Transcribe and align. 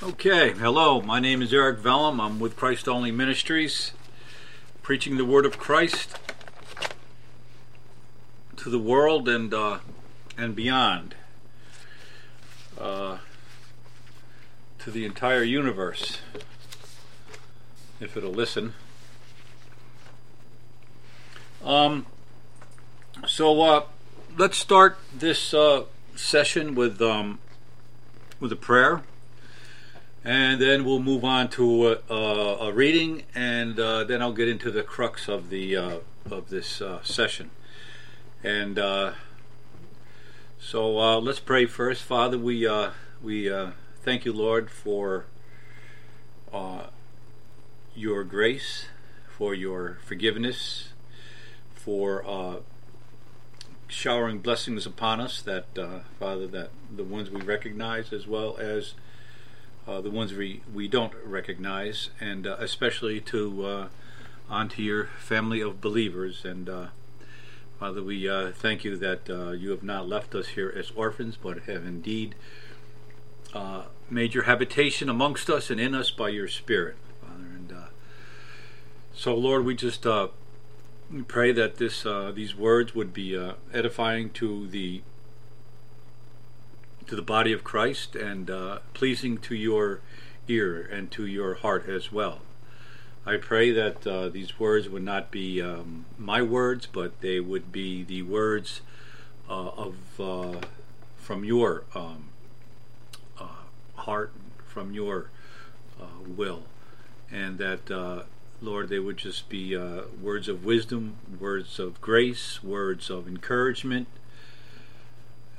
Okay, 0.00 0.52
hello. 0.52 1.00
My 1.00 1.18
name 1.18 1.42
is 1.42 1.52
Eric 1.52 1.80
Vellum. 1.80 2.20
I'm 2.20 2.38
with 2.38 2.54
Christ 2.54 2.86
Only 2.86 3.10
Ministries, 3.10 3.90
preaching 4.80 5.16
the 5.16 5.24
word 5.24 5.44
of 5.44 5.58
Christ 5.58 6.16
to 8.58 8.70
the 8.70 8.78
world 8.78 9.28
and 9.28 9.52
uh, 9.52 9.78
and 10.36 10.54
beyond, 10.54 11.16
uh, 12.80 13.18
to 14.78 14.92
the 14.92 15.04
entire 15.04 15.42
universe, 15.42 16.20
if 17.98 18.16
it'll 18.16 18.30
listen. 18.30 18.74
Um. 21.64 22.06
So 23.26 23.60
uh, 23.62 23.82
let's 24.36 24.58
start 24.58 24.96
this 25.12 25.52
uh, 25.52 25.86
session 26.14 26.76
with 26.76 27.02
um, 27.02 27.40
with 28.38 28.52
a 28.52 28.56
prayer 28.56 29.02
and 30.28 30.60
then 30.60 30.84
we'll 30.84 31.00
move 31.00 31.24
on 31.24 31.48
to 31.48 31.88
a, 32.10 32.14
a 32.14 32.70
reading, 32.70 33.22
and 33.34 33.80
uh, 33.80 34.04
then 34.04 34.20
I'll 34.20 34.34
get 34.34 34.46
into 34.46 34.70
the 34.70 34.82
crux 34.82 35.26
of 35.26 35.48
the 35.48 35.74
uh, 35.74 35.98
of 36.30 36.50
this 36.50 36.82
uh, 36.82 37.02
session. 37.02 37.50
And 38.44 38.78
uh, 38.78 39.12
so 40.60 40.98
uh, 40.98 41.18
let's 41.18 41.40
pray 41.40 41.64
first, 41.64 42.02
Father. 42.02 42.36
We 42.36 42.66
uh, 42.66 42.90
we 43.22 43.50
thank 44.02 44.26
you, 44.26 44.34
Lord, 44.34 44.70
for 44.70 45.24
your 47.94 48.22
grace, 48.22 48.88
for 49.34 49.54
your 49.54 49.96
forgiveness, 50.04 50.90
for 51.74 52.60
showering 53.86 54.40
blessings 54.40 54.84
upon 54.84 55.22
us. 55.22 55.40
That 55.40 55.64
Father, 56.18 56.46
that 56.48 56.68
the 56.94 57.04
ones 57.04 57.30
we 57.30 57.40
recognize 57.40 58.12
as 58.12 58.26
well 58.26 58.58
as 58.58 58.92
uh, 59.88 60.02
the 60.02 60.10
ones 60.10 60.34
we, 60.34 60.60
we 60.72 60.86
don't 60.86 61.14
recognize, 61.24 62.10
and 62.20 62.46
uh, 62.46 62.56
especially 62.58 63.20
to 63.22 63.64
uh, 63.64 63.88
onto 64.50 64.82
your 64.82 65.06
family 65.18 65.62
of 65.62 65.80
believers. 65.80 66.44
And 66.44 66.68
uh, 66.68 66.86
Father, 67.80 68.02
we 68.02 68.28
uh, 68.28 68.52
thank 68.52 68.84
you 68.84 68.96
that 68.98 69.30
uh, 69.30 69.52
you 69.52 69.70
have 69.70 69.82
not 69.82 70.06
left 70.06 70.34
us 70.34 70.48
here 70.48 70.72
as 70.76 70.90
orphans, 70.90 71.38
but 71.40 71.60
have 71.60 71.86
indeed 71.86 72.34
made 74.10 74.34
your 74.34 74.44
habitation 74.44 75.08
amongst 75.08 75.50
us 75.50 75.70
and 75.70 75.80
in 75.80 75.94
us 75.94 76.10
by 76.10 76.28
your 76.28 76.48
Spirit, 76.48 76.96
Father. 77.22 77.44
And 77.44 77.72
so, 79.14 79.34
Lord, 79.34 79.64
we 79.64 79.74
just 79.74 80.06
pray 81.26 81.52
that 81.52 81.76
this 81.76 82.06
these 82.34 82.54
words 82.54 82.94
would 82.94 83.14
be 83.14 83.54
edifying 83.72 84.30
to 84.30 84.66
the 84.68 85.02
to 87.08 87.16
the 87.16 87.22
body 87.22 87.52
of 87.52 87.64
Christ 87.64 88.14
and 88.14 88.50
uh, 88.50 88.78
pleasing 88.92 89.38
to 89.38 89.54
your 89.54 90.00
ear 90.46 90.88
and 90.92 91.10
to 91.12 91.26
your 91.26 91.54
heart 91.54 91.88
as 91.88 92.12
well. 92.12 92.40
I 93.26 93.36
pray 93.36 93.72
that 93.72 94.06
uh, 94.06 94.28
these 94.28 94.58
words 94.58 94.88
would 94.88 95.02
not 95.02 95.30
be 95.30 95.60
um, 95.60 96.04
my 96.16 96.42
words, 96.42 96.86
but 96.86 97.20
they 97.20 97.40
would 97.40 97.72
be 97.72 98.04
the 98.04 98.22
words 98.22 98.82
uh, 99.48 99.68
of 99.68 99.96
uh, 100.20 100.60
from 101.16 101.44
your 101.44 101.84
um, 101.94 102.28
uh, 103.38 103.46
heart, 103.96 104.32
from 104.66 104.92
your 104.92 105.30
uh, 106.00 106.22
will, 106.26 106.64
and 107.30 107.58
that 107.58 108.26
Lord, 108.60 108.88
they 108.88 108.98
would 108.98 109.18
just 109.18 109.48
be 109.48 109.76
words 109.76 110.48
of 110.48 110.64
wisdom, 110.64 111.16
words 111.38 111.78
of 111.78 112.00
grace, 112.00 112.62
words 112.62 113.08
of 113.08 113.28
encouragement, 113.28 114.08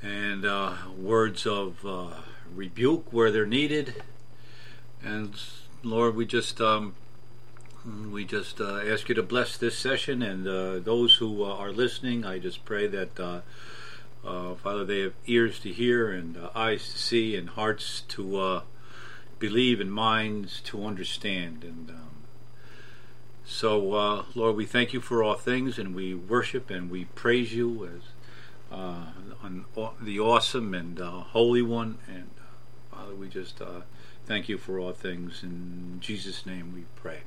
and 0.02 0.44
uh, 0.44 0.74
words 0.96 1.46
of 1.46 1.84
uh, 1.84 2.08
rebuke 2.54 3.12
where 3.12 3.30
they're 3.30 3.46
needed. 3.46 4.02
And 5.02 5.34
Lord, 5.82 6.14
we 6.14 6.26
just 6.26 6.60
um, 6.60 6.94
we 8.10 8.24
just 8.24 8.60
uh, 8.60 8.80
ask 8.80 9.08
you 9.08 9.14
to 9.14 9.22
bless 9.22 9.56
this 9.56 9.76
session 9.76 10.22
and 10.22 10.46
uh, 10.46 10.78
those 10.78 11.16
who 11.16 11.44
uh, 11.44 11.54
are 11.54 11.72
listening. 11.72 12.24
I 12.24 12.38
just 12.38 12.64
pray 12.64 12.86
that 12.86 13.18
uh, 13.20 13.40
Father, 14.22 14.84
they 14.84 15.00
have 15.00 15.14
ears 15.26 15.58
to 15.60 15.72
hear 15.72 16.10
and 16.10 16.38
eyes 16.54 16.92
to 16.92 16.98
see 16.98 17.36
and 17.36 17.50
hearts 17.50 18.02
to 18.08 18.62
believe 19.38 19.80
and 19.80 19.92
minds 19.92 20.60
to 20.62 20.84
understand. 20.84 21.64
And 21.64 21.90
um, 21.90 22.10
so, 23.44 24.24
Lord, 24.34 24.56
we 24.56 24.66
thank 24.66 24.92
you 24.92 25.00
for 25.00 25.22
all 25.22 25.34
things, 25.34 25.78
and 25.78 25.94
we 25.94 26.14
worship 26.14 26.68
and 26.68 26.90
we 26.90 27.06
praise 27.06 27.54
you 27.54 27.86
as 27.86 28.02
on 28.70 29.64
the 30.00 30.20
awesome 30.20 30.74
and 30.74 31.00
uh, 31.00 31.10
holy 31.10 31.62
one. 31.62 31.98
And 32.06 32.30
uh, 32.38 32.96
Father, 32.96 33.14
we 33.14 33.28
just 33.28 33.60
uh, 33.60 33.82
thank 34.26 34.48
you 34.48 34.58
for 34.58 34.78
all 34.78 34.92
things. 34.92 35.42
In 35.42 35.98
Jesus' 36.00 36.46
name 36.46 36.72
we 36.74 36.84
pray. 36.96 37.20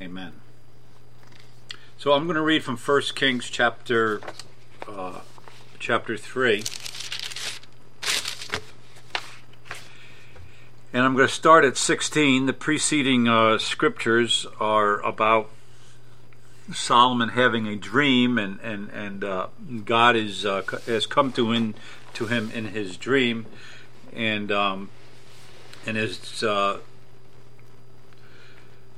Amen. 0.00 0.32
So 1.96 2.12
I'm 2.12 2.24
going 2.24 2.36
to 2.36 2.42
read 2.42 2.64
from 2.64 2.76
1 2.76 3.02
Kings 3.14 3.48
chapter 3.48 4.20
uh, 4.88 5.20
chapter 5.78 6.16
3. 6.16 6.64
And 10.92 11.02
I'm 11.02 11.14
going 11.14 11.26
to 11.26 11.32
start 11.32 11.64
at 11.64 11.76
16. 11.76 12.46
The 12.46 12.52
preceding 12.52 13.26
uh, 13.26 13.58
scriptures 13.58 14.46
are 14.60 15.00
about 15.00 15.50
Solomon 16.72 17.30
having 17.30 17.66
a 17.66 17.76
dream, 17.76 18.38
and 18.38 18.58
and 18.60 18.90
and 18.90 19.24
uh, 19.24 19.48
God 19.84 20.16
is 20.16 20.46
uh, 20.46 20.62
has 20.86 21.06
come 21.06 21.32
to 21.32 21.52
in 21.52 21.74
to 22.14 22.26
him 22.26 22.50
in 22.52 22.66
his 22.66 22.96
dream, 22.96 23.46
and 24.12 24.50
um, 24.50 24.90
and 25.86 25.96
has 25.96 26.42
uh, 26.42 26.78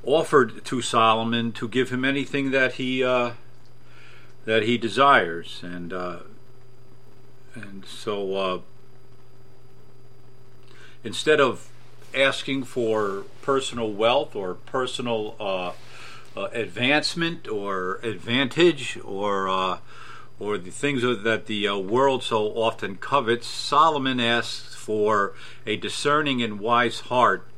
offered 0.05 0.65
to 0.67 0.81
Solomon 0.81 1.53
to 1.53 1.69
give 1.69 1.91
him 1.91 2.05
anything 2.05 2.53
that 2.53 2.75
he 2.75 3.03
uh, 3.03 3.33
that 4.45 4.63
he 4.63 4.79
desires, 4.79 5.61
and 5.65 5.93
uh, 5.93 6.19
and 7.55 7.85
so 7.85 8.35
uh, 8.35 8.61
instead 11.03 11.41
of 11.41 11.69
asking 12.15 12.63
for 12.63 13.25
personal 13.43 13.93
wealth 13.93 14.37
or 14.37 14.55
personal 14.55 15.35
uh, 16.37 16.49
advancement 16.53 17.49
or 17.49 17.99
advantage 18.03 18.99
or 19.05 19.49
uh, 19.49 19.79
or 20.39 20.59
the 20.59 20.71
things 20.71 21.03
that 21.03 21.47
the 21.47 21.67
uh, 21.67 21.77
world 21.79 22.23
so 22.23 22.49
often 22.49 22.97
covets, 22.97 23.47
Solomon 23.47 24.21
asks 24.21 24.75
for 24.75 25.33
a 25.67 25.77
discerning 25.77 26.43
and 26.43 26.61
wise 26.61 27.01
heart 27.01 27.49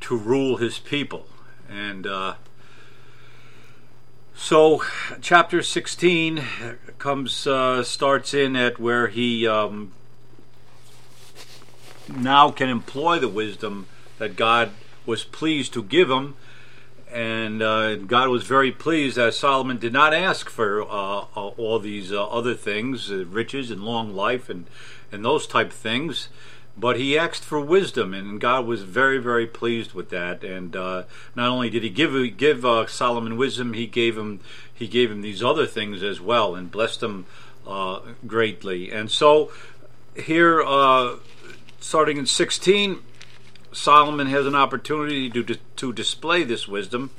to 0.00 0.16
rule 0.16 0.58
his 0.58 0.78
people. 0.78 1.26
And 1.68 2.06
uh, 2.06 2.34
so, 4.34 4.82
chapter 5.20 5.62
16 5.62 6.44
comes 6.98 7.46
uh, 7.46 7.82
starts 7.82 8.34
in 8.34 8.54
at 8.54 8.78
where 8.78 9.08
he 9.08 9.46
um, 9.48 9.92
now 12.08 12.50
can 12.50 12.68
employ 12.68 13.18
the 13.18 13.28
wisdom 13.28 13.86
that 14.18 14.36
God 14.36 14.72
was 15.06 15.24
pleased 15.24 15.72
to 15.72 15.82
give 15.82 16.10
him 16.10 16.36
and 17.12 17.62
uh, 17.62 17.96
God 17.96 18.28
was 18.28 18.44
very 18.44 18.72
pleased 18.72 19.16
that 19.16 19.34
Solomon 19.34 19.78
did 19.78 19.92
not 19.92 20.14
ask 20.14 20.48
for 20.48 20.82
uh, 20.82 20.86
uh 21.36 21.48
all 21.56 21.78
these 21.78 22.12
uh, 22.12 22.26
other 22.26 22.54
things, 22.54 23.10
uh, 23.10 23.24
riches 23.26 23.70
and 23.70 23.82
long 23.82 24.14
life 24.14 24.48
and 24.48 24.66
and 25.10 25.24
those 25.24 25.46
type 25.46 25.72
things, 25.72 26.28
but 26.76 26.98
he 26.98 27.18
asked 27.18 27.42
for 27.42 27.60
wisdom, 27.60 28.12
and 28.12 28.40
God 28.40 28.66
was 28.66 28.82
very 28.82 29.18
very 29.18 29.46
pleased 29.46 29.92
with 29.92 30.10
that. 30.10 30.44
And 30.44 30.76
uh, 30.76 31.04
not 31.34 31.48
only 31.48 31.70
did 31.70 31.82
he 31.82 31.90
give 31.90 32.36
give 32.36 32.64
Solomon 32.90 33.36
wisdom, 33.36 33.72
he 33.72 33.86
gave 33.86 34.16
him 34.16 34.40
he 34.72 34.86
gave 34.86 35.10
him 35.10 35.22
these 35.22 35.42
other 35.42 35.66
things 35.66 36.02
as 36.02 36.20
well, 36.20 36.54
and 36.54 36.70
blessed 36.70 37.02
him 37.02 37.26
greatly. 38.26 38.90
And 38.90 39.10
so 39.10 39.50
here, 40.14 40.62
starting 41.80 42.18
in 42.18 42.26
sixteen 42.26 43.00
Solomon 43.78 44.26
has 44.26 44.44
an 44.44 44.56
opportunity 44.56 45.30
to, 45.30 45.54
to 45.76 45.92
display 45.92 46.42
this 46.42 46.66
wisdom, 46.66 47.10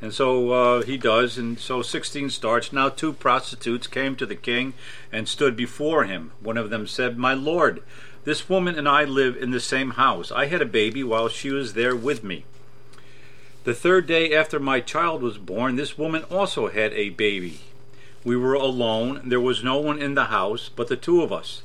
and 0.00 0.14
so 0.14 0.52
uh, 0.52 0.82
he 0.82 0.96
does. 0.96 1.36
And 1.36 1.58
so 1.58 1.82
16 1.82 2.30
starts 2.30 2.72
Now 2.72 2.88
two 2.88 3.12
prostitutes 3.12 3.88
came 3.88 4.14
to 4.16 4.24
the 4.24 4.36
king 4.36 4.74
and 5.10 5.28
stood 5.28 5.56
before 5.56 6.04
him. 6.04 6.30
One 6.40 6.56
of 6.56 6.70
them 6.70 6.86
said, 6.86 7.18
My 7.18 7.34
lord, 7.34 7.82
this 8.22 8.48
woman 8.48 8.76
and 8.76 8.88
I 8.88 9.02
live 9.02 9.36
in 9.36 9.50
the 9.50 9.58
same 9.58 9.92
house. 9.92 10.30
I 10.30 10.46
had 10.46 10.62
a 10.62 10.66
baby 10.66 11.02
while 11.02 11.28
she 11.28 11.50
was 11.50 11.74
there 11.74 11.96
with 11.96 12.22
me. 12.22 12.44
The 13.64 13.74
third 13.74 14.06
day 14.06 14.32
after 14.32 14.60
my 14.60 14.78
child 14.78 15.20
was 15.20 15.36
born, 15.36 15.74
this 15.74 15.98
woman 15.98 16.22
also 16.24 16.68
had 16.68 16.92
a 16.92 17.10
baby. 17.10 17.60
We 18.24 18.36
were 18.36 18.54
alone. 18.54 19.22
There 19.24 19.40
was 19.40 19.64
no 19.64 19.78
one 19.78 19.98
in 19.98 20.14
the 20.14 20.26
house 20.26 20.70
but 20.74 20.86
the 20.86 20.96
two 20.96 21.22
of 21.22 21.32
us. 21.32 21.62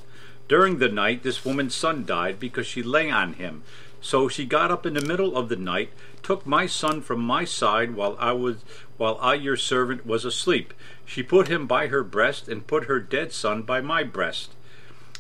During 0.48 0.80
the 0.80 0.90
night, 0.90 1.22
this 1.22 1.46
woman's 1.46 1.76
son 1.76 2.04
died 2.04 2.40
because 2.40 2.66
she 2.66 2.82
lay 2.82 3.12
on 3.12 3.34
him. 3.34 3.62
So 4.02 4.28
she 4.28 4.46
got 4.46 4.72
up 4.72 4.86
in 4.86 4.94
the 4.94 5.06
middle 5.06 5.36
of 5.36 5.50
the 5.50 5.56
night, 5.56 5.92
took 6.24 6.46
my 6.46 6.66
son 6.66 7.02
from 7.02 7.20
my 7.20 7.44
side 7.44 7.96
while 7.96 8.16
I 8.20 8.32
was 8.32 8.58
while 8.98 9.18
I 9.22 9.36
your 9.36 9.58
servant 9.58 10.06
was 10.06 10.26
asleep. 10.26 10.74
She 11.06 11.24
put 11.24 11.48
him 11.48 11.68
by 11.68 11.88
her 11.88 12.04
breast 12.04 12.48
and 12.48 12.68
put 12.68 12.86
her 12.86 13.00
dead 13.00 13.32
son 13.32 13.64
by 13.64 13.82
my 13.82 14.04
breast. 14.04 14.52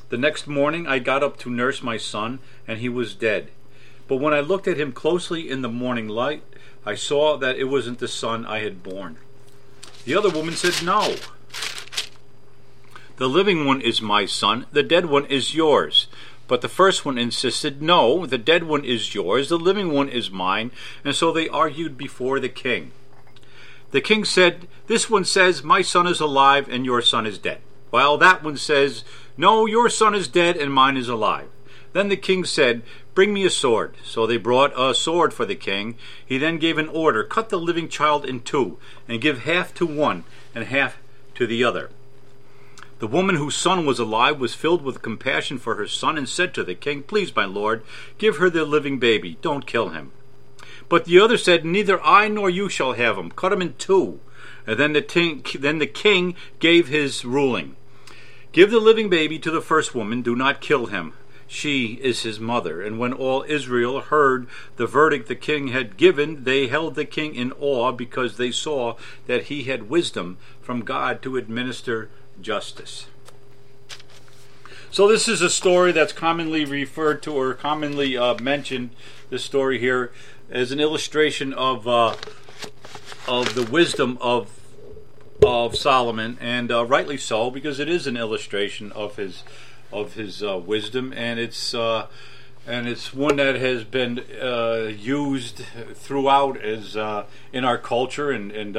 The 0.09 0.17
next 0.17 0.47
morning 0.47 0.87
I 0.87 0.99
got 0.99 1.23
up 1.23 1.37
to 1.39 1.49
nurse 1.49 1.83
my 1.83 1.97
son, 1.97 2.39
and 2.67 2.79
he 2.79 2.89
was 2.89 3.15
dead. 3.15 3.51
But 4.07 4.17
when 4.17 4.33
I 4.33 4.39
looked 4.39 4.67
at 4.67 4.79
him 4.79 4.91
closely 4.91 5.49
in 5.49 5.61
the 5.61 5.69
morning 5.69 6.07
light, 6.07 6.43
I 6.85 6.95
saw 6.95 7.37
that 7.37 7.57
it 7.57 7.65
wasn't 7.65 7.99
the 7.99 8.07
son 8.07 8.45
I 8.45 8.59
had 8.59 8.81
born. 8.81 9.17
The 10.05 10.15
other 10.15 10.29
woman 10.29 10.55
said, 10.55 10.83
No. 10.83 11.15
The 13.17 13.29
living 13.29 13.65
one 13.65 13.81
is 13.81 14.01
my 14.01 14.25
son, 14.25 14.65
the 14.71 14.81
dead 14.81 15.05
one 15.05 15.25
is 15.25 15.53
yours. 15.53 16.07
But 16.49 16.61
the 16.61 16.67
first 16.67 17.05
one 17.05 17.19
insisted, 17.19 17.79
No, 17.79 18.25
the 18.25 18.39
dead 18.39 18.63
one 18.63 18.83
is 18.83 19.13
yours, 19.13 19.49
the 19.49 19.57
living 19.57 19.93
one 19.93 20.09
is 20.09 20.31
mine. 20.31 20.71
And 21.05 21.15
so 21.15 21.31
they 21.31 21.47
argued 21.47 21.95
before 21.95 22.39
the 22.39 22.49
king. 22.49 22.91
The 23.91 24.01
king 24.01 24.25
said, 24.25 24.67
This 24.87 25.11
one 25.11 25.25
says, 25.25 25.63
My 25.63 25.83
son 25.83 26.07
is 26.07 26.19
alive 26.19 26.67
and 26.67 26.85
your 26.85 27.03
son 27.03 27.27
is 27.27 27.37
dead. 27.37 27.61
While 27.91 28.17
that 28.17 28.43
one 28.43 28.57
says, 28.57 29.03
No, 29.37 29.67
your 29.67 29.89
son 29.89 30.15
is 30.15 30.27
dead 30.27 30.57
and 30.57 30.73
mine 30.73 30.97
is 30.97 31.07
alive. 31.07 31.49
Then 31.93 32.09
the 32.09 32.17
king 32.17 32.43
said, 32.43 32.81
Bring 33.13 33.31
me 33.31 33.45
a 33.45 33.51
sword. 33.51 33.93
So 34.03 34.25
they 34.25 34.37
brought 34.37 34.73
a 34.75 34.95
sword 34.95 35.35
for 35.35 35.45
the 35.45 35.55
king. 35.55 35.97
He 36.25 36.39
then 36.39 36.57
gave 36.57 36.79
an 36.79 36.89
order 36.89 37.23
Cut 37.23 37.49
the 37.49 37.59
living 37.59 37.89
child 37.89 38.25
in 38.25 38.39
two, 38.39 38.79
and 39.07 39.21
give 39.21 39.43
half 39.43 39.71
to 39.75 39.85
one 39.85 40.23
and 40.55 40.65
half 40.65 40.97
to 41.35 41.45
the 41.45 41.63
other. 41.63 41.91
The 42.99 43.07
woman 43.07 43.35
whose 43.35 43.55
son 43.55 43.85
was 43.85 43.97
alive 43.97 44.39
was 44.39 44.53
filled 44.53 44.81
with 44.81 45.01
compassion 45.01 45.57
for 45.57 45.75
her 45.75 45.87
son 45.87 46.17
and 46.17 46.27
said 46.27 46.53
to 46.53 46.63
the 46.63 46.75
king, 46.75 47.03
Please, 47.03 47.33
my 47.35 47.45
lord, 47.45 47.83
give 48.17 48.37
her 48.37 48.49
the 48.49 48.65
living 48.65 48.99
baby. 48.99 49.37
Don't 49.41 49.65
kill 49.65 49.89
him. 49.89 50.11
But 50.89 51.05
the 51.05 51.19
other 51.19 51.37
said, 51.37 51.63
Neither 51.63 52.03
I 52.03 52.27
nor 52.27 52.49
you 52.49 52.67
shall 52.67 52.93
have 52.93 53.17
him. 53.17 53.31
Cut 53.31 53.53
him 53.53 53.61
in 53.61 53.75
two. 53.75 54.19
And 54.67 54.77
then 54.77 54.93
the, 54.93 55.01
ting, 55.01 55.43
then 55.57 55.79
the 55.79 55.87
king 55.87 56.35
gave 56.59 56.87
his 56.89 57.23
ruling 57.23 57.75
Give 58.51 58.71
the 58.71 58.79
living 58.79 59.09
baby 59.09 59.37
to 59.39 59.51
the 59.51 59.61
first 59.61 59.93
woman, 59.93 60.23
do 60.23 60.35
not 60.35 60.59
kill 60.59 60.87
him. 60.87 61.13
She 61.47 61.99
is 62.01 62.23
his 62.23 62.39
mother. 62.39 62.81
And 62.81 62.97
when 62.97 63.13
all 63.13 63.45
Israel 63.47 64.01
heard 64.01 64.47
the 64.75 64.87
verdict 64.87 65.27
the 65.27 65.35
king 65.35 65.67
had 65.67 65.97
given, 65.97 66.43
they 66.43 66.67
held 66.67 66.95
the 66.95 67.05
king 67.05 67.35
in 67.35 67.51
awe 67.53 67.91
because 67.91 68.37
they 68.37 68.51
saw 68.51 68.95
that 69.27 69.45
he 69.45 69.63
had 69.63 69.89
wisdom 69.89 70.37
from 70.61 70.81
God 70.81 71.21
to 71.21 71.37
administer 71.37 72.09
justice. 72.41 73.07
So, 74.91 75.07
this 75.07 75.27
is 75.27 75.41
a 75.41 75.51
story 75.51 75.91
that's 75.91 76.13
commonly 76.13 76.65
referred 76.65 77.21
to 77.23 77.31
or 77.33 77.53
commonly 77.53 78.17
uh, 78.17 78.39
mentioned, 78.39 78.89
this 79.29 79.43
story 79.43 79.77
here, 79.77 80.11
as 80.49 80.71
an 80.71 80.79
illustration 80.79 81.53
of, 81.53 81.87
uh, 81.87 82.15
of 83.27 83.53
the 83.53 83.67
wisdom 83.71 84.17
of 84.19 84.55
of 85.41 85.77
Solomon, 85.77 86.37
and 86.41 86.69
uh, 86.69 86.85
rightly 86.85 87.17
so, 87.17 87.49
because 87.49 87.79
it 87.79 87.87
is 87.87 88.07
an 88.07 88.17
illustration 88.17 88.91
of 88.91 89.15
his 89.15 89.43
of 89.91 90.15
his 90.15 90.43
uh, 90.43 90.57
wisdom, 90.57 91.13
and 91.15 91.39
it's 91.39 91.73
uh, 91.73 92.07
and 92.67 92.87
it's 92.87 93.13
one 93.13 93.37
that 93.37 93.55
has 93.55 93.83
been 93.83 94.19
uh, 94.41 94.91
used 94.97 95.63
throughout 95.93 96.59
as 96.61 96.95
in 97.53 97.63
our 97.63 97.77
culture 97.77 98.31
and, 98.31 98.51
and 98.51 98.75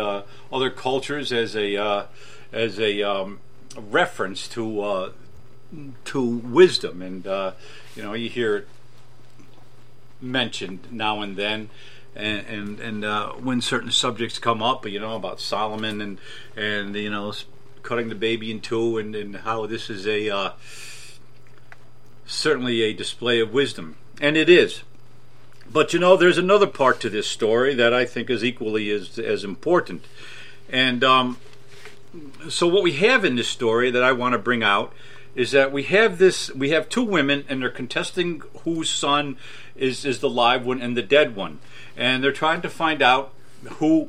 other 0.53 0.71
cultures 0.71 1.33
as 1.33 1.57
a 1.57 2.09
as 2.53 2.79
a 2.79 3.03
um, 3.03 3.41
reference 3.77 4.49
to 4.49 5.13
to 6.05 6.23
wisdom, 6.23 7.03
and 7.03 7.25
you 7.95 8.03
know 8.03 8.15
you 8.15 8.29
hear 8.29 8.57
it 8.57 8.69
mentioned 10.21 10.89
now 10.91 11.21
and 11.21 11.37
then. 11.37 11.71
And 12.15 12.47
and, 12.47 12.81
and 12.81 13.05
uh, 13.05 13.33
when 13.35 13.61
certain 13.61 13.91
subjects 13.91 14.39
come 14.39 14.63
up, 14.63 14.87
you 14.87 14.99
know 14.99 15.15
about 15.15 15.41
Solomon 15.41 16.01
and 16.01 16.19
and 16.57 16.95
you 16.97 17.11
know 17.11 17.33
cutting 17.83 18.09
the 18.09 18.15
baby 18.15 18.51
in 18.51 18.61
two, 18.61 18.99
and, 18.99 19.15
and 19.15 19.37
how 19.37 19.67
this 19.67 19.89
is 19.89 20.07
a 20.07 20.29
uh, 20.29 20.53
certainly 22.27 22.83
a 22.83 22.93
display 22.93 23.41
of 23.41 23.53
wisdom, 23.53 23.97
and 24.21 24.37
it 24.37 24.49
is. 24.49 24.83
But 25.73 25.93
you 25.93 26.01
know, 26.01 26.17
there's 26.17 26.39
another 26.39 26.67
part 26.67 27.01
to 27.01 27.11
this 27.11 27.29
story 27.29 27.75
that 27.75 27.95
I 27.95 28.05
think 28.05 28.29
is 28.29 28.43
equally 28.43 28.91
as 28.91 29.19
as 29.19 29.45
important, 29.45 30.05
and 30.69 31.05
um, 31.05 31.39
so 32.49 32.67
what 32.67 32.83
we 32.83 32.93
have 32.93 33.25
in 33.25 33.37
this 33.37 33.49
story 33.49 33.91
that 33.91 34.03
I 34.03 34.12
want 34.12 34.33
to 34.33 34.39
bring 34.39 34.62
out 34.62 34.93
is 35.35 35.53
that 35.53 35.73
we 35.73 35.85
have 35.85 36.19
this 36.19 36.53
we 36.55 36.71
have 36.71 36.89
two 36.89 37.05
women 37.05 37.45
and 37.49 37.62
they're 37.62 37.71
contesting 37.71 38.43
whose 38.65 38.91
son 38.91 39.37
is 39.77 40.05
is 40.05 40.21
the 40.21 40.31
live 40.31 40.67
one 40.67 40.81
and 40.81 40.97
the 40.97 41.03
dead 41.03 41.37
one 41.37 41.61
and 41.97 42.23
they're 42.23 42.33
trying 42.33 42.62
to 42.62 42.69
find 42.69 43.01
out 43.01 43.33
who 43.75 44.09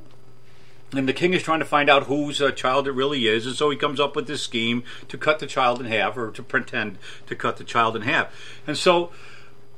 and 0.94 1.08
the 1.08 1.14
king 1.14 1.34
is 1.34 1.44
trying 1.44 1.60
to 1.60 1.66
find 1.66 1.90
out 1.90 2.04
whose 2.04 2.42
uh, 2.42 2.52
child 2.52 2.88
it 2.88 2.92
really 2.92 3.28
is, 3.28 3.46
and 3.46 3.56
so 3.56 3.70
he 3.70 3.78
comes 3.78 4.00
up 4.00 4.16
with 4.16 4.28
this 4.28 4.42
scheme 4.42 4.84
to 5.08 5.18
cut 5.18 5.40
the 5.40 5.48
child 5.48 5.80
in 5.80 5.86
half, 5.86 6.18
or 6.18 6.32
to 6.32 6.44
pretend 6.44 6.98
to 7.28 7.36
cut 7.36 7.58
the 7.58 7.64
child 7.64 7.96
in 7.96 8.02
half. 8.02 8.28
And 8.68 8.78
so 8.78 9.12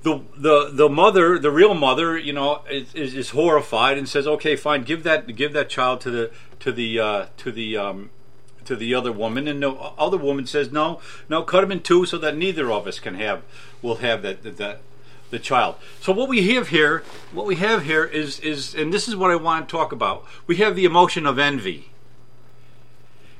the 0.01 0.21
the 0.35 0.69
the 0.71 0.89
mother, 0.89 1.37
the 1.37 1.51
real 1.51 1.73
mother, 1.73 2.17
you 2.17 2.33
know, 2.33 2.61
is, 2.69 3.13
is, 3.13 3.29
horrified 3.29 3.97
and 3.97 4.09
says, 4.09 4.27
"Okay, 4.27 4.55
fine, 4.55 4.83
give 4.83 5.03
that 5.03 5.35
give 5.35 5.53
that 5.53 5.69
child 5.69 6.01
to 6.01 6.11
the 6.11 6.31
to 6.59 6.71
the 6.71 6.99
uh, 6.99 7.25
to 7.37 7.51
the 7.51 7.77
um, 7.77 8.09
to 8.65 8.75
the 8.75 8.93
other 8.93 9.11
woman." 9.11 9.47
And 9.47 9.61
the 9.61 9.71
other 9.71 10.17
woman 10.17 10.45
says, 10.45 10.71
"No, 10.71 10.99
no, 11.29 11.43
cut 11.43 11.63
him 11.63 11.71
in 11.71 11.81
two 11.81 12.05
so 12.05 12.17
that 12.17 12.37
neither 12.37 12.71
of 12.71 12.87
us 12.87 12.99
can 12.99 13.15
have 13.15 13.41
will 13.81 13.95
have 13.95 14.21
that 14.21 14.43
that 14.57 14.79
the 15.33 15.39
child. 15.39 15.75
So 15.99 16.13
what 16.13 16.29
we 16.29 16.53
have 16.53 16.67
here, 16.67 17.03
what 17.33 17.47
we 17.47 17.55
have 17.55 17.83
here 17.83 18.05
is 18.05 18.39
is 18.39 18.75
and 18.75 18.93
this 18.93 19.07
is 19.07 19.15
what 19.15 19.31
I 19.31 19.35
want 19.35 19.67
to 19.67 19.71
talk 19.71 19.91
about. 19.91 20.23
We 20.47 20.57
have 20.57 20.75
the 20.75 20.85
emotion 20.85 21.25
of 21.25 21.39
envy. 21.39 21.89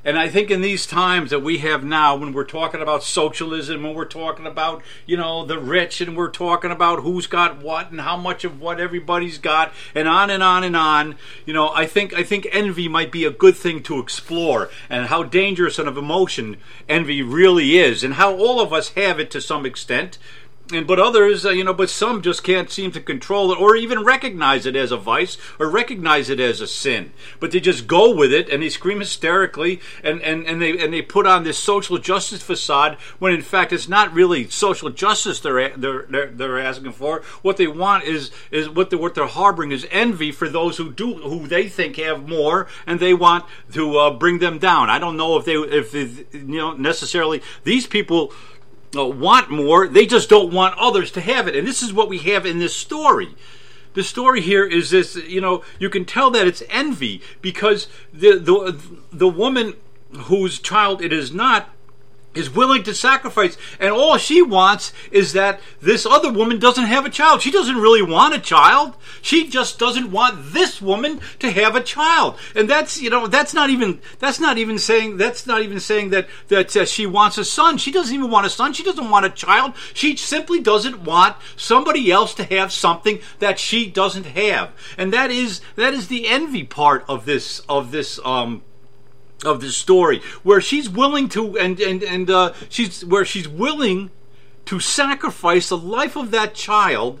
And 0.04 0.18
I 0.18 0.28
think 0.28 0.50
in 0.50 0.60
these 0.60 0.86
times 0.86 1.30
that 1.30 1.40
we 1.40 1.58
have 1.58 1.82
now, 1.82 2.14
when 2.14 2.32
we're 2.32 2.44
talking 2.44 2.82
about 2.82 3.02
socialism, 3.02 3.82
when 3.82 3.94
we're 3.94 4.04
talking 4.04 4.46
about, 4.46 4.82
you 5.06 5.16
know, 5.16 5.44
the 5.44 5.58
rich, 5.58 6.00
and 6.00 6.16
we're 6.16 6.30
talking 6.30 6.70
about 6.70 7.00
who's 7.00 7.26
got 7.26 7.62
what 7.62 7.90
and 7.90 8.02
how 8.02 8.16
much 8.16 8.44
of 8.44 8.60
what 8.60 8.78
everybody's 8.78 9.38
got, 9.38 9.72
and 9.94 10.06
on 10.06 10.28
and 10.28 10.42
on 10.42 10.62
and 10.62 10.76
on, 10.76 11.16
you 11.46 11.54
know, 11.54 11.70
I 11.70 11.86
think 11.86 12.12
I 12.12 12.22
think 12.22 12.46
envy 12.52 12.88
might 12.88 13.10
be 13.10 13.24
a 13.24 13.30
good 13.30 13.56
thing 13.56 13.82
to 13.84 13.98
explore, 13.98 14.68
and 14.90 15.06
how 15.06 15.22
dangerous 15.22 15.78
an 15.78 15.88
emotion 15.88 16.58
envy 16.88 17.22
really 17.22 17.78
is, 17.78 18.04
and 18.04 18.14
how 18.14 18.36
all 18.36 18.60
of 18.60 18.72
us 18.72 18.90
have 18.90 19.18
it 19.18 19.30
to 19.30 19.40
some 19.40 19.64
extent 19.64 20.18
and 20.72 20.86
but 20.86 20.98
others, 20.98 21.44
uh, 21.44 21.50
you 21.50 21.62
know, 21.62 21.74
but 21.74 21.90
some 21.90 22.22
just 22.22 22.42
can't 22.42 22.70
seem 22.70 22.90
to 22.92 23.00
control 23.00 23.52
it 23.52 23.60
or 23.60 23.76
even 23.76 24.02
recognize 24.02 24.64
it 24.64 24.74
as 24.74 24.92
a 24.92 24.96
vice 24.96 25.36
or 25.58 25.68
recognize 25.68 26.30
it 26.30 26.40
as 26.40 26.62
a 26.62 26.66
sin. 26.66 27.12
But 27.38 27.50
they 27.50 27.60
just 27.60 27.86
go 27.86 28.14
with 28.14 28.32
it 28.32 28.48
and 28.48 28.62
they 28.62 28.70
scream 28.70 29.00
hysterically 29.00 29.80
and, 30.02 30.22
and, 30.22 30.46
and 30.46 30.62
they 30.62 30.82
and 30.82 30.92
they 30.92 31.02
put 31.02 31.26
on 31.26 31.44
this 31.44 31.58
social 31.58 31.98
justice 31.98 32.42
facade 32.42 32.96
when 33.18 33.34
in 33.34 33.42
fact 33.42 33.74
it's 33.74 33.90
not 33.90 34.14
really 34.14 34.48
social 34.48 34.88
justice 34.88 35.40
they're 35.40 35.76
they're 35.76 36.06
they're, 36.08 36.30
they're 36.30 36.58
asking 36.58 36.92
for. 36.92 37.22
What 37.42 37.58
they 37.58 37.66
want 37.66 38.04
is 38.04 38.30
is 38.50 38.66
what 38.70 38.88
they 38.88 38.96
what 38.96 39.14
they're 39.14 39.26
harboring 39.26 39.70
is 39.70 39.86
envy 39.90 40.32
for 40.32 40.48
those 40.48 40.78
who 40.78 40.90
do 40.90 41.14
who 41.16 41.46
they 41.46 41.68
think 41.68 41.96
have 41.96 42.26
more 42.26 42.68
and 42.86 43.00
they 43.00 43.12
want 43.12 43.44
to 43.72 43.98
uh, 43.98 44.10
bring 44.10 44.38
them 44.38 44.58
down. 44.58 44.88
I 44.88 44.98
don't 44.98 45.18
know 45.18 45.36
if 45.36 45.44
they 45.44 45.56
if 45.56 45.92
they, 45.92 46.38
you 46.38 46.56
know 46.56 46.72
necessarily 46.72 47.42
these 47.64 47.86
people 47.86 48.32
Uh, 48.96 49.06
want 49.06 49.50
more, 49.50 49.88
they 49.88 50.06
just 50.06 50.28
don't 50.28 50.52
want 50.52 50.78
others 50.78 51.10
to 51.12 51.20
have 51.20 51.48
it. 51.48 51.56
And 51.56 51.66
this 51.66 51.82
is 51.82 51.92
what 51.92 52.08
we 52.08 52.18
have 52.18 52.46
in 52.46 52.58
this 52.58 52.76
story. 52.76 53.34
The 53.94 54.02
story 54.02 54.40
here 54.40 54.64
is 54.64 54.90
this, 54.90 55.16
you 55.16 55.40
know, 55.40 55.64
you 55.78 55.88
can 55.88 56.04
tell 56.04 56.30
that 56.30 56.46
it's 56.46 56.62
envy 56.68 57.22
because 57.40 57.86
the 58.12 58.38
the 58.38 58.78
the 59.12 59.28
woman 59.28 59.74
whose 60.12 60.58
child 60.58 61.00
it 61.00 61.12
is 61.12 61.32
not 61.32 61.73
is 62.34 62.50
willing 62.50 62.82
to 62.84 62.94
sacrifice. 62.94 63.56
And 63.78 63.92
all 63.92 64.16
she 64.16 64.42
wants 64.42 64.92
is 65.10 65.32
that 65.32 65.60
this 65.80 66.06
other 66.06 66.32
woman 66.32 66.58
doesn't 66.58 66.84
have 66.84 67.04
a 67.04 67.10
child. 67.10 67.42
She 67.42 67.50
doesn't 67.50 67.76
really 67.76 68.02
want 68.02 68.34
a 68.34 68.40
child. 68.40 68.94
She 69.22 69.48
just 69.48 69.78
doesn't 69.78 70.10
want 70.10 70.52
this 70.52 70.80
woman 70.80 71.20
to 71.38 71.50
have 71.50 71.76
a 71.76 71.82
child. 71.82 72.36
And 72.54 72.68
that's 72.68 73.00
you 73.00 73.10
know 73.10 73.26
that's 73.26 73.54
not 73.54 73.70
even 73.70 74.00
that's 74.18 74.40
not 74.40 74.58
even 74.58 74.78
saying 74.78 75.16
that's 75.16 75.46
not 75.46 75.62
even 75.62 75.80
saying 75.80 76.10
that 76.10 76.28
that 76.48 76.76
uh, 76.76 76.84
she 76.84 77.06
wants 77.06 77.38
a 77.38 77.44
son. 77.44 77.78
She 77.78 77.92
doesn't 77.92 78.14
even 78.14 78.30
want 78.30 78.46
a 78.46 78.50
son. 78.50 78.72
She 78.72 78.82
doesn't 78.82 79.10
want 79.10 79.26
a 79.26 79.30
child. 79.30 79.74
She 79.92 80.16
simply 80.16 80.60
doesn't 80.60 81.04
want 81.04 81.36
somebody 81.56 82.10
else 82.10 82.34
to 82.34 82.44
have 82.44 82.72
something 82.72 83.20
that 83.38 83.58
she 83.58 83.88
doesn't 83.90 84.26
have. 84.26 84.70
And 84.98 85.12
that 85.12 85.30
is 85.30 85.60
that 85.76 85.94
is 85.94 86.08
the 86.08 86.26
envy 86.26 86.64
part 86.64 87.04
of 87.08 87.24
this 87.24 87.60
of 87.68 87.90
this 87.90 88.20
um 88.24 88.62
of 89.44 89.60
the 89.60 89.70
story 89.70 90.20
where 90.42 90.60
she's 90.60 90.88
willing 90.88 91.28
to 91.28 91.58
and 91.58 91.80
and 91.80 92.02
and 92.02 92.30
uh, 92.30 92.52
she's 92.68 93.04
where 93.04 93.24
she's 93.24 93.48
willing 93.48 94.10
to 94.66 94.80
sacrifice 94.80 95.68
the 95.68 95.76
life 95.76 96.16
of 96.16 96.30
that 96.30 96.54
child 96.54 97.20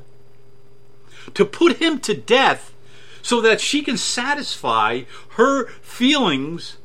to 1.34 1.44
put 1.44 1.76
him 1.76 1.98
to 2.00 2.14
death 2.14 2.74
so 3.22 3.40
that 3.40 3.60
she 3.60 3.82
can 3.82 3.96
satisfy 3.96 5.02
her 5.30 5.68
feelings 5.80 6.76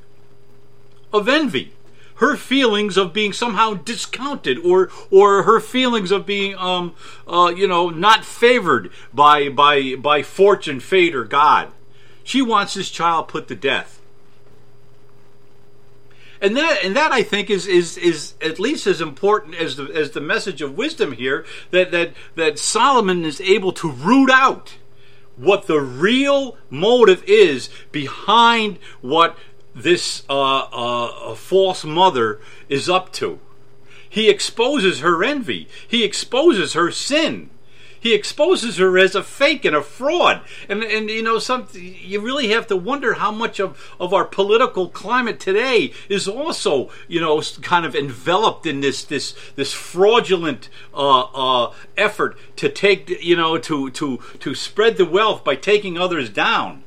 of 1.12 1.28
envy 1.28 1.74
her 2.20 2.36
feelings 2.36 2.98
of 2.98 3.14
being 3.14 3.34
somehow 3.34 3.74
discounted 3.74 4.58
or 4.60 4.90
or 5.10 5.44
her 5.44 5.60
feelings 5.60 6.12
of 6.12 6.26
being 6.26 6.56
um 6.58 6.94
uh, 7.28 7.52
you 7.56 7.68
know 7.68 7.90
not 7.90 8.24
favored 8.26 8.92
by 9.14 9.50
by 9.50 9.96
by 9.96 10.22
fortune 10.22 10.80
fate 10.80 11.16
or 11.16 11.24
god. 11.24 11.72
She 12.24 12.42
wants 12.42 12.76
this 12.76 12.92
child 12.92 13.28
put 13.28 13.48
to 13.48 13.56
death 13.56 13.99
and 16.42 16.56
that 16.56 16.84
and 16.84 16.96
that 16.96 17.12
I 17.12 17.24
think 17.24 17.50
is 17.50 17.68
is 17.68 17.98
is 17.98 18.34
at 18.42 18.60
least 18.60 18.88
as 18.88 19.02
important 19.02 19.56
as 19.56 19.76
the 19.76 19.86
as 19.86 20.12
the 20.12 20.22
message 20.22 20.62
of 20.62 20.78
wisdom 20.78 21.14
here 21.14 21.46
that 21.72 21.92
that 21.92 22.14
that 22.36 22.60
Solomon 22.60 23.26
is 23.26 23.42
able 23.42 23.72
to 23.74 23.90
root 23.90 24.30
out 24.30 24.76
what 25.36 25.68
the 25.68 25.80
real 25.80 26.58
motive 26.70 27.24
is 27.26 27.70
behind 27.92 28.78
what 29.02 29.38
this 29.74 30.24
uh, 30.30 30.60
uh, 30.60 31.36
false 31.36 31.86
mother 31.86 32.40
is 32.68 32.90
up 32.90 33.14
to. 33.14 33.40
He 34.10 34.30
exposes 34.30 35.00
her 35.00 35.24
envy. 35.24 35.70
He 35.88 36.04
exposes 36.04 36.74
her 36.74 36.92
sin 36.92 37.50
he 38.00 38.14
exposes 38.14 38.78
her 38.78 38.98
as 38.98 39.16
a 39.16 39.24
fake 39.24 39.66
and 39.66 39.76
a 39.76 39.82
fraud. 39.82 40.42
And 40.68 40.84
and 40.84 41.10
you 41.10 41.24
know, 41.24 41.40
some 41.40 41.68
you 41.74 42.22
really 42.22 42.50
have 42.50 42.68
to 42.68 42.76
wonder 42.76 43.16
how 43.16 43.32
much 43.32 43.60
of, 43.60 43.96
of 44.00 44.14
our 44.14 44.26
political 44.26 44.90
climate 44.90 45.40
today 45.40 45.94
is 46.08 46.28
also 46.28 46.90
you 47.08 47.20
know 47.20 47.42
kind 47.62 47.86
of 47.86 47.96
enveloped 47.96 48.66
in 48.66 48.82
this 48.82 49.04
this 49.04 49.36
this 49.56 49.74
fraudulent 49.74 50.70
uh, 50.94 51.22
uh, 51.22 51.74
effort 51.98 52.38
to 52.58 52.70
take 52.70 53.10
you 53.24 53.36
know 53.36 53.58
to 53.58 53.90
to 53.92 54.20
to 54.40 54.56
spread 54.56 54.98
the 54.98 55.06
wealth 55.06 55.44
by 55.44 55.56
taking 55.56 55.98
others 55.98 56.30
down. 56.30 56.84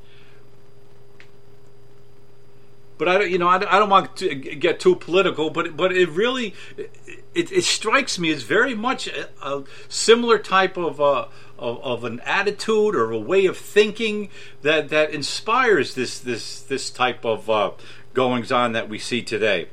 But 3.03 3.09
I, 3.09 3.19
don't, 3.19 3.31
you 3.33 3.39
know, 3.39 3.49
I, 3.49 3.57
I 3.57 3.81
don't 3.81 3.91
want 3.91 4.15
to 4.19 4.33
get 4.33 4.79
too 4.79 4.95
political, 4.95 5.51
but 5.51 5.77
but 5.77 5.91
it 5.91 6.09
really 6.11 6.55
it, 6.77 7.51
it 7.51 7.65
strikes 7.65 8.17
me 8.17 8.31
as 8.31 8.45
very 8.45 8.77
much 8.77 9.09
a, 9.09 9.29
a 9.43 9.65
similar 9.89 10.39
type 10.39 10.77
of, 10.77 11.01
uh, 11.01 11.27
of, 11.59 11.83
of 11.83 12.05
an 12.05 12.21
attitude 12.21 12.95
or 12.95 13.11
a 13.11 13.19
way 13.19 13.47
of 13.47 13.59
thinking 13.59 14.29
that 14.63 14.89
that 14.91 15.11
inspires 15.11 15.97
this 15.97 16.21
this 16.21 16.61
this 16.61 16.91
type 16.91 17.25
of 17.25 17.51
uh, 17.51 17.73
goings 18.15 18.53
on 18.53 18.71
that 18.71 18.89
we 18.89 19.01
see 19.01 19.21
today. 19.21 19.67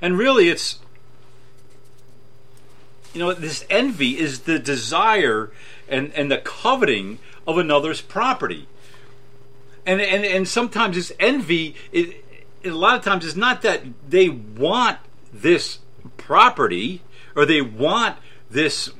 And 0.00 0.16
really, 0.16 0.48
it's 0.48 0.78
you 3.12 3.20
know 3.20 3.34
this 3.34 3.66
envy 3.68 4.18
is 4.18 4.40
the 4.40 4.58
desire 4.58 5.52
and 5.90 6.10
and 6.14 6.32
the 6.32 6.38
coveting 6.38 7.18
of 7.46 7.58
another's 7.58 8.00
property 8.00 8.66
and 9.88 10.00
and 10.00 10.24
and 10.24 10.46
sometimes 10.46 10.96
this 10.96 11.12
envy 11.18 11.74
it, 11.92 12.24
a 12.64 12.70
lot 12.70 12.96
of 12.96 13.04
times 13.04 13.24
it's 13.24 13.36
not 13.36 13.62
that 13.62 13.82
they 14.08 14.28
want 14.28 14.98
this 15.32 15.78
property 16.16 17.02
or 17.34 17.46
they 17.46 17.62
want 17.62 18.16
this 18.50 18.90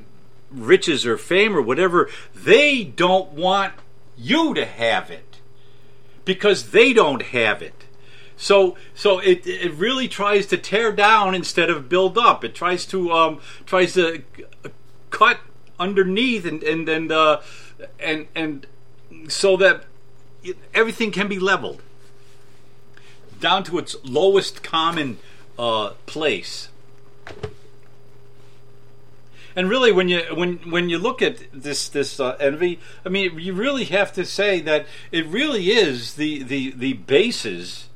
riches 0.51 1.05
or 1.05 1.19
fame 1.19 1.55
or 1.55 1.61
whatever. 1.61 2.09
They 2.35 2.85
don't 2.85 3.33
want 3.33 3.75
you 4.17 4.55
to 4.55 4.65
have 4.65 5.11
it 5.11 5.41
because 6.25 6.71
they 6.71 6.93
don't 6.93 7.23
have 7.23 7.61
it. 7.61 7.85
So 8.37 8.77
so 8.95 9.19
it 9.19 9.47
it 9.47 9.75
really 9.75 10.09
tries 10.09 10.47
to 10.47 10.57
tear 10.57 10.91
down 10.93 11.35
instead 11.35 11.69
of 11.69 11.89
build 11.89 12.17
up. 12.17 12.45
It 12.45 12.55
tries 12.55 12.87
to 12.87 13.13
um 13.13 13.41
tries 13.67 13.93
to 13.95 14.23
cut 15.11 15.41
underneath 15.79 16.47
and 16.47 16.63
and 16.63 16.89
and 16.89 17.13
uh 17.13 17.41
and 18.01 18.27
and 18.35 18.67
so 19.29 19.57
that 19.59 19.85
everything 20.75 21.11
can 21.11 21.29
be 21.29 21.39
leveled 21.39 21.83
down 23.41 23.65
to 23.65 23.79
its 23.79 23.97
lowest 24.05 24.63
common 24.63 25.19
uh, 25.59 25.91
place. 26.07 26.69
And 29.57 29.69
really, 29.69 29.91
when 29.91 30.09
you 30.09 30.21
when 30.35 30.59
when 30.71 30.89
you 30.89 30.99
look 30.99 31.21
at 31.21 31.43
this 31.53 31.89
this 31.89 32.21
uh, 32.21 32.37
envy, 32.39 32.79
I 33.05 33.09
mean, 33.09 33.39
you 33.41 33.55
really 33.55 33.87
have 33.87 34.13
to 34.13 34.25
say 34.25 34.61
that 34.61 34.87
it 35.11 35.27
really 35.27 35.71
is 35.71 36.15
the 36.15 36.45
the 36.45 36.71
the 36.71 36.93
basis, 36.93 37.89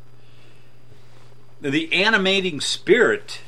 the 1.61 1.92
animating 1.92 2.61
spirit 2.61 3.42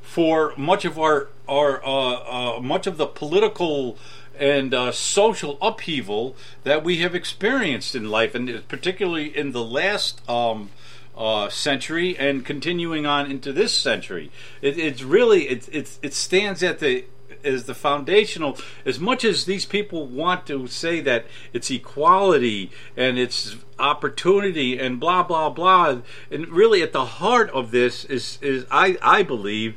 for 0.00 0.54
much 0.56 0.86
of 0.86 0.98
our 0.98 1.28
our 1.46 1.84
uh, 1.84 2.56
uh, 2.56 2.60
much 2.60 2.86
of 2.86 2.96
the 2.96 3.06
political 3.06 3.98
and 4.38 4.72
uh, 4.72 4.92
social 4.92 5.58
upheaval 5.60 6.36
that 6.64 6.84
we 6.84 6.98
have 6.98 7.14
experienced 7.14 7.94
in 7.94 8.10
life, 8.10 8.34
and 8.34 8.66
particularly 8.68 9.36
in 9.36 9.52
the 9.52 9.64
last 9.64 10.28
um, 10.28 10.70
uh, 11.16 11.48
century 11.48 12.16
and 12.16 12.44
continuing 12.44 13.04
on 13.04 13.30
into 13.30 13.52
this 13.52 13.76
century. 13.76 14.30
It, 14.62 14.78
it's 14.78 15.02
really 15.02 15.48
it, 15.48 15.68
it 15.72 15.98
it 16.02 16.14
stands 16.14 16.62
at 16.62 16.78
the 16.78 17.04
as 17.44 17.64
the 17.64 17.74
foundational. 17.74 18.56
As 18.84 18.98
much 19.00 19.24
as 19.24 19.44
these 19.44 19.64
people 19.64 20.06
want 20.06 20.46
to 20.46 20.66
say 20.68 21.00
that 21.00 21.26
it's 21.52 21.70
equality 21.70 22.70
and 22.96 23.18
it's 23.18 23.56
opportunity 23.78 24.78
and 24.78 25.00
blah 25.00 25.22
blah 25.22 25.50
blah, 25.50 26.00
and 26.30 26.48
really 26.48 26.82
at 26.82 26.92
the 26.92 27.04
heart 27.04 27.50
of 27.50 27.70
this 27.72 28.04
is 28.04 28.38
is 28.40 28.64
I 28.70 28.96
I 29.02 29.22
believe 29.22 29.76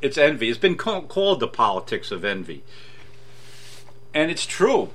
it's 0.00 0.16
envy. 0.16 0.48
It's 0.48 0.58
been 0.58 0.76
called 0.76 1.40
the 1.40 1.48
politics 1.48 2.10
of 2.10 2.24
envy. 2.24 2.62
And 4.12 4.30
it's 4.30 4.46
true. 4.46 4.90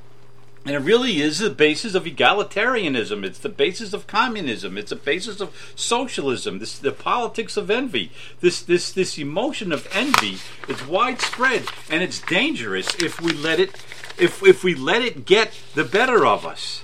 And 0.65 0.73
it 0.73 0.79
really 0.79 1.21
is 1.21 1.37
the 1.37 1.51
basis 1.51 1.93
of 1.93 2.05
egalitarianism. 2.05 3.23
It's 3.23 3.37
the 3.37 3.49
basis 3.49 3.93
of 3.93 4.07
communism. 4.07 4.79
It's 4.79 4.89
the 4.89 4.95
basis 4.95 5.39
of 5.39 5.73
socialism. 5.75 6.57
This 6.57 6.79
the 6.79 6.91
politics 6.91 7.55
of 7.55 7.69
envy. 7.69 8.11
This 8.39 8.63
this 8.63 8.91
this 8.91 9.19
emotion 9.19 9.71
of 9.71 9.87
envy 9.93 10.39
is 10.67 10.83
widespread 10.87 11.65
and 11.87 12.01
it's 12.01 12.19
dangerous 12.19 12.95
if 12.95 13.21
we 13.21 13.31
let 13.31 13.59
it 13.59 13.75
if 14.17 14.41
if 14.43 14.63
we 14.63 14.73
let 14.73 15.03
it 15.03 15.25
get 15.25 15.53
the 15.75 15.83
better 15.83 16.25
of 16.25 16.47
us 16.47 16.83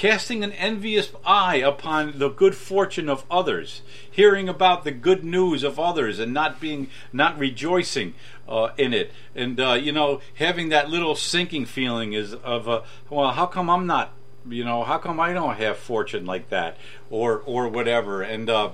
casting 0.00 0.42
an 0.42 0.52
envious 0.52 1.10
eye 1.26 1.56
upon 1.56 2.18
the 2.18 2.30
good 2.30 2.54
fortune 2.54 3.06
of 3.06 3.22
others, 3.30 3.82
hearing 4.10 4.48
about 4.48 4.82
the 4.82 4.90
good 4.90 5.22
news 5.22 5.62
of 5.62 5.78
others 5.78 6.18
and 6.18 6.32
not 6.32 6.58
being 6.58 6.88
not 7.12 7.38
rejoicing 7.38 8.14
uh, 8.50 8.72
in 8.76 8.92
it, 8.92 9.12
and 9.34 9.58
uh, 9.60 9.72
you 9.74 9.92
know 9.92 10.20
having 10.34 10.68
that 10.70 10.90
little 10.90 11.14
sinking 11.14 11.64
feeling 11.64 12.12
is 12.12 12.34
of 12.34 12.68
uh, 12.68 12.82
well, 13.08 13.30
how 13.30 13.46
come 13.46 13.70
I'm 13.70 13.86
not, 13.86 14.12
you 14.48 14.64
know, 14.64 14.82
how 14.82 14.98
come 14.98 15.20
I 15.20 15.32
don't 15.32 15.56
have 15.56 15.78
fortune 15.78 16.26
like 16.26 16.50
that, 16.50 16.76
or 17.08 17.42
or 17.46 17.68
whatever, 17.68 18.22
and 18.22 18.50
uh, 18.50 18.70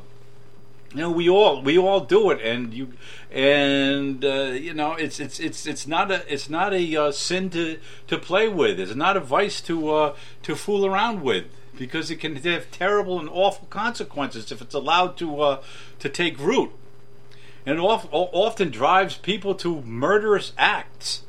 you 0.92 1.00
know 1.00 1.11
we 1.11 1.28
all 1.28 1.62
we 1.62 1.76
all 1.76 2.00
do 2.00 2.30
it. 2.30 2.40
And 2.40 2.73
you 2.73 2.95
and 3.30 4.25
uh, 4.25 4.52
you 4.52 4.73
know 4.73 4.95
it's 4.95 5.21
it's 5.21 5.38
it's 5.38 5.66
it's 5.66 5.87
not 5.87 6.11
a 6.11 6.33
it's 6.33 6.49
not 6.49 6.73
a 6.73 6.97
uh, 6.97 7.12
sin 7.12 7.50
to 7.50 7.78
to 8.06 8.18
play 8.18 8.49
with. 8.49 8.80
It's 8.80 8.95
not 8.95 9.16
a 9.16 9.21
vice 9.21 9.61
to 9.62 9.90
uh, 9.90 10.16
to 10.42 10.56
fool 10.56 10.87
around 10.87 11.23
with. 11.23 11.45
Because 11.76 12.11
it 12.11 12.16
can 12.16 12.37
have 12.37 12.71
terrible 12.71 13.21
and 13.21 13.28
awful 13.28 13.66
consequences 13.68 14.50
if 14.50 14.62
it's 14.62 14.75
allowed 14.75 15.18
to 15.18 15.42
uh, 15.42 15.62
to 15.99 16.09
take 16.09 16.38
root 16.38 16.73
and 17.66 17.78
it 17.78 17.82
often 17.82 18.70
drives 18.70 19.16
people 19.16 19.54
to 19.56 19.82
murderous 19.82 20.52
acts 20.56 21.25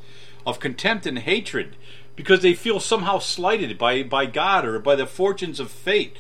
of 0.46 0.60
contempt 0.60 1.06
and 1.06 1.20
hatred 1.20 1.76
because 2.16 2.42
they 2.42 2.54
feel 2.54 2.80
somehow 2.80 3.20
slighted 3.20 3.78
by 3.78 4.04
by 4.04 4.26
God 4.26 4.64
or 4.64 4.80
by 4.80 4.96
the 4.96 5.08
fortunes 5.08 5.60
of 5.60 5.70
fate 5.70 6.16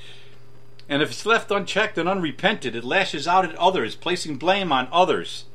and 0.89 1.01
if 1.01 1.11
it's 1.11 1.25
left 1.25 1.51
unchecked 1.51 1.97
and 1.97 2.07
unrepented, 2.07 2.75
it 2.75 2.83
lashes 2.83 3.27
out 3.27 3.45
at 3.45 3.55
others, 3.55 3.95
placing 3.95 4.37
blame 4.37 4.71
on 4.71 4.87
others. 4.91 5.45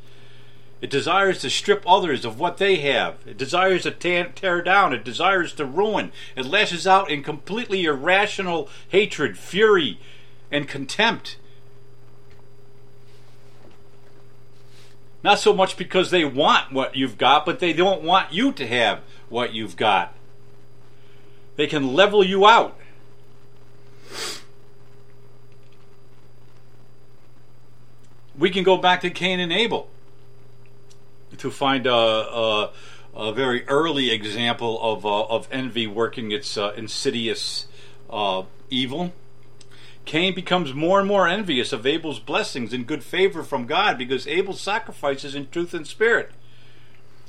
It 0.82 0.90
desires 0.90 1.40
to 1.40 1.50
strip 1.50 1.84
others 1.86 2.24
of 2.24 2.38
what 2.38 2.58
they 2.58 2.76
have. 2.76 3.16
It 3.24 3.38
desires 3.38 3.84
to 3.84 3.92
tear 3.92 4.62
down. 4.62 4.92
It 4.92 5.04
desires 5.04 5.54
to 5.54 5.64
ruin. 5.64 6.12
It 6.36 6.44
lashes 6.44 6.86
out 6.86 7.10
in 7.10 7.22
completely 7.22 7.84
irrational 7.84 8.68
hatred, 8.88 9.38
fury, 9.38 10.00
and 10.50 10.68
contempt. 10.68 11.36
Not 15.22 15.38
so 15.38 15.52
much 15.52 15.76
because 15.76 16.10
they 16.10 16.24
want 16.24 16.72
what 16.72 16.96
you've 16.96 17.16
got, 17.16 17.46
but 17.46 17.60
they 17.60 17.72
don't 17.72 18.02
want 18.02 18.32
you 18.32 18.52
to 18.52 18.66
have 18.66 19.00
what 19.28 19.52
you've 19.52 19.76
got. 19.76 20.14
They 21.56 21.66
can 21.66 21.94
level 21.94 22.24
you 22.24 22.46
out. 22.46 22.78
we 28.42 28.50
can 28.50 28.64
go 28.64 28.76
back 28.76 29.00
to 29.02 29.10
Cain 29.10 29.40
and 29.40 29.52
Abel 29.52 29.88
to 31.38 31.50
find 31.50 31.86
a, 31.86 31.94
a, 31.94 32.70
a 33.14 33.32
very 33.32 33.66
early 33.68 34.10
example 34.10 34.80
of, 34.82 35.06
uh, 35.06 35.24
of 35.24 35.48
envy 35.50 35.86
working 35.86 36.32
its 36.32 36.56
uh, 36.56 36.72
insidious 36.76 37.66
uh, 38.10 38.42
evil. 38.70 39.12
Cain 40.04 40.34
becomes 40.34 40.74
more 40.74 40.98
and 40.98 41.08
more 41.08 41.28
envious 41.28 41.72
of 41.72 41.86
Abel's 41.86 42.18
blessings 42.18 42.72
and 42.72 42.86
good 42.86 43.04
favor 43.04 43.42
from 43.42 43.66
God 43.66 43.98
because 43.98 44.26
Abel 44.26 44.54
sacrifices 44.54 45.34
in 45.34 45.48
truth 45.48 45.74
and 45.74 45.86
spirit 45.86 46.32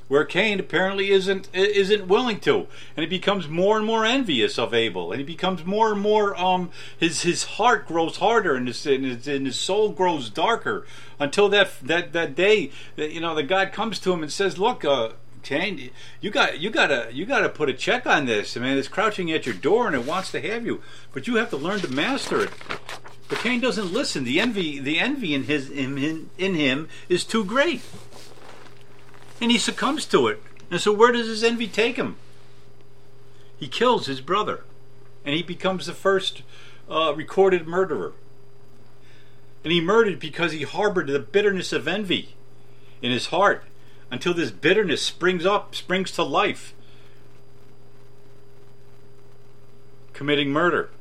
where 0.07 0.25
Cain 0.25 0.59
apparently 0.59 1.11
isn't 1.11 1.49
isn't 1.53 2.07
willing 2.07 2.39
to, 2.41 2.67
and 2.95 3.03
he 3.03 3.05
becomes 3.05 3.47
more 3.47 3.77
and 3.77 3.85
more 3.85 4.05
envious 4.05 4.59
of 4.59 4.73
Abel, 4.73 5.11
and 5.11 5.19
he 5.19 5.25
becomes 5.25 5.65
more 5.65 5.91
and 5.93 6.01
more 6.01 6.39
um 6.39 6.71
his 6.97 7.23
his 7.23 7.43
heart 7.43 7.87
grows 7.87 8.17
harder, 8.17 8.55
and 8.55 8.67
his 8.67 8.85
and 8.85 9.05
his, 9.05 9.27
and 9.27 9.45
his 9.45 9.59
soul 9.59 9.89
grows 9.89 10.29
darker 10.29 10.85
until 11.19 11.49
that 11.49 11.71
that 11.81 12.13
that 12.13 12.35
day 12.35 12.69
that 12.95 13.11
you 13.11 13.21
know 13.21 13.33
the 13.33 13.43
God 13.43 13.71
comes 13.71 13.97
to 13.99 14.13
him 14.13 14.21
and 14.21 14.31
says, 14.31 14.59
"Look, 14.59 14.83
uh, 14.85 15.13
Cain, 15.43 15.91
you 16.21 16.31
got 16.31 16.59
you 16.59 16.69
gotta 16.69 17.09
you 17.11 17.25
gotta 17.25 17.49
put 17.49 17.69
a 17.69 17.73
check 17.73 18.07
on 18.07 18.25
this. 18.25 18.55
I 18.55 18.61
mean, 18.61 18.77
it's 18.77 18.87
crouching 18.87 19.31
at 19.31 19.45
your 19.45 19.55
door 19.55 19.87
and 19.87 19.95
it 19.95 20.05
wants 20.05 20.31
to 20.31 20.41
have 20.41 20.65
you, 20.65 20.81
but 21.11 21.27
you 21.27 21.35
have 21.35 21.49
to 21.51 21.57
learn 21.57 21.81
to 21.81 21.89
master 21.89 22.41
it. 22.41 22.51
But 23.27 23.39
Cain 23.39 23.59
doesn't 23.59 23.91
listen. 23.91 24.23
The 24.23 24.39
envy, 24.39 24.79
the 24.79 24.99
envy 24.99 25.33
in 25.33 25.43
his 25.43 25.69
in, 25.69 25.97
in, 25.97 26.29
in 26.37 26.55
him 26.55 26.87
is 27.09 27.25
too 27.25 27.43
great, 27.43 27.81
and 29.41 29.51
he 29.51 29.57
succumbs 29.57 30.05
to 30.07 30.27
it. 30.27 30.41
And 30.71 30.79
so, 30.79 30.93
where 30.93 31.11
does 31.11 31.27
his 31.27 31.43
envy 31.43 31.67
take 31.67 31.97
him? 31.97 32.15
He 33.57 33.67
kills 33.67 34.07
his 34.07 34.21
brother, 34.21 34.63
and 35.25 35.35
he 35.35 35.43
becomes 35.43 35.85
the 35.85 35.93
first 35.93 36.41
uh, 36.89 37.13
recorded 37.15 37.67
murderer. 37.67 38.13
And 39.63 39.71
he 39.71 39.81
murdered 39.81 40.19
because 40.19 40.51
he 40.51 40.63
harbored 40.63 41.07
the 41.07 41.19
bitterness 41.19 41.71
of 41.71 41.87
envy 41.87 42.35
in 43.01 43.11
his 43.11 43.27
heart 43.27 43.63
until 44.13 44.35
this 44.35 44.51
bitterness 44.51 45.01
springs 45.01 45.43
up, 45.43 45.73
springs 45.73 46.11
to 46.11 46.21
life, 46.21 46.75
committing 50.13 50.51
murder. 50.51 50.91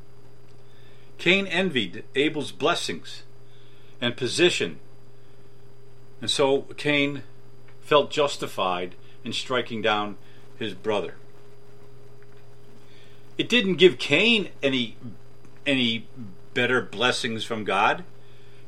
Cain 1.18 1.46
envied 1.46 2.04
Abel's 2.14 2.52
blessings 2.52 3.24
and 4.00 4.16
position, 4.16 4.80
and 6.22 6.30
so 6.30 6.62
Cain 6.78 7.22
felt 7.82 8.10
justified 8.10 8.94
in 9.26 9.34
striking 9.34 9.82
down 9.82 10.16
his 10.58 10.72
brother. 10.72 11.16
It 13.36 13.46
didn't 13.46 13.74
give 13.74 13.98
Cain 13.98 14.48
any 14.62 14.96
any 15.66 16.08
better 16.54 16.80
blessings 16.80 17.44
from 17.44 17.64
God. 17.64 18.04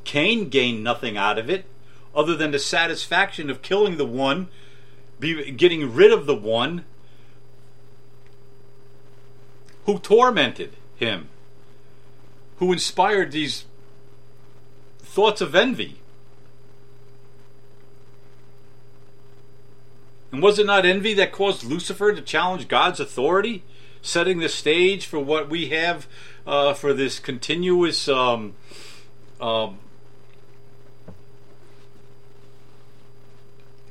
Cain 0.05 0.51
gained 0.51 0.85
nothing 0.85 1.17
out 1.17 1.39
of 1.39 1.49
it 1.49 1.65
other 2.14 2.37
than 2.37 2.50
the 2.50 2.59
satisfaction 2.59 3.50
of 3.50 3.62
killing 3.62 3.97
the 3.97 4.06
one, 4.06 4.49
be, 5.18 5.50
getting 5.52 5.94
rid 5.94 6.12
of 6.12 6.26
the 6.26 6.35
one 6.35 6.85
who 9.87 9.99
tormented 9.99 10.76
him, 10.97 11.28
who 12.59 12.73
inspired 12.73 13.33
these 13.33 13.64
thoughts 14.99 15.40
of 15.40 15.54
envy. 15.54 16.00
And 20.33 20.42
was 20.42 20.59
it 20.59 20.66
not 20.66 20.85
envy 20.85 21.14
that 21.14 21.30
caused 21.30 21.62
Lucifer 21.62 22.12
to 22.12 22.21
challenge 22.21 22.66
God's 22.66 22.99
authority, 22.99 23.62
setting 24.02 24.38
the 24.38 24.49
stage 24.49 25.06
for 25.06 25.21
what 25.21 25.49
we 25.49 25.68
have 25.68 26.09
uh, 26.47 26.75
for 26.75 26.92
this 26.92 27.21
continuous 27.21 28.09
um, 28.09 28.54
um, 29.40 29.78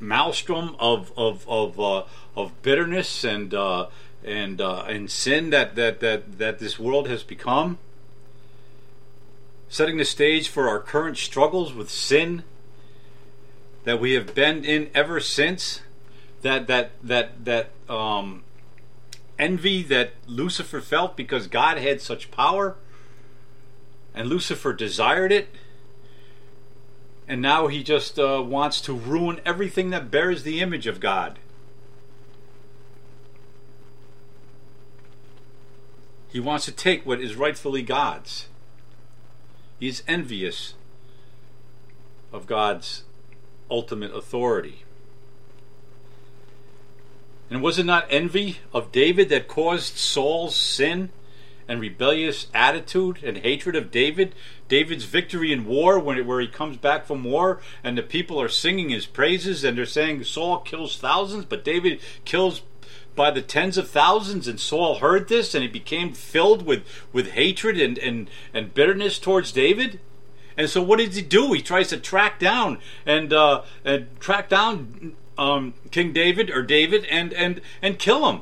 maelstrom 0.03 0.75
of 0.79 1.11
of 1.17 1.47
of 1.47 1.79
uh, 1.79 2.03
of 2.35 2.61
bitterness 2.61 3.23
and 3.23 3.53
uh, 3.53 3.87
and 4.23 4.61
uh, 4.61 4.83
and 4.87 5.09
sin 5.09 5.49
that, 5.49 5.75
that 5.75 5.99
that 5.99 6.37
that 6.37 6.59
this 6.59 6.77
world 6.77 7.07
has 7.07 7.23
become, 7.23 7.77
setting 9.69 9.97
the 9.97 10.05
stage 10.05 10.47
for 10.47 10.67
our 10.67 10.79
current 10.79 11.17
struggles 11.17 11.73
with 11.73 11.89
sin 11.89 12.43
that 13.83 13.99
we 13.99 14.13
have 14.13 14.33
been 14.33 14.63
in 14.63 14.89
ever 14.93 15.19
since. 15.19 15.81
That 16.41 16.67
that 16.67 16.91
that 17.01 17.45
that 17.45 17.69
um, 17.89 18.43
envy 19.39 19.83
that 19.83 20.11
Lucifer 20.27 20.81
felt 20.81 21.15
because 21.15 21.47
God 21.47 21.77
had 21.77 22.01
such 22.01 22.31
power, 22.31 22.75
and 24.13 24.27
Lucifer 24.27 24.73
desired 24.73 25.31
it 25.31 25.49
and 27.27 27.41
now 27.41 27.67
he 27.67 27.83
just 27.83 28.19
uh, 28.19 28.43
wants 28.45 28.81
to 28.81 28.93
ruin 28.93 29.39
everything 29.45 29.89
that 29.91 30.11
bears 30.11 30.43
the 30.43 30.59
image 30.59 30.87
of 30.87 30.99
God. 30.99 31.39
He 36.29 36.39
wants 36.39 36.65
to 36.65 36.71
take 36.71 37.05
what 37.05 37.21
is 37.21 37.35
rightfully 37.35 37.83
God's. 37.83 38.47
He 39.79 39.87
is 39.87 40.03
envious 40.07 40.73
of 42.31 42.47
God's 42.47 43.03
ultimate 43.69 44.13
authority. 44.13 44.83
And 47.49 47.61
was 47.61 47.77
it 47.77 47.85
not 47.85 48.07
envy 48.09 48.57
of 48.73 48.91
David 48.91 49.29
that 49.29 49.47
caused 49.47 49.97
Saul's 49.97 50.55
sin? 50.55 51.09
And 51.67 51.79
rebellious 51.79 52.47
attitude 52.53 53.23
and 53.23 53.37
hatred 53.37 53.75
of 53.75 53.91
David, 53.91 54.35
David's 54.67 55.05
victory 55.05 55.51
in 55.51 55.65
war 55.65 55.99
when 55.99 56.17
it, 56.17 56.25
where 56.25 56.41
he 56.41 56.47
comes 56.47 56.77
back 56.77 57.05
from 57.05 57.23
war 57.23 57.61
and 57.83 57.97
the 57.97 58.03
people 58.03 58.41
are 58.41 58.49
singing 58.49 58.89
his 58.89 59.05
praises 59.05 59.63
and 59.63 59.77
they're 59.77 59.85
saying 59.85 60.23
Saul 60.23 60.59
kills 60.59 60.97
thousands, 60.97 61.45
but 61.45 61.63
David 61.63 61.99
kills 62.25 62.61
by 63.15 63.29
the 63.29 63.41
tens 63.41 63.77
of 63.77 63.89
thousands 63.89 64.47
and 64.47 64.59
Saul 64.59 64.95
heard 64.95 65.27
this 65.27 65.53
and 65.53 65.61
he 65.61 65.69
became 65.69 66.13
filled 66.13 66.65
with, 66.65 66.83
with 67.11 67.31
hatred 67.31 67.79
and, 67.79 67.97
and, 67.97 68.29
and 68.53 68.73
bitterness 68.73 69.19
towards 69.19 69.51
David. 69.51 69.99
And 70.57 70.69
so 70.69 70.81
what 70.81 70.99
does 70.99 71.15
he 71.15 71.21
do? 71.21 71.53
He 71.53 71.61
tries 71.61 71.89
to 71.89 71.97
track 71.97 72.39
down 72.39 72.79
and 73.05 73.33
uh, 73.33 73.63
and 73.83 74.07
track 74.19 74.49
down 74.49 75.15
um, 75.37 75.73
King 75.91 76.13
David 76.13 76.51
or 76.51 76.61
David 76.61 77.05
and 77.05 77.33
and 77.33 77.61
and 77.81 77.97
kill 77.97 78.29
him 78.29 78.41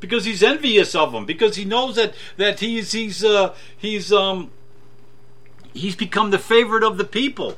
because 0.00 0.24
he's 0.24 0.42
envious 0.42 0.94
of 0.94 1.12
him 1.12 1.26
because 1.26 1.56
he 1.56 1.64
knows 1.64 1.96
that 1.96 2.14
that 2.36 2.60
he's 2.60 2.92
he's 2.92 3.24
uh, 3.24 3.54
he's 3.76 4.12
um 4.12 4.50
he's 5.74 5.96
become 5.96 6.30
the 6.30 6.38
favorite 6.38 6.82
of 6.82 6.98
the 6.98 7.04
people. 7.04 7.56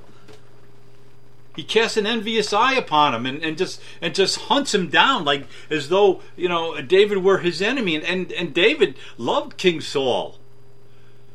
He 1.56 1.64
casts 1.64 1.96
an 1.96 2.06
envious 2.06 2.52
eye 2.52 2.74
upon 2.74 3.14
him 3.14 3.26
and, 3.26 3.42
and 3.42 3.58
just 3.58 3.80
and 4.00 4.14
just 4.14 4.38
hunts 4.42 4.74
him 4.74 4.88
down 4.88 5.24
like 5.24 5.46
as 5.68 5.88
though 5.88 6.22
you 6.36 6.48
know 6.48 6.80
David 6.80 7.18
were 7.18 7.38
his 7.38 7.60
enemy 7.60 7.96
and 7.96 8.04
and, 8.04 8.32
and 8.32 8.54
David 8.54 8.96
loved 9.18 9.56
King 9.56 9.80
Saul. 9.80 10.38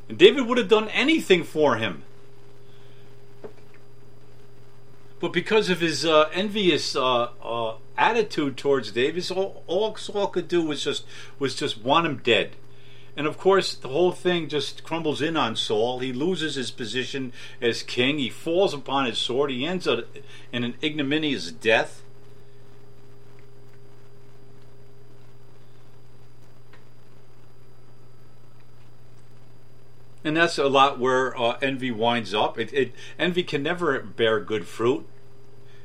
And 0.08 0.18
David 0.18 0.46
would 0.46 0.58
have 0.58 0.70
done 0.70 0.90
anything 0.90 1.44
for 1.44 1.78
him. 1.78 2.04
But 5.20 5.32
because 5.32 5.70
of 5.70 5.80
his 5.80 6.06
uh, 6.06 6.30
envious 6.34 6.96
uh, 6.96 7.30
uh, 7.42 7.76
attitude 7.98 8.58
towards 8.58 8.92
David, 8.92 9.32
all, 9.32 9.64
all 9.68 9.96
Saul 9.96 10.28
could 10.28 10.48
do 10.48 10.62
was 10.62 10.84
just 10.84 11.06
was 11.40 11.56
just 11.56 11.82
want 11.82 12.06
him 12.06 12.18
dead. 12.18 12.56
And 13.18 13.28
of 13.28 13.38
course, 13.38 13.76
the 13.76 13.88
whole 13.88 14.12
thing 14.12 14.50
just 14.50 14.84
crumbles 14.84 15.22
in 15.22 15.38
on 15.38 15.56
Saul. 15.56 16.00
He 16.00 16.12
loses 16.12 16.56
his 16.56 16.70
position 16.70 17.32
as 17.62 17.82
king. 17.82 18.20
He 18.20 18.30
falls 18.30 18.74
upon 18.74 19.06
his 19.06 19.18
sword. 19.18 19.52
He 19.52 19.66
ends 19.66 19.88
up 19.88 20.06
in 20.52 20.66
an 20.66 20.76
ignominious 20.84 21.52
death. 21.52 22.04
And 30.26 30.36
that's 30.36 30.58
a 30.58 30.68
lot 30.68 31.00
where 31.00 31.40
uh, 31.40 31.60
envy 31.62 31.92
winds 31.92 32.34
up. 32.34 32.58
It, 32.58 32.74
it, 32.74 32.94
envy 33.20 33.44
can 33.44 33.62
never 33.62 34.00
bear 34.00 34.40
good 34.40 34.68
fruit. 34.68 35.06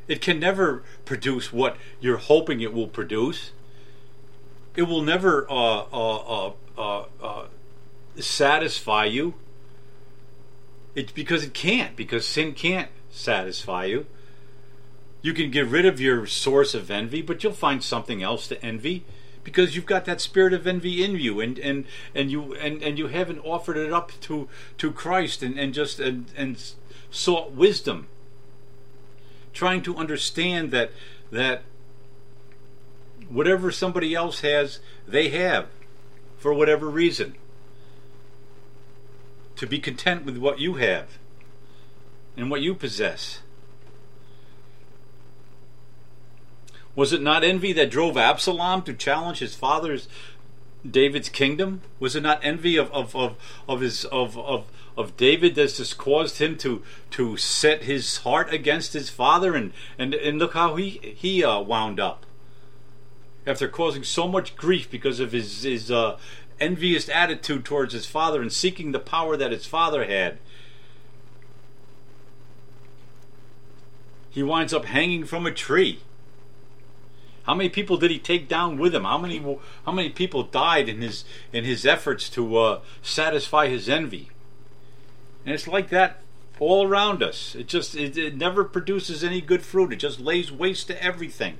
It 0.09 0.23
can 0.23 0.41
never 0.41 0.83
produce 1.05 1.53
what 1.53 1.77
you're 2.01 2.17
hoping 2.17 2.63
it 2.63 2.73
will 2.73 2.89
produce. 2.89 3.53
It 4.75 4.85
will 4.85 5.03
never 5.03 5.47
uh, 5.51 5.85
uh, 5.93 6.17
uh, 6.17 6.53
uh, 6.79 7.05
uh 7.23 7.47
satisfy 8.19 9.05
you. 9.05 9.35
It's 10.95 11.13
because 11.13 11.45
it 11.45 11.53
can't, 11.53 11.95
because 11.95 12.27
sin 12.27 12.55
can't 12.55 12.89
satisfy 13.11 13.85
you. 13.85 14.07
You 15.21 15.35
can 15.35 15.51
get 15.51 15.67
rid 15.67 15.85
of 15.85 16.01
your 16.01 16.27
source 16.27 16.75
of 16.75 16.91
envy, 16.91 17.21
but 17.21 17.45
you'll 17.45 17.53
find 17.53 17.85
something 17.85 18.23
else 18.23 18.49
to 18.49 18.65
envy 18.65 19.05
because 19.43 19.75
you've 19.75 19.87
got 19.87 20.05
that 20.05 20.21
spirit 20.21 20.53
of 20.53 20.67
envy 20.67 21.03
in 21.03 21.17
you 21.17 21.41
and 21.41 21.59
and 21.59 21.85
and 22.15 22.31
you 22.31 22.55
and 22.55 22.83
and 22.83 22.99
you 22.99 23.09
haven't 23.09 23.39
offered 23.41 23.77
it 23.77 23.93
up 23.93 24.13
to 24.23 24.49
to 24.79 24.93
Christ 24.93 25.43
and 25.43 25.59
and 25.59 25.73
just 25.73 25.99
and 26.01 26.27
and 26.37 26.63
sought 27.11 27.53
wisdom 27.53 28.09
trying 29.53 29.83
to 29.83 29.97
understand 29.97 30.71
that 30.71 30.93
that 31.31 31.63
whatever 33.29 33.71
somebody 33.71 34.15
else 34.15 34.41
has, 34.41 34.81
they 35.07 35.29
have 35.29 35.69
for 36.37 36.53
whatever 36.53 36.89
reason. 36.89 37.35
To 39.57 39.67
be 39.67 39.79
content 39.79 40.25
with 40.25 40.39
what 40.39 40.59
you 40.59 40.75
have 40.75 41.19
and 42.37 42.51
what 42.51 42.63
you 42.63 42.75
possess. 42.75 43.41
Was 46.97 47.13
it 47.13 47.23
not 47.23 47.45
envy 47.45 47.73
that 47.75 47.91
drove 47.91 48.17
Absalom 48.17 48.83
to 48.83 48.93
challenge 48.93 49.39
his 49.39 49.55
father's 49.55 50.09
David's 50.89 51.29
kingdom? 51.29 51.83
Was 51.99 52.17
it 52.17 52.23
not 52.23 52.41
envy 52.43 52.77
of, 52.77 52.91
of, 52.93 53.15
of, 53.15 53.37
of 53.69 53.81
his 53.81 54.05
of, 54.07 54.37
of 54.39 54.67
of 54.97 55.17
David 55.17 55.55
that's 55.55 55.79
just 55.79 55.97
caused 55.97 56.39
him 56.39 56.57
to 56.59 56.83
to 57.13 57.37
set 57.37 57.85
his 57.85 58.19
heart 58.19 58.53
against 58.53 58.93
his 58.93 59.09
father 59.09 59.55
and 59.55 59.73
and, 59.99 60.15
and 60.15 60.39
look 60.39 60.55
how 60.55 60.77
he 60.77 61.01
he 61.17 61.45
uh, 61.45 61.61
wound 61.61 61.99
up 61.99 62.27
after 63.47 63.69
causing 63.69 64.05
so 64.05 64.29
much 64.29 64.57
grief 64.57 64.91
because 64.91 65.21
of 65.21 65.33
his 65.33 65.63
his 65.63 65.91
uh, 65.91 66.19
envious 66.61 67.09
attitude 67.09 67.65
towards 67.65 67.95
his 67.95 68.07
father 68.07 68.43
and 68.43 68.53
seeking 68.53 68.93
the 68.93 68.99
power 68.99 69.37
that 69.37 69.53
his 69.53 69.65
father 69.65 70.05
had. 70.05 70.39
He 74.29 74.43
winds 74.43 74.73
up 74.73 74.85
hanging 74.85 75.25
from 75.25 75.47
a 75.47 75.51
tree. 75.51 76.01
How 77.45 77.55
many 77.55 77.69
people 77.69 77.97
did 77.97 78.11
he 78.11 78.19
take 78.19 78.49
down 78.49 78.79
with 78.79 78.95
him? 78.95 79.05
How 79.05 79.19
many 79.19 79.39
how 79.85 79.93
many 79.93 80.11
people 80.11 80.43
died 80.43 80.89
in 80.89 81.01
his 81.01 81.25
in 81.53 81.65
his 81.65 81.87
efforts 81.87 82.29
to 82.31 82.57
uh, 82.59 82.81
satisfy 83.03 83.69
his 83.69 83.89
envy? 83.89 84.31
And 85.45 85.55
it's 85.55 85.67
like 85.67 85.89
that 85.89 86.23
all 86.59 86.87
around 86.87 87.23
us. 87.23 87.55
It 87.55 87.67
just 87.67 87.97
it, 87.97 88.17
it 88.17 88.37
never 88.37 88.65
produces 88.65 89.25
any 89.25 89.41
good 89.41 89.63
fruit. 89.63 89.93
It 89.93 89.97
just 89.97 90.21
lays 90.21 90.53
waste 90.53 90.87
to 90.89 91.03
everything. 91.03 91.59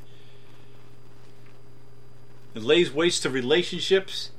It 2.55 2.63
lays 2.63 2.93
waste 2.93 3.23
to 3.23 3.31
relationships. 3.31 4.31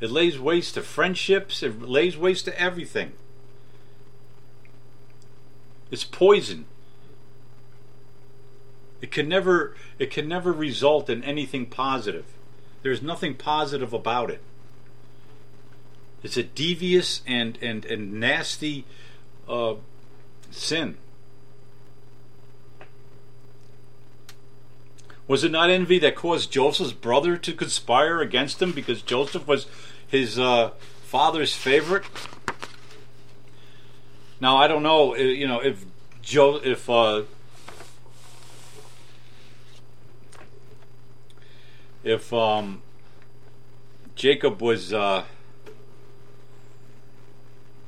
It 0.00 0.10
lays 0.10 0.38
waste 0.38 0.74
to 0.74 0.82
friendships. 0.82 1.62
It 1.62 1.80
lays 1.80 2.16
waste 2.16 2.46
to 2.46 2.60
everything. 2.60 3.12
It's 5.90 6.04
poison. 6.04 6.66
It 9.04 9.10
can 9.10 9.28
never 9.28 9.74
it 9.98 10.10
can 10.10 10.28
never 10.28 10.50
result 10.50 11.10
in 11.10 11.22
anything 11.24 11.66
positive. 11.66 12.24
There's 12.82 13.02
nothing 13.02 13.34
positive 13.34 13.92
about 13.92 14.30
it. 14.30 14.40
It's 16.22 16.38
a 16.38 16.42
devious 16.42 17.20
and 17.26 17.58
and 17.60 17.84
and 17.84 18.14
nasty 18.14 18.86
uh, 19.46 19.74
sin. 20.50 20.96
Was 25.28 25.44
it 25.44 25.52
not 25.52 25.68
envy 25.68 25.98
that 25.98 26.16
caused 26.16 26.50
Joseph's 26.50 26.94
brother 26.94 27.36
to 27.36 27.52
conspire 27.52 28.22
against 28.22 28.62
him 28.62 28.72
because 28.72 29.02
Joseph 29.02 29.46
was 29.46 29.66
his 30.08 30.38
uh, 30.38 30.70
father's 31.02 31.54
favorite? 31.54 32.04
Now 34.40 34.56
I 34.56 34.66
don't 34.66 34.82
know, 34.82 35.12
uh, 35.12 35.18
you 35.18 35.46
know, 35.46 35.60
if 35.60 35.84
Joe, 36.22 36.58
if 36.64 36.88
uh, 36.88 37.24
if 42.04 42.32
um, 42.32 42.82
Jacob 44.14 44.60
was 44.60 44.92
uh, 44.92 45.24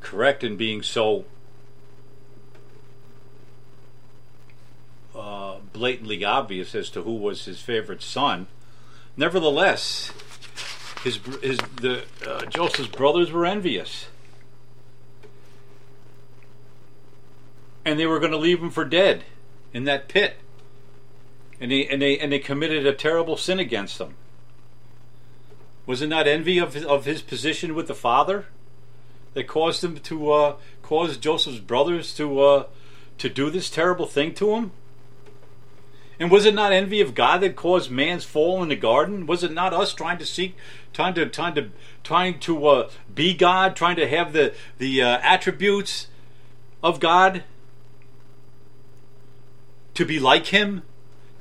correct 0.00 0.42
in 0.42 0.56
being 0.56 0.82
so 0.82 1.26
uh, 5.14 5.58
blatantly 5.72 6.24
obvious 6.24 6.74
as 6.74 6.88
to 6.90 7.02
who 7.02 7.14
was 7.14 7.44
his 7.44 7.60
favorite 7.60 8.02
son. 8.02 8.46
Nevertheless, 9.16 10.12
his 11.04 11.18
his 11.42 11.58
the 11.80 12.04
uh, 12.26 12.46
Joseph's 12.46 12.88
brothers 12.88 13.30
were 13.30 13.46
envious, 13.46 14.06
and 17.84 17.98
they 17.98 18.06
were 18.06 18.18
going 18.18 18.32
to 18.32 18.38
leave 18.38 18.60
him 18.60 18.70
for 18.70 18.84
dead 18.84 19.24
in 19.72 19.84
that 19.84 20.08
pit. 20.08 20.36
And 21.60 21.70
they 21.70 21.86
and 21.86 22.02
they 22.02 22.18
and 22.18 22.32
they 22.32 22.38
committed 22.38 22.86
a 22.86 22.92
terrible 22.92 23.36
sin 23.36 23.58
against 23.58 24.00
him. 24.00 24.14
Was 25.86 26.02
it 26.02 26.08
not 26.08 26.26
envy 26.26 26.58
of 26.58 26.74
his, 26.74 26.84
of 26.84 27.04
his 27.04 27.22
position 27.22 27.74
with 27.74 27.86
the 27.86 27.94
father 27.94 28.46
that 29.34 29.46
caused 29.46 29.84
him 29.84 29.98
to 29.98 30.32
uh, 30.32 30.56
cause 30.82 31.16
Joseph's 31.16 31.60
brothers 31.60 32.14
to 32.14 32.40
uh, 32.40 32.64
to 33.18 33.28
do 33.28 33.50
this 33.50 33.70
terrible 33.70 34.06
thing 34.06 34.34
to 34.34 34.54
him? 34.54 34.72
And 36.18 36.30
was 36.30 36.46
it 36.46 36.54
not 36.54 36.72
envy 36.72 37.00
of 37.00 37.14
God 37.14 37.42
that 37.42 37.56
caused 37.56 37.90
man's 37.90 38.24
fall 38.24 38.62
in 38.62 38.68
the 38.68 38.76
garden? 38.76 39.26
Was 39.26 39.44
it 39.44 39.52
not 39.52 39.74
us 39.74 39.92
trying 39.92 40.18
to 40.18 40.26
seek, 40.26 40.56
trying 40.94 41.14
to, 41.14 41.26
trying 41.26 41.54
to, 41.56 41.70
trying 42.02 42.38
to 42.40 42.66
uh, 42.66 42.90
be 43.14 43.34
God, 43.34 43.76
trying 43.76 43.96
to 43.96 44.08
have 44.08 44.32
the 44.32 44.54
the 44.78 45.02
uh, 45.02 45.18
attributes 45.22 46.08
of 46.82 47.00
God, 47.00 47.44
to 49.94 50.06
be 50.06 50.18
like 50.18 50.46
Him, 50.46 50.82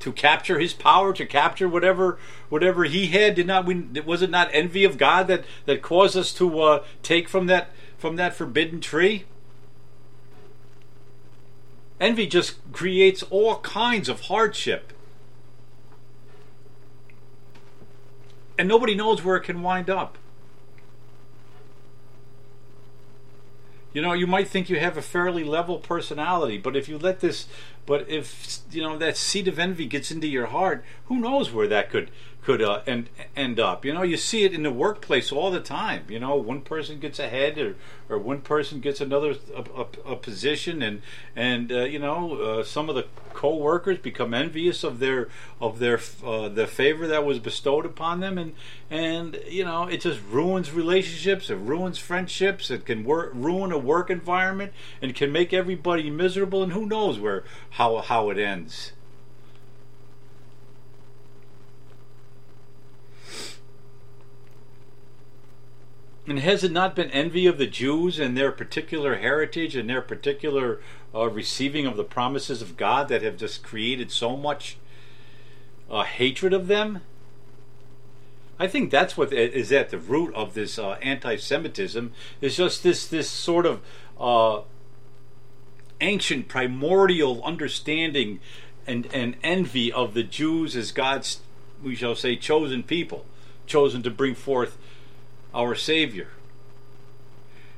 to 0.00 0.12
capture 0.12 0.58
His 0.58 0.72
power, 0.72 1.12
to 1.12 1.26
capture 1.26 1.68
whatever 1.68 2.18
whatever 2.48 2.84
He 2.84 3.06
had? 3.06 3.34
Did 3.34 3.46
not 3.46 3.64
we? 3.64 3.74
Was 4.04 4.22
it 4.22 4.30
not 4.30 4.48
envy 4.52 4.84
of 4.84 4.98
God 4.98 5.28
that 5.28 5.44
that 5.64 5.82
caused 5.82 6.16
us 6.16 6.32
to 6.34 6.60
uh, 6.60 6.84
take 7.02 7.28
from 7.28 7.46
that 7.46 7.70
from 7.98 8.16
that 8.16 8.34
forbidden 8.34 8.80
tree? 8.80 9.24
Envy 12.00 12.26
just 12.26 12.56
creates 12.72 13.22
all 13.24 13.58
kinds 13.60 14.08
of 14.08 14.22
hardship. 14.22 14.92
And 18.58 18.68
nobody 18.68 18.94
knows 18.94 19.22
where 19.22 19.36
it 19.36 19.44
can 19.44 19.62
wind 19.62 19.90
up. 19.90 20.18
You 23.96 24.02
know, 24.02 24.12
you 24.12 24.26
might 24.26 24.48
think 24.48 24.68
you 24.68 24.78
have 24.78 24.98
a 24.98 25.00
fairly 25.00 25.42
level 25.42 25.78
personality, 25.78 26.58
but 26.58 26.76
if 26.76 26.86
you 26.86 26.98
let 26.98 27.20
this, 27.20 27.46
but 27.86 28.06
if 28.10 28.58
you 28.70 28.82
know 28.82 28.98
that 28.98 29.16
seed 29.16 29.48
of 29.48 29.58
envy 29.58 29.86
gets 29.86 30.10
into 30.10 30.26
your 30.26 30.48
heart, 30.48 30.84
who 31.06 31.16
knows 31.16 31.50
where 31.50 31.66
that 31.68 31.88
could 31.88 32.10
could 32.46 32.62
uh, 32.62 32.80
end 32.86 33.10
end 33.34 33.58
up. 33.58 33.84
You 33.84 33.92
know, 33.92 34.02
you 34.02 34.16
see 34.16 34.44
it 34.44 34.54
in 34.54 34.62
the 34.62 34.70
workplace 34.70 35.32
all 35.32 35.50
the 35.50 35.60
time. 35.60 36.04
You 36.08 36.20
know, 36.20 36.36
one 36.36 36.60
person 36.60 37.00
gets 37.00 37.18
ahead, 37.18 37.58
or 37.58 37.74
or 38.08 38.18
one 38.18 38.40
person 38.40 38.78
gets 38.78 39.00
another 39.00 39.34
a, 39.52 39.64
a, 39.82 40.12
a 40.12 40.16
position, 40.16 40.80
and 40.80 41.02
and 41.34 41.72
uh, 41.72 41.80
you 41.80 41.98
know, 41.98 42.36
uh, 42.36 42.62
some 42.62 42.88
of 42.88 42.94
the 42.94 43.06
co-workers 43.34 43.98
become 43.98 44.32
envious 44.32 44.84
of 44.84 45.00
their 45.00 45.28
of 45.60 45.80
their 45.80 45.98
uh, 46.24 46.48
the 46.48 46.68
favor 46.68 47.08
that 47.08 47.24
was 47.24 47.40
bestowed 47.40 47.84
upon 47.84 48.20
them, 48.20 48.38
and 48.38 48.54
and 48.92 49.40
you 49.48 49.64
know, 49.64 49.88
it 49.88 50.02
just 50.02 50.20
ruins 50.30 50.70
relationships, 50.70 51.50
it 51.50 51.56
ruins 51.56 51.98
friendships, 51.98 52.70
it 52.70 52.86
can 52.86 53.02
work, 53.02 53.32
ruin 53.34 53.72
a 53.72 53.78
work 53.78 54.08
environment, 54.08 54.72
and 55.02 55.16
can 55.16 55.32
make 55.32 55.52
everybody 55.52 56.10
miserable. 56.10 56.62
And 56.62 56.72
who 56.72 56.86
knows 56.86 57.18
where 57.18 57.42
how 57.70 57.98
how 57.98 58.30
it 58.30 58.38
ends. 58.38 58.92
And 66.28 66.40
has 66.40 66.64
it 66.64 66.72
not 66.72 66.96
been 66.96 67.10
envy 67.12 67.46
of 67.46 67.56
the 67.56 67.68
Jews 67.68 68.18
and 68.18 68.36
their 68.36 68.50
particular 68.50 69.16
heritage 69.16 69.76
and 69.76 69.88
their 69.88 70.02
particular 70.02 70.80
uh, 71.14 71.28
receiving 71.28 71.86
of 71.86 71.96
the 71.96 72.04
promises 72.04 72.60
of 72.60 72.76
God 72.76 73.08
that 73.08 73.22
have 73.22 73.36
just 73.36 73.62
created 73.62 74.10
so 74.10 74.36
much 74.36 74.76
uh, 75.88 76.02
hatred 76.02 76.52
of 76.52 76.66
them? 76.66 77.00
I 78.58 78.66
think 78.66 78.90
that's 78.90 79.16
what 79.16 79.32
is 79.32 79.70
at 79.70 79.90
the 79.90 79.98
root 79.98 80.34
of 80.34 80.54
this 80.54 80.78
uh, 80.78 80.92
anti-Semitism. 81.02 82.12
Is 82.40 82.56
just 82.56 82.82
this 82.82 83.06
this 83.06 83.30
sort 83.30 83.66
of 83.66 83.80
uh, 84.18 84.62
ancient 86.00 86.48
primordial 86.48 87.42
understanding 87.44 88.40
and 88.86 89.06
and 89.12 89.36
envy 89.42 89.92
of 89.92 90.14
the 90.14 90.22
Jews 90.22 90.74
as 90.74 90.90
God's 90.90 91.40
we 91.82 91.94
shall 91.94 92.16
say 92.16 92.34
chosen 92.34 92.82
people, 92.82 93.26
chosen 93.66 94.02
to 94.02 94.10
bring 94.10 94.34
forth 94.34 94.78
our 95.56 95.74
Savior. 95.74 96.28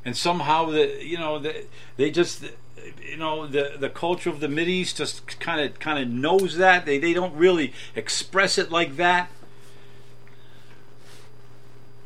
And 0.04 0.16
somehow 0.16 0.66
the 0.66 1.04
you 1.04 1.16
know 1.16 1.38
the, 1.38 1.64
they 1.96 2.10
just 2.10 2.44
you 3.02 3.16
know 3.16 3.46
the 3.46 3.74
the 3.78 3.88
culture 3.88 4.30
of 4.30 4.40
the 4.40 4.48
Mid 4.48 4.68
East 4.68 4.96
just 4.96 5.38
kind 5.38 5.60
of 5.60 5.78
kind 5.78 5.98
of 6.02 6.08
knows 6.08 6.56
that 6.56 6.86
they 6.86 6.98
they 6.98 7.12
don't 7.12 7.34
really 7.34 7.72
express 7.94 8.58
it 8.58 8.70
like 8.70 8.96
that. 8.96 9.30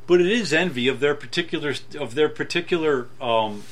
But 0.07 0.21
it 0.21 0.27
is 0.27 0.53
envy 0.53 0.89
of 0.89 1.01
their 1.01 1.15
particular 1.15 1.75
of 1.99 2.15
their 2.15 2.29
particular 2.29 3.09
um, 3.21 3.63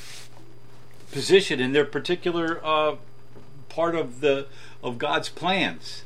position 1.11 1.59
in 1.59 1.73
their 1.73 1.85
particular 1.85 2.65
uh, 2.65 2.95
part 3.69 3.95
of 3.95 4.21
the 4.21 4.47
of 4.81 4.97
God's 4.97 5.29
plans 5.29 6.03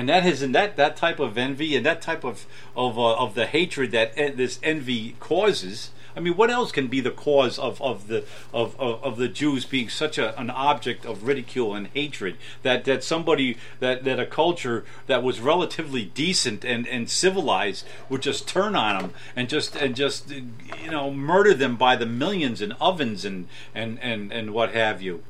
and 0.00 0.08
that 0.08 0.24
is 0.24 0.40
in 0.40 0.52
that 0.52 0.76
that 0.76 0.96
type 0.96 1.20
of 1.20 1.36
envy 1.36 1.76
and 1.76 1.84
that 1.84 2.00
type 2.00 2.24
of 2.24 2.46
of 2.74 2.98
uh, 2.98 3.16
of 3.16 3.34
the 3.34 3.44
hatred 3.44 3.90
that 3.90 4.14
en- 4.16 4.34
this 4.34 4.58
envy 4.62 5.14
causes. 5.20 5.90
I 6.16 6.20
mean, 6.20 6.38
what 6.38 6.50
else 6.50 6.72
can 6.72 6.88
be 6.88 7.00
the 7.00 7.10
cause 7.10 7.58
of, 7.58 7.80
of 7.82 8.08
the 8.08 8.24
of, 8.50 8.80
of, 8.80 9.04
of 9.04 9.18
the 9.18 9.28
Jews 9.28 9.66
being 9.66 9.90
such 9.90 10.16
a, 10.16 10.38
an 10.40 10.48
object 10.48 11.04
of 11.04 11.24
ridicule 11.24 11.74
and 11.74 11.88
hatred 11.88 12.38
that, 12.62 12.86
that 12.86 13.04
somebody 13.04 13.58
that, 13.78 14.04
that 14.04 14.18
a 14.18 14.24
culture 14.24 14.86
that 15.06 15.22
was 15.22 15.38
relatively 15.38 16.06
decent 16.06 16.64
and, 16.64 16.88
and 16.88 17.10
civilized 17.10 17.86
would 18.08 18.22
just 18.22 18.48
turn 18.48 18.74
on 18.74 19.02
them 19.02 19.12
and 19.36 19.50
just 19.50 19.76
and 19.76 19.94
just 19.94 20.30
you 20.30 20.90
know 20.90 21.10
murder 21.10 21.52
them 21.52 21.76
by 21.76 21.94
the 21.94 22.06
millions 22.06 22.62
in 22.62 22.72
ovens 22.72 23.26
and 23.26 23.48
and, 23.74 23.98
and, 24.00 24.32
and 24.32 24.54
what 24.54 24.72
have 24.72 25.02
you. 25.02 25.22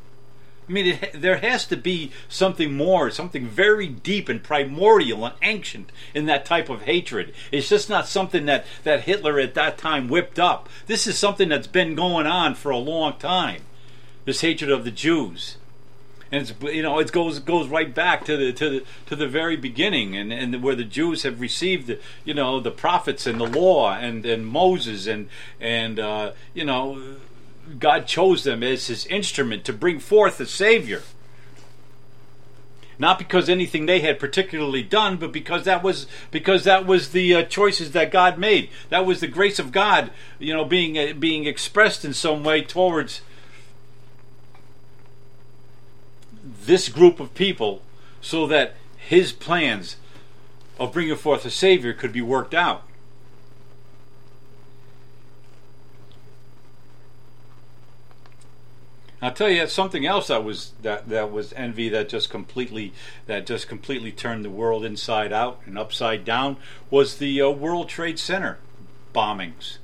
I 0.71 0.73
mean, 0.73 0.87
it, 0.87 1.21
there 1.21 1.39
has 1.39 1.67
to 1.67 1.77
be 1.77 2.13
something 2.29 2.73
more, 2.73 3.11
something 3.11 3.45
very 3.49 3.89
deep 3.89 4.29
and 4.29 4.41
primordial 4.41 5.27
and 5.27 5.35
ancient 5.43 5.91
in 6.15 6.27
that 6.27 6.45
type 6.45 6.69
of 6.69 6.83
hatred. 6.83 7.35
It's 7.51 7.69
just 7.69 7.91
not 7.91 8.07
something 8.07 8.47
that, 8.47 8.65
that 8.85 9.03
Hitler 9.03 9.41
at 9.41 9.55
that 9.55 9.79
time 9.79 10.07
whipped 10.07 10.39
up. 10.39 10.69
This 10.87 11.09
is 11.09 11.19
something 11.19 11.49
that's 11.49 11.67
been 11.67 11.97
going 11.97 12.29
on 12.29 12.55
for 12.55 12.71
a 12.71 12.79
long 12.79 13.19
time. 13.19 13.63
This 14.27 14.43
hatred 14.43 14.71
of 14.71 14.85
the 14.85 14.93
Jews. 14.93 15.57
And 16.31 16.43
it's, 16.43 16.55
you 16.63 16.83
know 16.83 17.01
it 17.01 17.11
goes 17.11 17.41
goes 17.41 17.67
right 17.67 17.93
back 17.93 18.25
to 18.27 18.37
the 18.37 18.53
to 18.53 18.71
the 18.71 18.85
to 19.07 19.17
the 19.17 19.27
very 19.27 19.57
beginning 19.57 20.17
and, 20.17 20.33
and 20.33 20.63
where 20.63 20.77
the 20.77 20.85
Jews 20.85 21.25
have 21.25 21.41
received 21.41 21.99
you 22.25 22.35
know 22.35 22.61
the 22.61 22.71
prophets 22.71 23.27
and 23.27 23.41
the 23.41 23.49
law 23.49 23.93
and, 23.95 24.25
and 24.25 24.47
Moses 24.47 25.09
and 25.09 25.29
and 25.61 25.99
uh, 25.99 26.31
you 26.55 26.65
know 26.65 27.17
God 27.79 28.07
chose 28.07 28.45
them 28.45 28.63
as 28.63 28.87
his 28.89 29.07
instrument 29.07 29.65
to 29.65 29.73
bring 29.73 29.99
forth 30.01 30.41
a 30.41 30.47
Savior. 30.47 31.03
not 33.01 33.19
because 33.19 33.49
anything 33.49 33.87
they 33.87 34.01
had 34.01 34.19
particularly 34.21 34.83
done, 34.83 35.17
but 35.17 35.33
because 35.33 35.65
that 35.65 35.83
was 35.83 36.07
because 36.31 36.65
that 36.65 36.87
was 36.87 37.11
the 37.11 37.35
uh, 37.35 37.43
choices 37.45 37.93
that 37.93 38.13
God 38.13 38.39
made. 38.39 38.69
That 38.91 39.07
was 39.07 39.21
the 39.21 39.27
grace 39.27 39.59
of 39.59 39.73
God, 39.73 40.11
you 40.39 40.53
know, 40.53 40.67
being 40.67 40.99
uh, 40.99 41.15
being 41.19 41.47
expressed 41.47 42.05
in 42.05 42.13
some 42.13 42.45
way 42.45 42.63
towards 42.63 43.23
this 46.45 46.91
group 46.91 47.21
of 47.21 47.35
people, 47.35 47.81
so 48.21 48.47
that 48.49 48.75
His 48.99 49.33
plans 49.33 49.97
of 50.79 50.93
bringing 50.93 51.17
forth 51.17 51.47
a 51.47 51.51
Savior 51.51 51.95
could 51.95 52.13
be 52.13 52.23
worked 52.23 52.55
out. 52.55 52.83
I'll 59.23 59.33
tell 59.33 59.51
you 59.51 59.67
something 59.67 60.07
else 60.07 60.29
that 60.29 60.45
was 60.45 60.73
that 60.81 61.09
that 61.11 61.31
was 61.31 61.53
envy 61.53 61.89
that 61.91 62.09
just 62.09 62.31
completely 62.31 62.93
that 63.27 63.47
just 63.47 63.69
completely 63.69 64.13
turned 64.13 64.45
the 64.45 64.51
world 64.51 64.85
inside 64.85 65.33
out 65.33 65.61
and 65.67 65.79
upside 65.79 66.25
down 66.25 66.57
was 66.91 67.19
the 67.19 67.43
uh, 67.43 67.51
World 67.51 67.89
Trade 67.89 68.19
Center 68.19 68.59
bombings 69.15 69.79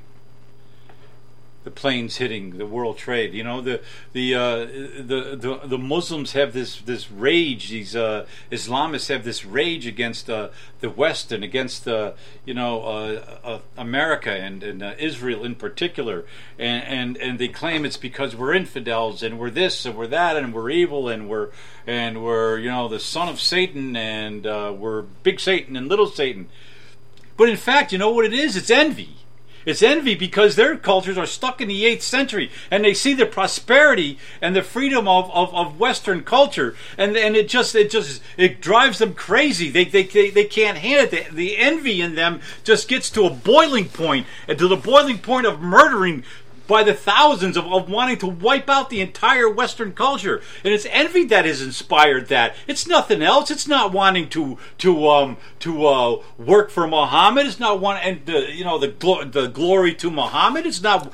the 1.66 1.70
planes 1.72 2.18
hitting 2.18 2.59
the 2.59 2.64
World 2.64 2.96
Trade. 2.96 3.35
You 3.35 3.42
know, 3.42 3.61
the 3.61 3.81
the 4.12 4.37
uh, 4.37 4.59
the, 4.59 5.37
the 5.37 5.61
the 5.64 5.79
Muslims 5.79 6.31
have 6.31 6.52
this 6.52 6.81
this 6.81 7.11
rage. 7.11 7.70
These 7.70 7.96
uh, 7.96 8.24
Islamists 8.52 9.09
have 9.09 9.24
this 9.24 9.44
rage 9.44 9.85
against 9.85 10.31
uh, 10.31 10.50
the 10.79 10.88
West 10.88 11.33
and 11.33 11.42
against 11.42 11.88
uh, 11.88 12.12
you 12.44 12.55
know 12.55 12.83
uh, 12.83 13.38
uh, 13.42 13.59
America 13.76 14.31
and, 14.31 14.62
and 14.62 14.81
Israel 15.00 15.44
in 15.44 15.57
particular. 15.57 16.24
And, 16.57 16.85
and 16.85 17.16
and 17.16 17.38
they 17.40 17.48
claim 17.48 17.85
it's 17.85 17.96
because 17.96 18.37
we're 18.37 18.55
infidels 18.55 19.24
and 19.24 19.37
we're 19.37 19.50
this 19.50 19.85
and 19.85 19.96
we're 19.96 20.07
that 20.07 20.37
and 20.37 20.55
we're 20.55 20.70
evil 20.70 21.09
and 21.09 21.29
we're 21.29 21.48
and 21.85 22.22
we're 22.22 22.59
you 22.59 22.70
know 22.70 22.87
the 22.87 23.00
son 23.00 23.29
of 23.29 23.40
Satan 23.40 23.96
and 23.96 24.44
we're 24.79 25.02
big 25.02 25.40
Satan 25.40 25.74
and 25.74 25.88
little 25.88 26.07
Satan. 26.07 26.48
But 27.37 27.48
in 27.48 27.57
fact, 27.57 27.90
you 27.90 27.98
know 27.98 28.12
what 28.12 28.24
it 28.24 28.33
is? 28.33 28.57
It's 28.57 28.70
envy 28.70 29.25
it's 29.66 29.83
envy 29.83 30.14
because 30.14 30.57
their 30.57 30.76
cultures 30.76 31.18
are 31.18 31.26
stuck 31.26 31.61
in 31.61 31.68
the 31.68 31.85
8th 31.85 32.02
century 32.02 32.50
and 32.70 32.85
they 32.85 32.94
see 32.94 33.12
the 33.12 33.26
prosperity 33.26 34.18
and 34.40 34.55
the 34.55 34.62
freedom 34.62 35.09
of, 35.09 35.31
of, 35.33 35.52
of 35.55 35.79
Western 35.79 36.22
culture 36.22 36.74
and, 36.96 37.16
and 37.16 37.37
it 37.37 37.48
just 37.48 37.74
it 37.74 37.90
just 37.90 38.22
it 38.37 38.61
drives 38.61 38.98
them 38.98 39.12
crazy. 39.12 39.68
They, 39.68 39.85
they, 39.85 40.05
they, 40.05 40.31
they 40.31 40.44
can't 40.44 40.79
handle 40.79 41.18
it. 41.18 41.31
The, 41.31 41.35
the 41.35 41.59
envy 41.59 42.00
in 42.00 42.14
them 42.14 42.40
just 42.64 42.88
gets 42.88 43.11
to 43.11 43.26
a 43.26 43.31
boiling 43.31 43.88
point 43.88 44.26
and 44.48 44.57
to 44.59 44.68
the 44.68 44.76
boiling 44.76 45.18
point 45.18 45.46
of 45.46 45.61
murdering 45.61 46.24
by 46.66 46.83
the 46.83 46.94
thousands 46.94 47.57
of, 47.57 47.66
of 47.66 47.88
wanting 47.88 48.18
to 48.18 48.26
wipe 48.26 48.68
out 48.68 48.90
the 48.90 49.00
entire 49.00 49.48
Western 49.48 49.92
culture. 49.92 50.42
And 50.64 50.72
it's 50.72 50.87
envy 50.90 51.24
that 51.24 51.44
has 51.44 51.62
inspired 51.62 52.29
that. 52.29 52.55
It's 52.66 52.87
nothing 52.87 53.22
else. 53.22 53.50
It's 53.50 53.68
not 53.68 53.92
wanting 53.92 54.29
to 54.31 54.59
to 54.79 55.09
um 55.09 55.37
to 55.61 55.87
uh, 55.87 56.22
work 56.38 56.70
for 56.70 56.87
Muhammad. 56.87 57.46
It's 57.46 57.61
not 57.61 57.81
wanting 57.81 58.02
and 58.05 58.26
the 58.26 58.52
you 58.52 58.64
know 58.64 58.79
the 58.79 58.88
glo- 58.88 59.24
the 59.24 59.46
glory 59.48 59.94
to 59.94 60.11
Muhammad. 60.11 60.66
It's 60.66 60.83
not 60.83 61.12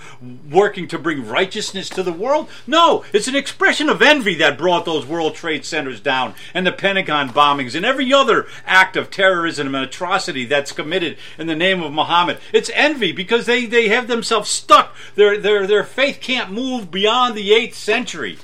working 0.50 0.88
to 0.88 0.98
bring 0.98 1.26
righteousness 1.26 1.88
to 1.90 2.02
the 2.02 2.12
world. 2.12 2.48
No, 2.66 3.04
it's 3.12 3.28
an 3.28 3.36
expression 3.36 3.88
of 3.88 4.02
envy 4.02 4.34
that 4.36 4.58
brought 4.58 4.84
those 4.84 5.06
World 5.06 5.34
Trade 5.34 5.64
Centers 5.64 6.00
down 6.00 6.34
and 6.54 6.66
the 6.66 6.72
Pentagon 6.72 7.30
bombings 7.30 7.74
and 7.74 7.84
every 7.84 8.12
other 8.12 8.46
act 8.66 8.96
of 8.96 9.10
terrorism 9.10 9.74
and 9.74 9.84
atrocity 9.84 10.44
that's 10.44 10.72
committed 10.72 11.16
in 11.38 11.46
the 11.46 11.56
name 11.56 11.82
of 11.82 11.92
Muhammad. 11.92 12.38
It's 12.52 12.70
envy 12.74 13.12
because 13.12 13.46
they 13.46 13.66
they 13.66 13.88
have 13.88 14.08
themselves 14.08 14.48
stuck. 14.48 14.94
They're 15.14 15.38
their 15.42 15.66
their 15.66 15.84
faith 15.84 16.18
can't 16.20 16.50
move 16.50 16.90
beyond 16.90 17.34
the 17.34 17.52
eighth 17.52 17.76
century. 17.76 18.38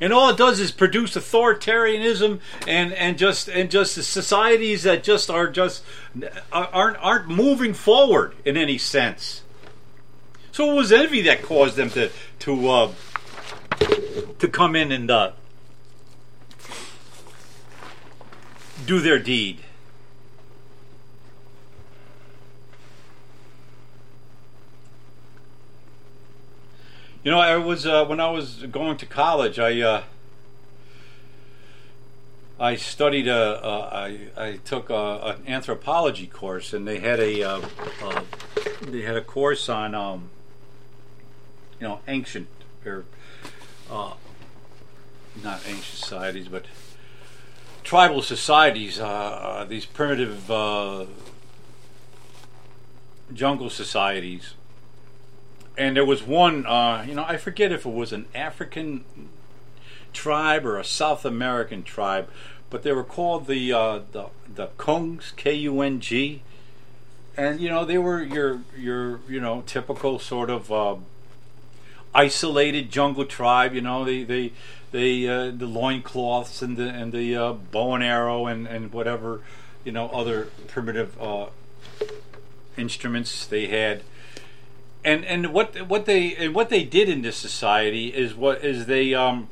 And 0.00 0.12
all 0.12 0.30
it 0.30 0.36
does 0.36 0.60
is 0.60 0.70
produce 0.70 1.16
authoritarianism 1.16 2.38
and, 2.68 2.92
and 2.92 3.18
just 3.18 3.48
and 3.48 3.68
just 3.70 3.94
societies 3.94 4.84
that 4.84 5.02
just 5.02 5.28
are 5.28 5.48
just 5.48 5.82
aren't 6.52 6.96
aren't 6.98 7.28
moving 7.28 7.74
forward 7.74 8.34
in 8.44 8.56
any 8.56 8.78
sense. 8.78 9.42
So 10.52 10.70
it 10.70 10.74
was 10.74 10.92
envy 10.92 11.22
that 11.22 11.42
caused 11.42 11.76
them 11.76 11.90
to 11.90 12.10
to 12.40 12.68
uh, 12.68 12.92
to 14.38 14.48
come 14.48 14.76
in 14.76 14.92
and 14.92 15.10
uh, 15.10 15.32
do 18.86 19.00
their 19.00 19.18
deed. 19.18 19.60
You 27.24 27.32
know, 27.32 27.40
I 27.40 27.56
was 27.56 27.84
uh, 27.84 28.04
when 28.04 28.20
I 28.20 28.30
was 28.30 28.64
going 28.70 28.96
to 28.98 29.06
college. 29.06 29.58
I 29.58 29.80
uh, 29.80 30.02
I 32.60 32.76
studied 32.76 33.26
a, 33.26 33.64
a 33.64 33.80
I, 33.80 34.18
I 34.36 34.56
took 34.58 34.88
a, 34.88 35.36
an 35.36 35.48
anthropology 35.48 36.28
course, 36.28 36.72
and 36.72 36.86
they 36.86 37.00
had 37.00 37.18
a 37.18 37.42
uh, 37.42 37.60
uh, 38.02 38.22
they 38.82 39.02
had 39.02 39.16
a 39.16 39.20
course 39.20 39.68
on 39.68 39.96
um, 39.96 40.30
you 41.80 41.88
know 41.88 42.00
ancient 42.06 42.46
or 42.86 43.04
uh, 43.90 44.12
not 45.42 45.60
ancient 45.66 45.84
societies, 45.84 46.46
but 46.46 46.66
tribal 47.82 48.22
societies. 48.22 49.00
Uh, 49.00 49.06
uh, 49.06 49.64
these 49.64 49.86
primitive 49.86 50.48
uh, 50.52 51.06
jungle 53.34 53.70
societies 53.70 54.54
and 55.78 55.96
there 55.96 56.04
was 56.04 56.22
one, 56.24 56.66
uh, 56.66 57.04
you 57.06 57.14
know, 57.14 57.24
I 57.26 57.36
forget 57.36 57.70
if 57.70 57.86
it 57.86 57.92
was 57.92 58.12
an 58.12 58.26
African 58.34 59.04
tribe 60.12 60.66
or 60.66 60.76
a 60.76 60.84
South 60.84 61.24
American 61.24 61.84
tribe, 61.84 62.28
but 62.68 62.82
they 62.82 62.92
were 62.92 63.04
called 63.04 63.46
the 63.46 63.72
uh, 63.72 64.00
the 64.12 64.26
the 64.52 64.66
Kungs, 64.76 65.34
K 65.36 65.54
U 65.54 65.80
N 65.80 66.00
G, 66.00 66.42
and 67.36 67.60
you 67.60 67.68
know 67.68 67.84
they 67.84 67.96
were 67.96 68.22
your 68.22 68.60
your 68.76 69.20
you 69.28 69.40
know 69.40 69.62
typical 69.66 70.18
sort 70.18 70.50
of 70.50 70.72
uh, 70.72 70.96
isolated 72.14 72.90
jungle 72.90 73.24
tribe. 73.24 73.72
You 73.72 73.80
know 73.80 74.04
they 74.04 74.24
they 74.24 74.52
they 74.90 75.28
uh, 75.28 75.52
the 75.52 75.66
loincloths 75.66 76.60
and 76.60 76.76
the 76.76 76.88
and 76.88 77.12
the 77.12 77.36
uh, 77.36 77.52
bow 77.52 77.94
and 77.94 78.02
arrow 78.02 78.46
and 78.46 78.66
and 78.66 78.92
whatever 78.92 79.42
you 79.84 79.92
know 79.92 80.08
other 80.08 80.48
primitive 80.66 81.20
uh, 81.22 81.46
instruments 82.76 83.46
they 83.46 83.68
had 83.68 84.02
and 85.04 85.24
and 85.24 85.52
what 85.52 85.88
what 85.88 86.06
they 86.06 86.34
and 86.36 86.54
what 86.54 86.68
they 86.68 86.84
did 86.84 87.08
in 87.08 87.22
this 87.22 87.36
society 87.36 88.08
is 88.08 88.34
what 88.34 88.64
is 88.64 88.86
they 88.86 89.14
um 89.14 89.48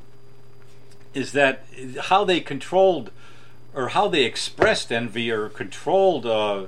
is 1.14 1.32
that 1.32 1.64
how 2.04 2.24
they 2.24 2.40
controlled 2.40 3.10
or 3.74 3.88
how 3.88 4.08
they 4.08 4.24
expressed 4.24 4.90
envy 4.90 5.30
or 5.30 5.48
controlled 5.48 6.26
uh, 6.26 6.64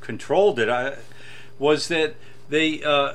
controlled 0.00 0.58
it 0.58 0.68
I, 0.68 0.96
was 1.58 1.88
that 1.88 2.14
they 2.48 2.82
uh, 2.82 3.14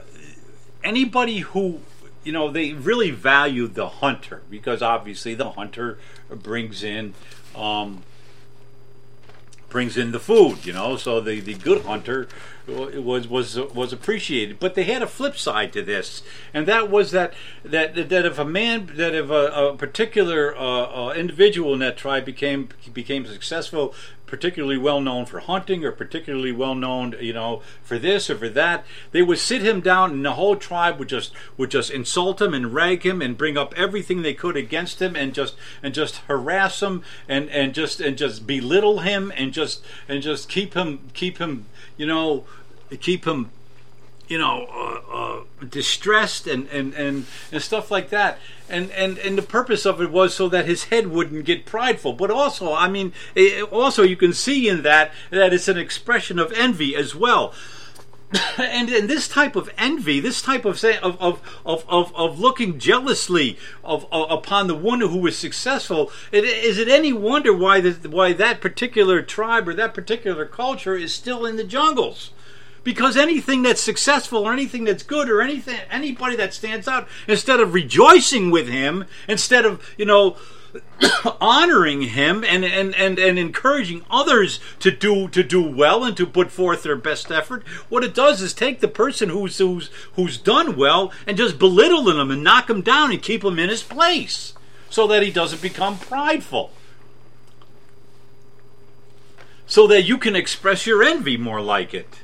anybody 0.83 1.39
who 1.39 1.81
you 2.23 2.31
know 2.31 2.49
they 2.49 2.73
really 2.73 3.11
valued 3.11 3.75
the 3.75 3.89
hunter 3.89 4.41
because 4.49 4.81
obviously 4.81 5.35
the 5.35 5.51
hunter 5.51 5.97
brings 6.29 6.83
in 6.83 7.13
um, 7.55 8.03
brings 9.69 9.97
in 9.97 10.11
the 10.11 10.19
food 10.19 10.65
you 10.65 10.73
know 10.73 10.95
so 10.95 11.19
the 11.19 11.39
the 11.39 11.55
good 11.55 11.83
hunter 11.83 12.27
was 12.67 13.27
was 13.27 13.57
was 13.57 13.91
appreciated. 13.91 14.59
But 14.59 14.75
they 14.75 14.83
had 14.83 15.01
a 15.01 15.07
flip 15.07 15.37
side 15.37 15.73
to 15.73 15.81
this, 15.81 16.23
and 16.53 16.65
that 16.67 16.89
was 16.89 17.11
that 17.11 17.33
that 17.63 18.09
that 18.09 18.25
if 18.25 18.39
a 18.39 18.45
man 18.45 18.91
that 18.95 19.13
if 19.13 19.29
a, 19.29 19.45
a 19.51 19.75
particular 19.75 20.55
uh, 20.55 20.59
uh, 21.09 21.13
individual 21.15 21.73
in 21.73 21.79
that 21.79 21.97
tribe 21.97 22.25
became 22.25 22.69
became 22.93 23.25
successful, 23.25 23.93
particularly 24.33 24.77
well 24.77 24.99
known 24.99 25.25
for 25.27 25.41
hunting 25.41 25.85
or 25.85 25.91
particularly 25.91 26.51
well 26.51 26.73
known, 26.73 27.13
you 27.19 27.33
know, 27.33 27.61
for 27.83 27.99
this 27.99 28.29
or 28.31 28.37
for 28.37 28.49
that. 28.49 28.85
They 29.11 29.21
would 29.21 29.37
sit 29.37 29.61
him 29.61 29.79
down, 29.79 30.11
and 30.11 30.25
the 30.25 30.33
whole 30.33 30.55
tribe 30.55 30.97
would 30.99 31.09
just 31.09 31.33
would 31.57 31.69
just 31.69 31.91
insult 31.91 32.41
him 32.41 32.53
and 32.53 32.73
rag 32.73 33.05
him 33.05 33.21
and 33.21 33.37
bring 33.37 33.57
up 33.57 33.73
everything 33.77 34.21
they 34.21 34.33
could 34.33 34.57
against 34.57 35.01
him 35.01 35.15
and 35.15 35.35
just 35.35 35.55
and 35.83 35.93
just 35.93 36.17
harass 36.27 36.81
him 36.81 37.03
and 37.27 37.49
and 37.49 37.75
just 37.75 37.99
and 37.99 38.17
just 38.17 38.47
belittle 38.47 38.99
him 39.01 39.31
and 39.35 39.53
just 39.53 39.83
and 40.07 40.23
just 40.23 40.49
keep 40.49 40.73
him 40.73 41.11
keep 41.13 41.37
him 41.37 41.65
you 41.97 42.05
know, 42.05 42.45
keep 42.99 43.25
him, 43.25 43.49
you 44.27 44.37
know, 44.37 44.67
uh, 44.71 45.13
uh, 45.13 45.43
distressed 45.69 46.47
and, 46.47 46.67
and, 46.69 46.93
and, 46.93 47.25
and 47.51 47.61
stuff 47.61 47.91
like 47.91 48.09
that. 48.09 48.39
And, 48.69 48.91
and, 48.91 49.17
and 49.19 49.37
the 49.37 49.43
purpose 49.43 49.85
of 49.85 50.01
it 50.01 50.11
was 50.11 50.33
so 50.33 50.49
that 50.49 50.65
his 50.65 50.85
head 50.85 51.07
wouldn't 51.07 51.45
get 51.45 51.65
prideful. 51.65 52.13
But 52.13 52.31
also, 52.31 52.73
I 52.73 52.87
mean, 52.87 53.13
it, 53.35 53.63
also 53.71 54.03
you 54.03 54.15
can 54.15 54.33
see 54.33 54.67
in 54.67 54.83
that 54.83 55.11
that 55.29 55.53
it's 55.53 55.67
an 55.67 55.77
expression 55.77 56.39
of 56.39 56.51
envy 56.53 56.95
as 56.95 57.13
well. 57.15 57.53
and, 58.57 58.89
and 58.89 59.09
this 59.09 59.27
type 59.27 59.55
of 59.55 59.69
envy, 59.77 60.19
this 60.19 60.41
type 60.41 60.65
of 60.65 60.83
of 60.83 61.21
of 61.21 61.59
of, 61.65 61.85
of, 61.87 62.15
of 62.15 62.39
looking 62.39 62.79
jealously 62.79 63.57
of, 63.83 64.05
of, 64.11 64.31
upon 64.31 64.67
the 64.67 64.75
one 64.75 65.01
who 65.01 65.17
was 65.17 65.37
successful, 65.37 66.11
it, 66.31 66.43
is 66.43 66.77
it 66.77 66.87
any 66.87 67.13
wonder 67.13 67.55
why 67.55 67.79
the, 67.79 68.09
why 68.09 68.33
that 68.33 68.61
particular 68.61 69.21
tribe 69.21 69.67
or 69.67 69.73
that 69.73 69.93
particular 69.93 70.45
culture 70.45 70.95
is 70.95 71.13
still 71.13 71.45
in 71.45 71.57
the 71.57 71.63
jungles? 71.63 72.31
Because 72.83 73.15
anything 73.15 73.61
that's 73.61 73.81
successful 73.81 74.39
or 74.39 74.51
anything 74.51 74.83
that's 74.83 75.03
good 75.03 75.29
or 75.29 75.41
anything 75.41 75.79
anybody 75.89 76.35
that 76.35 76.53
stands 76.53 76.87
out, 76.87 77.07
instead 77.27 77.59
of 77.59 77.73
rejoicing 77.73 78.51
with 78.51 78.67
him, 78.67 79.05
instead 79.27 79.65
of 79.65 79.93
you 79.97 80.05
know 80.05 80.37
honoring 81.41 82.01
him 82.01 82.43
and, 82.43 82.65
and, 82.65 82.95
and, 82.95 83.19
and 83.19 83.39
encouraging 83.39 84.03
others 84.09 84.59
to 84.79 84.91
do 84.91 85.27
to 85.29 85.43
do 85.43 85.61
well 85.61 86.03
and 86.03 86.15
to 86.17 86.25
put 86.25 86.51
forth 86.51 86.83
their 86.83 86.95
best 86.95 87.31
effort, 87.31 87.63
what 87.89 88.03
it 88.03 88.13
does 88.13 88.41
is 88.41 88.53
take 88.53 88.79
the 88.79 88.87
person 88.87 89.29
who's 89.29 89.57
who's 89.57 89.89
who's 90.15 90.37
done 90.37 90.75
well 90.75 91.11
and 91.27 91.37
just 91.37 91.59
belittle 91.59 92.03
them 92.03 92.31
and 92.31 92.43
knock 92.43 92.69
him 92.69 92.81
down 92.81 93.11
and 93.11 93.21
keep 93.21 93.43
him 93.43 93.59
in 93.59 93.69
his 93.69 93.83
place 93.83 94.53
so 94.89 95.07
that 95.07 95.23
he 95.23 95.31
doesn't 95.31 95.61
become 95.61 95.97
prideful. 95.97 96.71
So 99.65 99.87
that 99.87 100.03
you 100.03 100.17
can 100.17 100.35
express 100.35 100.85
your 100.85 101.03
envy 101.03 101.37
more 101.37 101.61
like 101.61 101.93
it. 101.93 102.22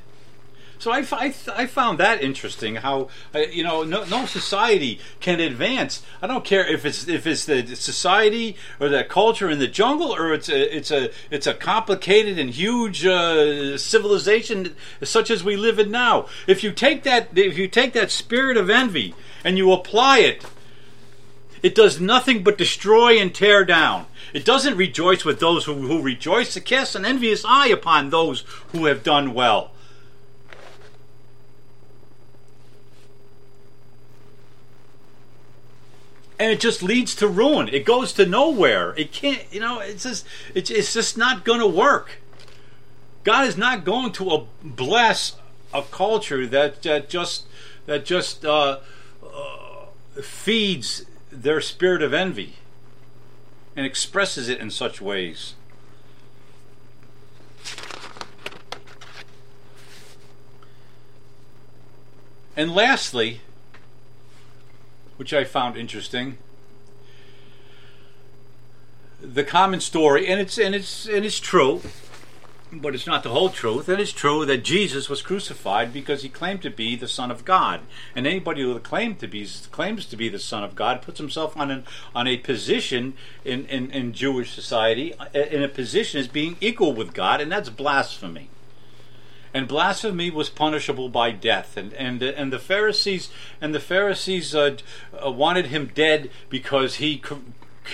So 0.79 0.91
I, 0.91 1.05
I, 1.11 1.33
I 1.55 1.65
found 1.65 1.99
that 1.99 2.23
interesting. 2.23 2.75
How 2.75 3.09
uh, 3.35 3.39
you 3.39 3.63
know 3.63 3.83
no, 3.83 4.05
no 4.05 4.25
society 4.25 5.01
can 5.19 5.41
advance. 5.41 6.01
I 6.21 6.27
don't 6.27 6.45
care 6.45 6.65
if 6.65 6.85
it's 6.85 7.05
if 7.05 7.27
it's 7.27 7.45
the 7.45 7.75
society 7.75 8.55
or 8.79 8.87
the 8.87 9.03
culture 9.03 9.49
in 9.49 9.59
the 9.59 9.67
jungle 9.67 10.15
or 10.15 10.33
it's 10.33 10.47
a 10.47 10.75
it's 10.75 10.89
a 10.89 11.11
it's 11.29 11.45
a 11.45 11.53
complicated 11.53 12.39
and 12.39 12.49
huge 12.49 13.05
uh, 13.05 13.77
civilization 13.77 14.73
such 15.03 15.29
as 15.29 15.43
we 15.43 15.57
live 15.57 15.79
in 15.79 15.91
now. 15.91 16.27
If 16.47 16.63
you 16.63 16.71
take 16.71 17.03
that 17.03 17.37
if 17.37 17.57
you 17.57 17.67
take 17.67 17.91
that 17.91 18.09
spirit 18.09 18.55
of 18.55 18.69
envy 18.69 19.13
and 19.43 19.57
you 19.57 19.73
apply 19.73 20.19
it, 20.19 20.45
it 21.61 21.75
does 21.75 21.99
nothing 21.99 22.41
but 22.41 22.57
destroy 22.57 23.19
and 23.19 23.35
tear 23.35 23.65
down. 23.65 24.05
It 24.33 24.45
doesn't 24.45 24.77
rejoice 24.77 25.25
with 25.25 25.41
those 25.41 25.65
who, 25.65 25.73
who 25.73 26.01
rejoice. 26.01 26.55
It 26.55 26.63
casts 26.63 26.95
an 26.95 27.03
envious 27.03 27.43
eye 27.45 27.67
upon 27.67 28.11
those 28.11 28.45
who 28.71 28.85
have 28.85 29.03
done 29.03 29.33
well. 29.33 29.71
And 36.39 36.51
it 36.51 36.61
just 36.61 36.81
leads 36.81 37.13
to 37.15 37.27
ruin. 37.27 37.67
It 37.67 37.85
goes 37.85 38.13
to 38.13 38.25
nowhere. 38.25 38.93
It 38.97 39.11
can't, 39.11 39.43
you 39.51 39.59
know, 39.59 39.79
it's 39.79 40.03
just 40.03 40.25
it's, 40.55 40.71
it's 40.71 40.93
just 40.93 41.17
not 41.17 41.43
going 41.43 41.59
to 41.59 41.67
work. 41.67 42.21
God 43.25 43.45
is 43.45 43.57
not 43.57 43.83
going 43.83 44.13
to 44.13 44.47
bless 44.63 45.35
a 45.73 45.83
culture 45.83 46.47
that, 46.47 46.81
that 46.83 47.09
just 47.09 47.45
that 47.85 48.05
just 48.05 48.45
uh, 48.45 48.79
uh, 49.21 49.85
feeds 50.21 51.05
their 51.31 51.59
spirit 51.59 52.01
of 52.01 52.13
envy 52.13 52.55
and 53.75 53.85
expresses 53.85 54.47
it 54.47 54.59
in 54.59 54.71
such 54.71 55.01
ways. 55.01 55.55
And 62.55 62.71
lastly, 62.71 63.41
which 65.19 65.33
I 65.33 65.43
found 65.43 65.75
interesting. 65.75 66.37
The 69.21 69.43
common 69.43 69.81
story, 69.81 70.25
and 70.25 70.39
it's 70.39 70.57
and 70.57 70.73
it's 70.73 71.05
and 71.05 71.25
it's 71.25 71.41
true, 71.41 71.81
but 72.71 72.95
it's 72.95 73.05
not 73.05 73.23
the 73.23 73.29
whole 73.31 73.49
truth. 73.49 73.89
And 73.89 73.99
it's 73.99 74.13
true 74.13 74.45
that 74.45 74.63
Jesus 74.63 75.09
was 75.09 75.21
crucified 75.21 75.91
because 75.91 76.21
he 76.21 76.29
claimed 76.29 76.61
to 76.61 76.69
be 76.69 76.95
the 76.95 77.09
Son 77.09 77.31
of 77.31 77.43
God, 77.43 77.81
and 78.15 78.25
anybody 78.25 78.61
who 78.61 78.79
claimed 78.79 79.19
to 79.19 79.27
be 79.27 79.45
claims 79.71 80.05
to 80.05 80.15
be 80.15 80.29
the 80.29 80.39
Son 80.39 80.63
of 80.63 80.73
God 80.73 81.01
puts 81.01 81.19
himself 81.19 81.57
on 81.57 81.69
an 81.69 81.83
on 82.15 82.25
a 82.25 82.37
position 82.37 83.13
in, 83.43 83.65
in, 83.65 83.91
in 83.91 84.13
Jewish 84.13 84.53
society 84.53 85.13
in 85.33 85.61
a 85.61 85.67
position 85.67 86.21
as 86.21 86.29
being 86.29 86.55
equal 86.61 86.93
with 86.93 87.13
God, 87.13 87.41
and 87.41 87.51
that's 87.51 87.67
blasphemy 87.67 88.47
and 89.53 89.67
blasphemy 89.67 90.29
was 90.29 90.49
punishable 90.49 91.09
by 91.09 91.31
death. 91.31 91.77
And 91.77 91.93
and 91.93 92.21
and 92.21 92.53
the 92.53 92.59
Pharisees 92.59 93.29
and 93.61 93.73
the 93.73 93.79
Pharisees 93.79 94.53
uh, 94.55 94.77
uh, 95.23 95.31
wanted 95.31 95.67
him 95.67 95.91
dead 95.93 96.29
because 96.49 96.95
he. 96.95 97.21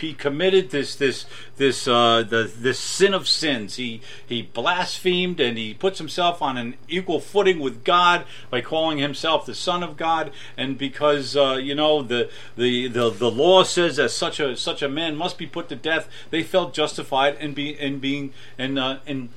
He 0.02 0.14
committed 0.14 0.72
this 0.72 0.94
this 0.94 1.26
this 1.56 1.88
uh, 1.88 2.22
the 2.28 2.52
this 2.54 2.78
sin 2.78 3.14
of 3.14 3.30
sins. 3.30 3.78
He 3.78 4.02
he 4.26 4.42
blasphemed 4.42 5.40
and 5.40 5.58
he 5.58 5.74
puts 5.74 6.00
himself 6.00 6.42
on 6.42 6.58
an 6.58 6.76
equal 6.90 7.22
footing 7.22 7.60
with 7.60 7.86
God 7.86 8.26
by 8.50 8.60
calling 8.60 8.98
himself 8.98 9.46
the 9.46 9.56
Son 9.56 9.84
of 9.84 9.96
God. 9.96 10.34
And 10.58 10.78
because 10.78 11.38
uh, 11.38 11.54
you 11.62 11.76
know 11.76 12.02
the, 12.02 12.30
the 12.58 12.90
the 12.90 13.10
the 13.10 13.32
law 13.32 13.64
says 13.64 13.96
that 13.96 14.10
such 14.10 14.42
a 14.42 14.58
such 14.58 14.82
a 14.82 14.90
man 14.90 15.16
must 15.16 15.38
be 15.38 15.48
put 15.48 15.70
to 15.70 15.78
death, 15.78 16.10
they 16.30 16.44
felt 16.44 16.74
justified 16.74 17.38
in 17.40 17.54
being 17.54 17.78
in 17.78 18.00
being 18.00 18.34
in 18.58 18.78
uh, 18.78 19.00
in 19.06 19.30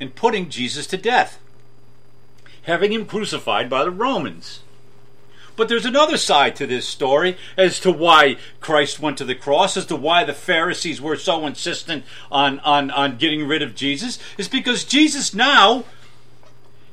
in 0.00 0.10
putting 0.10 0.48
Jesus 0.48 0.86
to 0.88 0.96
death, 0.96 1.38
having 2.62 2.92
him 2.92 3.06
crucified 3.06 3.70
by 3.70 3.84
the 3.84 3.90
Romans. 3.90 4.60
But 5.56 5.68
there's 5.68 5.84
another 5.84 6.16
side 6.16 6.56
to 6.56 6.66
this 6.66 6.88
story 6.88 7.36
as 7.56 7.78
to 7.80 7.92
why 7.92 8.38
Christ 8.60 8.98
went 8.98 9.18
to 9.18 9.26
the 9.26 9.34
cross, 9.34 9.76
as 9.76 9.84
to 9.86 9.96
why 9.96 10.24
the 10.24 10.32
Pharisees 10.32 11.02
were 11.02 11.16
so 11.16 11.46
insistent 11.46 12.04
on, 12.32 12.60
on, 12.60 12.90
on 12.90 13.18
getting 13.18 13.46
rid 13.46 13.60
of 13.60 13.74
Jesus, 13.74 14.18
is 14.38 14.48
because 14.48 14.84
Jesus 14.84 15.34
now 15.34 15.84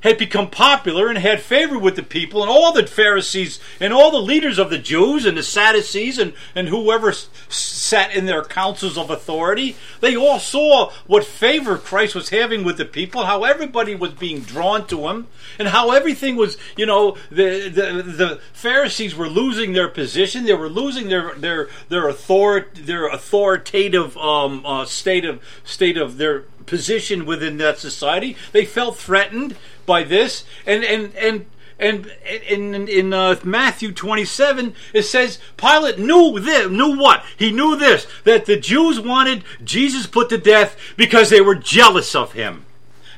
had 0.08 0.18
become 0.18 0.50
popular 0.50 1.10
and 1.10 1.18
had 1.18 1.42
favor 1.42 1.78
with 1.78 1.96
the 1.96 2.04
people, 2.04 2.42
and 2.42 2.50
all 2.50 2.72
the 2.72 2.88
Pharisees 2.88 3.60
and 3.80 3.94
all 3.94 4.12
the 4.12 4.22
leaders 4.22 4.58
of 4.58 4.70
the 4.70 4.78
Jews 4.78 5.26
and 5.26 5.38
the 5.38 5.44
Sadducees 5.44 6.18
and, 6.18 6.34
and 6.56 6.70
whoever 6.70 7.12
sat 7.50 8.16
in 8.16 8.26
their 8.26 8.44
councils 8.44 8.98
of 8.98 9.10
authority, 9.10 9.76
they 10.00 10.16
all 10.16 10.40
saw 10.40 10.92
what 11.06 11.26
favor 11.26 11.78
Christ 11.78 12.16
was 12.16 12.30
having 12.30 12.64
with 12.64 12.78
the 12.78 12.86
people, 12.86 13.26
how 13.26 13.44
everybody 13.44 13.96
was 13.96 14.14
being 14.14 14.42
drawn 14.42 14.88
to 14.88 15.08
him, 15.08 15.28
and 15.60 15.70
how 15.70 15.92
everything 15.92 16.36
was, 16.36 16.58
you 16.76 16.86
know, 16.86 17.18
the 17.30 17.70
the, 17.70 18.04
the 18.04 18.42
Pharisees 18.54 19.16
were 19.16 19.30
losing 19.30 19.74
their 19.74 19.90
position, 19.90 20.46
they 20.46 20.54
were 20.54 20.70
losing 20.70 21.10
their 21.10 21.36
their 21.36 21.70
their 21.90 22.10
author 22.10 22.68
their 22.74 23.08
authoritative 23.08 24.18
um, 24.18 24.66
uh, 24.66 24.86
state 24.86 25.26
of 25.26 25.42
state 25.64 25.98
of 25.98 26.18
their 26.18 26.42
position 26.66 27.26
within 27.26 27.58
that 27.58 27.80
society. 27.80 28.36
They 28.52 28.66
felt 28.66 28.98
threatened 28.98 29.56
by 29.88 30.04
this, 30.04 30.46
and 30.68 30.84
and 30.84 31.16
and. 31.16 31.46
And 31.80 32.12
in 32.50 32.88
in 32.88 33.14
uh, 33.14 33.40
Matthew 33.44 33.92
27, 33.92 34.74
it 34.96 35.04
says 35.04 35.38
Pilate 35.58 36.00
knew 36.00 36.40
this, 36.40 36.72
knew 36.72 36.98
what? 36.98 37.24
He 37.38 37.52
knew 37.52 37.76
this 37.76 38.08
that 38.24 38.48
the 38.48 38.58
Jews 38.58 39.00
wanted 39.00 39.44
Jesus 39.64 40.08
put 40.08 40.30
to 40.30 40.40
death 40.40 40.76
because 40.98 41.30
they 41.30 41.40
were 41.40 41.54
jealous 41.54 42.16
of 42.16 42.34
him. 42.34 42.66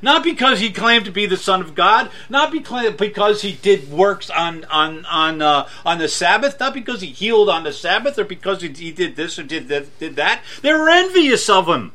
Not 0.01 0.23
because 0.23 0.59
he 0.59 0.71
claimed 0.71 1.05
to 1.05 1.11
be 1.11 1.25
the 1.25 1.37
Son 1.37 1.61
of 1.61 1.75
God, 1.75 2.09
not 2.29 2.51
because 2.51 3.41
he 3.41 3.53
did 3.53 3.91
works 3.91 4.29
on 4.29 4.63
on 4.65 5.05
on 5.05 5.41
uh, 5.41 5.67
on 5.85 5.97
the 5.97 6.07
Sabbath, 6.07 6.59
not 6.59 6.73
because 6.73 7.01
he 7.01 7.07
healed 7.07 7.49
on 7.49 7.63
the 7.63 7.73
Sabbath, 7.73 8.17
or 8.17 8.23
because 8.23 8.61
he, 8.61 8.91
did 8.91 9.15
this 9.15 9.37
or 9.37 9.43
did 9.43 9.67
that, 9.67 9.99
did 9.99 10.15
that. 10.15 10.41
They 10.61 10.73
were 10.73 10.89
envious 10.89 11.49
of 11.49 11.67
him. 11.67 11.91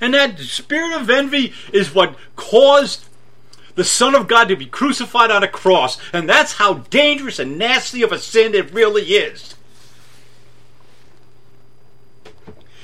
And 0.00 0.14
that 0.14 0.38
spirit 0.40 1.00
of 1.00 1.10
envy 1.10 1.52
is 1.72 1.94
what 1.94 2.16
caused 2.36 3.06
the 3.76 3.84
Son 3.84 4.14
of 4.14 4.26
God 4.26 4.48
to 4.48 4.56
be 4.56 4.66
crucified 4.66 5.30
on 5.30 5.44
a 5.44 5.48
cross. 5.48 5.98
And 6.12 6.28
that's 6.28 6.54
how 6.54 6.74
dangerous 6.74 7.38
and 7.38 7.56
nasty 7.56 8.02
of 8.02 8.10
a 8.10 8.18
sin 8.18 8.54
it 8.54 8.72
really 8.72 9.02
is. 9.02 9.54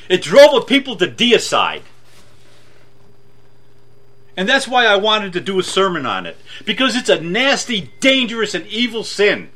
It 0.08 0.22
drove 0.22 0.54
a 0.54 0.60
people 0.60 0.96
to 0.96 1.06
deicide. 1.06 1.82
And 4.36 4.48
that's 4.48 4.68
why 4.68 4.86
I 4.86 4.96
wanted 4.96 5.32
to 5.34 5.40
do 5.40 5.58
a 5.58 5.62
sermon 5.62 6.06
on 6.06 6.26
it. 6.26 6.36
Because 6.64 6.94
it's 6.96 7.08
a 7.08 7.20
nasty, 7.20 7.90
dangerous, 8.00 8.54
and 8.54 8.66
evil 8.66 9.04
sin. 9.04 9.50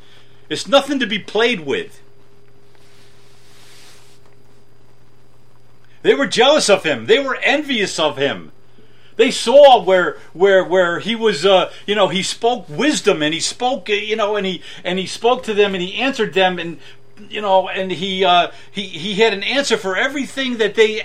It's 0.49 0.67
nothing 0.67 0.99
to 1.01 1.07
be 1.07 1.19
played 1.19 1.61
with. 1.61 2.01
They 6.03 6.15
were 6.15 6.27
jealous 6.27 6.71
of 6.71 6.85
him. 6.85 7.07
They 7.07 7.19
were 7.19 7.37
envious 7.37 7.99
of 7.99 8.17
him. 8.17 8.53
They 9.17 9.31
saw 9.31 9.83
where 9.83 10.19
where 10.33 10.63
where 10.65 11.01
he 11.01 11.17
was. 11.17 11.45
Uh, 11.45 11.73
you 11.87 11.95
know, 11.95 12.09
he 12.09 12.23
spoke 12.23 12.69
wisdom 12.69 13.23
and 13.23 13.33
he 13.33 13.41
spoke. 13.41 13.89
You 13.89 14.17
know, 14.17 14.37
and 14.37 14.47
he 14.47 14.63
and 14.85 14.99
he 14.99 15.07
spoke 15.07 15.43
to 15.45 15.55
them 15.55 15.75
and 15.75 15.83
he 15.83 15.95
answered 15.95 16.35
them 16.35 16.59
and 16.59 16.79
you 17.31 17.41
know 17.41 17.69
and 17.69 17.91
he 17.91 18.25
uh, 18.25 18.51
he 18.71 18.83
he 18.83 19.15
had 19.15 19.33
an 19.33 19.43
answer 19.43 19.77
for 19.77 19.97
everything 19.97 20.59
that 20.59 20.75
they 20.75 21.03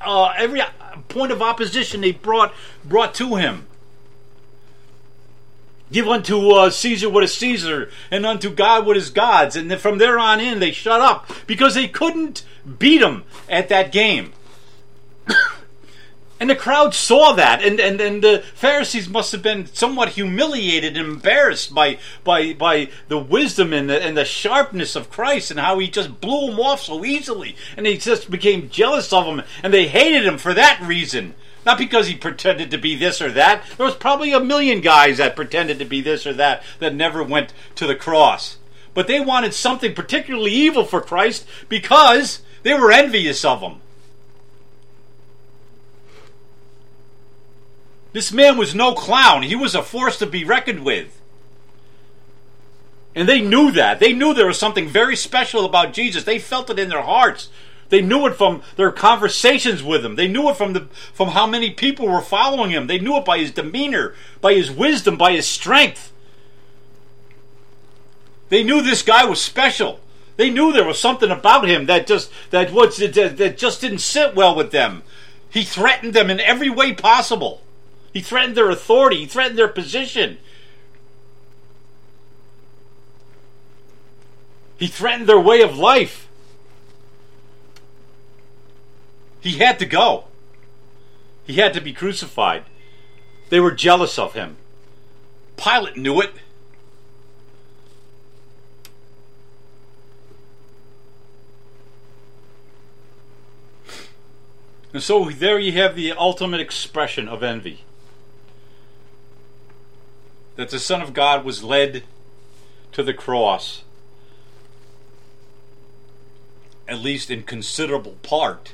uh, 0.00 0.32
every 0.36 0.62
point 1.08 1.32
of 1.32 1.42
opposition 1.42 2.00
they 2.00 2.12
brought 2.12 2.52
brought 2.84 3.14
to 3.14 3.36
him. 3.36 3.66
Give 5.90 6.06
unto 6.06 6.50
uh, 6.50 6.70
Caesar 6.70 7.08
what 7.08 7.24
is 7.24 7.34
Caesar, 7.34 7.90
and 8.10 8.26
unto 8.26 8.50
God 8.50 8.86
what 8.86 8.96
is 8.96 9.08
God's. 9.08 9.56
And 9.56 9.70
then 9.70 9.78
from 9.78 9.98
there 9.98 10.18
on 10.18 10.38
in, 10.38 10.60
they 10.60 10.70
shut 10.70 11.00
up 11.00 11.30
because 11.46 11.74
they 11.74 11.88
couldn't 11.88 12.44
beat 12.78 13.00
him 13.00 13.24
at 13.48 13.70
that 13.70 13.90
game. 13.90 14.32
And 16.40 16.48
the 16.48 16.56
crowd 16.56 16.94
saw 16.94 17.32
that, 17.32 17.62
and, 17.62 17.80
and, 17.80 18.00
and 18.00 18.22
the 18.22 18.44
Pharisees 18.54 19.08
must 19.08 19.32
have 19.32 19.42
been 19.42 19.66
somewhat 19.66 20.10
humiliated 20.10 20.96
and 20.96 21.06
embarrassed 21.06 21.74
by 21.74 21.98
by 22.22 22.52
by 22.52 22.88
the 23.08 23.18
wisdom 23.18 23.72
and 23.72 23.90
the, 23.90 24.02
and 24.02 24.16
the 24.16 24.24
sharpness 24.24 24.94
of 24.94 25.10
Christ 25.10 25.50
and 25.50 25.58
how 25.58 25.78
he 25.78 25.88
just 25.88 26.20
blew 26.20 26.50
them 26.50 26.60
off 26.60 26.82
so 26.82 27.04
easily, 27.04 27.56
and 27.76 27.84
they 27.84 27.96
just 27.96 28.30
became 28.30 28.70
jealous 28.70 29.12
of 29.12 29.26
him, 29.26 29.42
and 29.62 29.72
they 29.74 29.88
hated 29.88 30.24
him 30.24 30.38
for 30.38 30.54
that 30.54 30.80
reason. 30.82 31.34
Not 31.66 31.76
because 31.76 32.06
he 32.06 32.14
pretended 32.14 32.70
to 32.70 32.78
be 32.78 32.94
this 32.94 33.20
or 33.20 33.30
that. 33.32 33.62
There 33.76 33.84
was 33.84 33.96
probably 33.96 34.32
a 34.32 34.40
million 34.40 34.80
guys 34.80 35.18
that 35.18 35.36
pretended 35.36 35.78
to 35.80 35.84
be 35.84 36.00
this 36.00 36.26
or 36.26 36.32
that 36.34 36.62
that 36.78 36.94
never 36.94 37.22
went 37.22 37.52
to 37.74 37.86
the 37.86 37.96
cross. 37.96 38.58
but 38.94 39.06
they 39.06 39.20
wanted 39.20 39.54
something 39.54 39.94
particularly 39.94 40.50
evil 40.50 40.84
for 40.84 41.00
Christ 41.00 41.46
because 41.68 42.40
they 42.62 42.74
were 42.74 42.90
envious 42.90 43.44
of 43.44 43.60
him. 43.60 43.80
This 48.18 48.32
man 48.32 48.56
was 48.56 48.74
no 48.74 48.94
clown. 48.94 49.44
He 49.44 49.54
was 49.54 49.76
a 49.76 49.82
force 49.84 50.18
to 50.18 50.26
be 50.26 50.42
reckoned 50.42 50.84
with. 50.84 51.20
And 53.14 53.28
they 53.28 53.40
knew 53.40 53.70
that. 53.70 54.00
They 54.00 54.12
knew 54.12 54.34
there 54.34 54.48
was 54.48 54.58
something 54.58 54.88
very 54.88 55.14
special 55.14 55.64
about 55.64 55.92
Jesus. 55.92 56.24
They 56.24 56.40
felt 56.40 56.68
it 56.68 56.80
in 56.80 56.88
their 56.88 57.02
hearts. 57.02 57.48
They 57.90 58.00
knew 58.02 58.26
it 58.26 58.34
from 58.34 58.62
their 58.74 58.90
conversations 58.90 59.84
with 59.84 60.04
him. 60.04 60.16
They 60.16 60.26
knew 60.26 60.48
it 60.48 60.56
from 60.56 60.72
the 60.72 60.88
from 61.12 61.28
how 61.28 61.46
many 61.46 61.70
people 61.70 62.08
were 62.08 62.20
following 62.20 62.72
him. 62.72 62.88
They 62.88 62.98
knew 62.98 63.16
it 63.18 63.24
by 63.24 63.38
his 63.38 63.52
demeanor, 63.52 64.16
by 64.40 64.54
his 64.54 64.68
wisdom, 64.68 65.16
by 65.16 65.30
his 65.30 65.46
strength. 65.46 66.12
They 68.48 68.64
knew 68.64 68.82
this 68.82 69.02
guy 69.02 69.26
was 69.26 69.40
special. 69.40 70.00
They 70.36 70.50
knew 70.50 70.72
there 70.72 70.84
was 70.84 70.98
something 70.98 71.30
about 71.30 71.68
him 71.68 71.86
that 71.86 72.08
just 72.08 72.32
that 72.50 72.72
was 72.72 72.96
that, 72.96 73.36
that 73.36 73.58
just 73.58 73.80
didn't 73.80 74.00
sit 74.00 74.34
well 74.34 74.56
with 74.56 74.72
them. 74.72 75.04
He 75.50 75.62
threatened 75.62 76.14
them 76.14 76.30
in 76.30 76.40
every 76.40 76.68
way 76.68 76.92
possible. 76.94 77.62
He 78.12 78.20
threatened 78.20 78.56
their 78.56 78.70
authority. 78.70 79.18
He 79.18 79.26
threatened 79.26 79.58
their 79.58 79.68
position. 79.68 80.38
He 84.78 84.86
threatened 84.86 85.28
their 85.28 85.40
way 85.40 85.60
of 85.60 85.76
life. 85.76 86.28
He 89.40 89.58
had 89.58 89.78
to 89.78 89.86
go. 89.86 90.24
He 91.46 91.54
had 91.54 91.74
to 91.74 91.80
be 91.80 91.92
crucified. 91.92 92.64
They 93.48 93.60
were 93.60 93.72
jealous 93.72 94.18
of 94.18 94.34
him. 94.34 94.56
Pilate 95.56 95.96
knew 95.96 96.20
it. 96.20 96.34
And 104.92 105.02
so 105.02 105.30
there 105.30 105.58
you 105.58 105.72
have 105.72 105.96
the 105.96 106.12
ultimate 106.12 106.60
expression 106.60 107.28
of 107.28 107.42
envy. 107.42 107.84
That 110.58 110.70
the 110.70 110.80
Son 110.80 111.00
of 111.00 111.14
God 111.14 111.44
was 111.44 111.62
led 111.62 112.02
to 112.90 113.04
the 113.04 113.14
cross 113.14 113.84
at 116.88 116.98
least 116.98 117.30
in 117.30 117.44
considerable 117.44 118.16
part. 118.24 118.72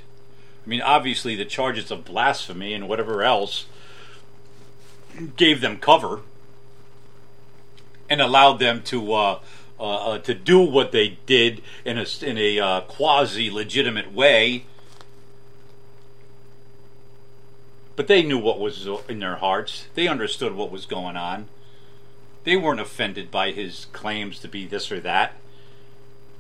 I 0.65 0.71
mean, 0.71 0.81
obviously, 0.81 1.37
the 1.37 1.45
charges 1.45 1.91
of 1.91 2.07
blasphemy 2.07 2.73
and 2.73 2.89
whatever 2.89 3.23
else 3.23 3.67
gave 5.37 5.61
them 5.61 5.77
cover 5.77 6.23
and 8.09 8.23
allowed 8.23 8.61
them 8.61 8.83
to 8.85 9.13
uh, 9.13 9.41
uh, 9.79 9.83
uh, 9.83 10.19
to 10.21 10.33
do 10.33 10.61
what 10.61 10.91
they 10.91 11.19
did 11.27 11.61
in 11.85 11.99
a 11.99 12.07
in 12.23 12.39
a 12.39 12.61
uh, 12.61 12.81
quasi 12.83 13.51
legitimate 13.51 14.11
way. 14.11 14.65
But 17.95 18.07
they 18.07 18.23
knew 18.23 18.39
what 18.39 18.59
was 18.59 18.89
in 19.07 19.19
their 19.19 19.37
hearts. 19.37 19.89
They 19.95 20.09
understood 20.09 20.55
what 20.55 20.71
was 20.71 20.87
going 20.87 21.19
on. 21.19 21.49
They 22.45 22.57
weren't 22.57 22.81
offended 22.81 23.31
by 23.31 23.51
his 23.51 23.87
claims 23.93 24.39
to 24.41 24.49
be 24.49 24.67
this 24.67 24.93
or 24.93 25.01
that. 25.01 25.35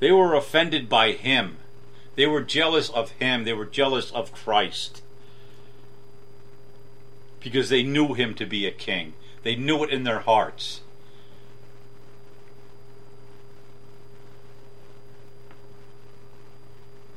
They 0.00 0.12
were 0.12 0.34
offended 0.34 0.88
by 0.88 1.12
him 1.12 1.58
they 2.16 2.26
were 2.26 2.42
jealous 2.42 2.90
of 2.90 3.10
him, 3.12 3.44
they 3.44 3.52
were 3.52 3.64
jealous 3.64 4.10
of 4.12 4.32
Christ. 4.32 5.02
Because 7.40 7.68
they 7.68 7.82
knew 7.82 8.14
him 8.14 8.34
to 8.34 8.46
be 8.46 8.66
a 8.66 8.70
king. 8.70 9.14
They 9.42 9.56
knew 9.56 9.84
it 9.84 9.90
in 9.90 10.04
their 10.04 10.20
hearts. 10.20 10.80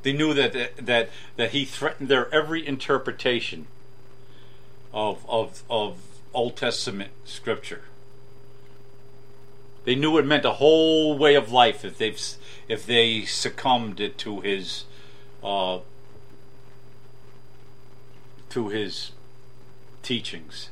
They 0.04 0.14
knew 0.14 0.34
that 0.34 0.76
that 0.78 1.10
that 1.36 1.52
he 1.52 1.66
threatened 1.66 2.10
their 2.10 2.34
every 2.34 2.66
interpretation 2.66 3.68
of 4.94 5.26
of 5.30 5.64
of 5.70 6.00
Old 6.34 6.56
Testament 6.56 7.12
scripture. 7.26 7.84
They 9.88 9.96
knew 9.96 10.18
it 10.18 10.26
meant 10.26 10.44
a 10.44 10.52
whole 10.52 11.18
way 11.18 11.36
of 11.36 11.54
life 11.54 11.86
if 11.86 11.98
they 11.98 12.14
if 12.68 12.86
they 12.86 13.22
succumbed 13.24 14.12
to 14.18 14.42
his 14.42 14.84
uh, 15.42 15.80
to 18.50 18.68
his 18.68 19.12
teachings, 20.04 20.72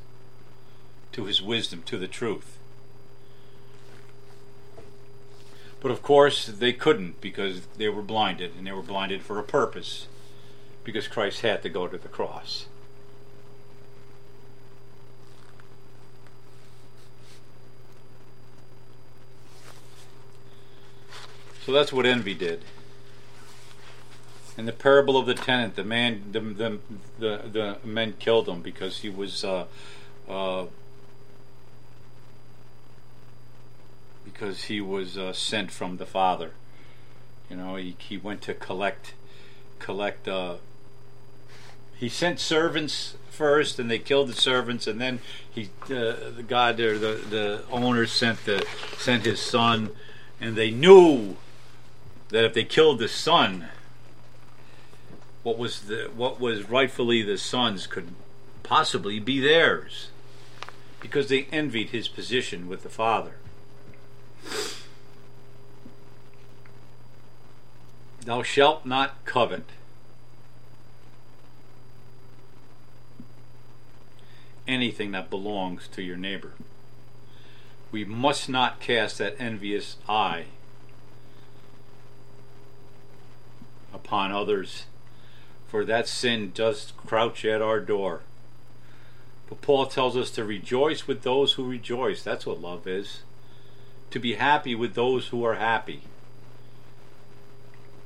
to 1.13 1.23
his 1.23 1.41
wisdom, 1.41 1.81
to 1.83 1.97
the 1.97 2.09
truth. 2.09 2.57
But 5.79 5.91
of 5.91 6.01
course, 6.01 6.47
they 6.47 6.73
couldn't 6.73 7.21
because 7.21 7.67
they 7.77 7.87
were 7.87 8.01
blinded, 8.01 8.51
and 8.57 8.67
they 8.67 8.73
were 8.73 8.81
blinded 8.81 9.21
for 9.21 9.39
a 9.39 9.43
purpose, 9.43 10.07
because 10.83 11.07
Christ 11.07 11.39
had 11.39 11.63
to 11.63 11.69
go 11.69 11.87
to 11.87 11.97
the 11.97 12.09
cross. 12.09 12.65
So 21.65 21.71
that's 21.71 21.91
what 21.91 22.05
envy 22.05 22.35
did. 22.35 22.61
In 24.55 24.67
the 24.67 24.71
parable 24.71 25.17
of 25.17 25.25
the 25.25 25.33
tenant, 25.33 25.75
the 25.75 25.83
man, 25.83 26.25
the 26.31 26.39
the 26.39 26.79
the, 27.17 27.41
the 27.51 27.77
men 27.83 28.13
killed 28.19 28.47
him 28.47 28.61
because 28.61 28.99
he 28.99 29.09
was 29.09 29.43
uh, 29.43 29.65
uh, 30.29 30.67
because 34.23 34.65
he 34.65 34.79
was 34.79 35.17
uh, 35.17 35.33
sent 35.33 35.71
from 35.71 35.97
the 35.97 36.05
father. 36.05 36.51
You 37.49 37.55
know, 37.55 37.77
he 37.77 37.95
he 37.97 38.15
went 38.15 38.43
to 38.43 38.53
collect 38.53 39.15
collect. 39.79 40.27
Uh, 40.27 40.57
he 41.97 42.09
sent 42.09 42.39
servants 42.39 43.17
first, 43.31 43.79
and 43.79 43.89
they 43.89 43.97
killed 43.97 44.29
the 44.29 44.33
servants, 44.33 44.85
and 44.85 45.01
then 45.01 45.19
he 45.49 45.71
uh, 45.85 46.29
the 46.35 46.45
god 46.47 46.79
or 46.79 46.99
the 46.99 47.19
the 47.27 47.63
owner 47.71 48.05
sent 48.05 48.45
the 48.45 48.63
sent 48.99 49.25
his 49.25 49.39
son, 49.39 49.89
and 50.39 50.55
they 50.55 50.69
knew 50.69 51.37
that 52.35 52.43
if 52.43 52.53
they 52.53 52.65
killed 52.65 52.99
the 52.99 53.07
son, 53.07 53.69
what 55.41 55.57
was 55.57 55.83
the 55.83 56.11
what 56.13 56.37
was 56.37 56.69
rightfully 56.69 57.21
the 57.21 57.37
son's 57.37 57.87
could 57.87 58.09
possibly 58.61 59.21
be 59.21 59.39
theirs, 59.39 60.09
because 60.99 61.29
they 61.29 61.47
envied 61.49 61.91
his 61.91 62.09
position 62.09 62.67
with 62.67 62.83
the 62.83 62.89
father. 62.89 63.35
Thou 68.25 68.43
shalt 68.43 68.85
not 68.85 69.23
covet. 69.23 69.69
Anything 74.67 75.11
that 75.11 75.29
belongs 75.29 75.87
to 75.87 76.01
your 76.01 76.17
neighbor. 76.17 76.51
We 77.93 78.03
must 78.03 78.49
not 78.49 78.81
cast 78.81 79.19
that 79.19 79.37
envious 79.39 79.95
eye 80.09 80.47
upon 83.95 84.31
others, 84.31 84.85
for 85.67 85.85
that 85.85 86.07
sin 86.07 86.51
does 86.53 86.93
crouch 86.97 87.45
at 87.45 87.61
our 87.61 87.79
door. 87.79 88.21
But 89.47 89.61
Paul 89.61 89.85
tells 89.85 90.17
us 90.17 90.29
to 90.31 90.43
rejoice 90.43 91.07
with 91.07 91.23
those 91.23 91.53
who 91.53 91.67
rejoice. 91.67 92.21
That's 92.21 92.45
what 92.45 92.61
love 92.61 92.85
is. 92.87 93.21
To 94.11 94.19
be 94.19 94.35
happy 94.35 94.75
with 94.75 94.93
those 94.93 95.27
who 95.27 95.43
are 95.43 95.55
happy. 95.55 96.01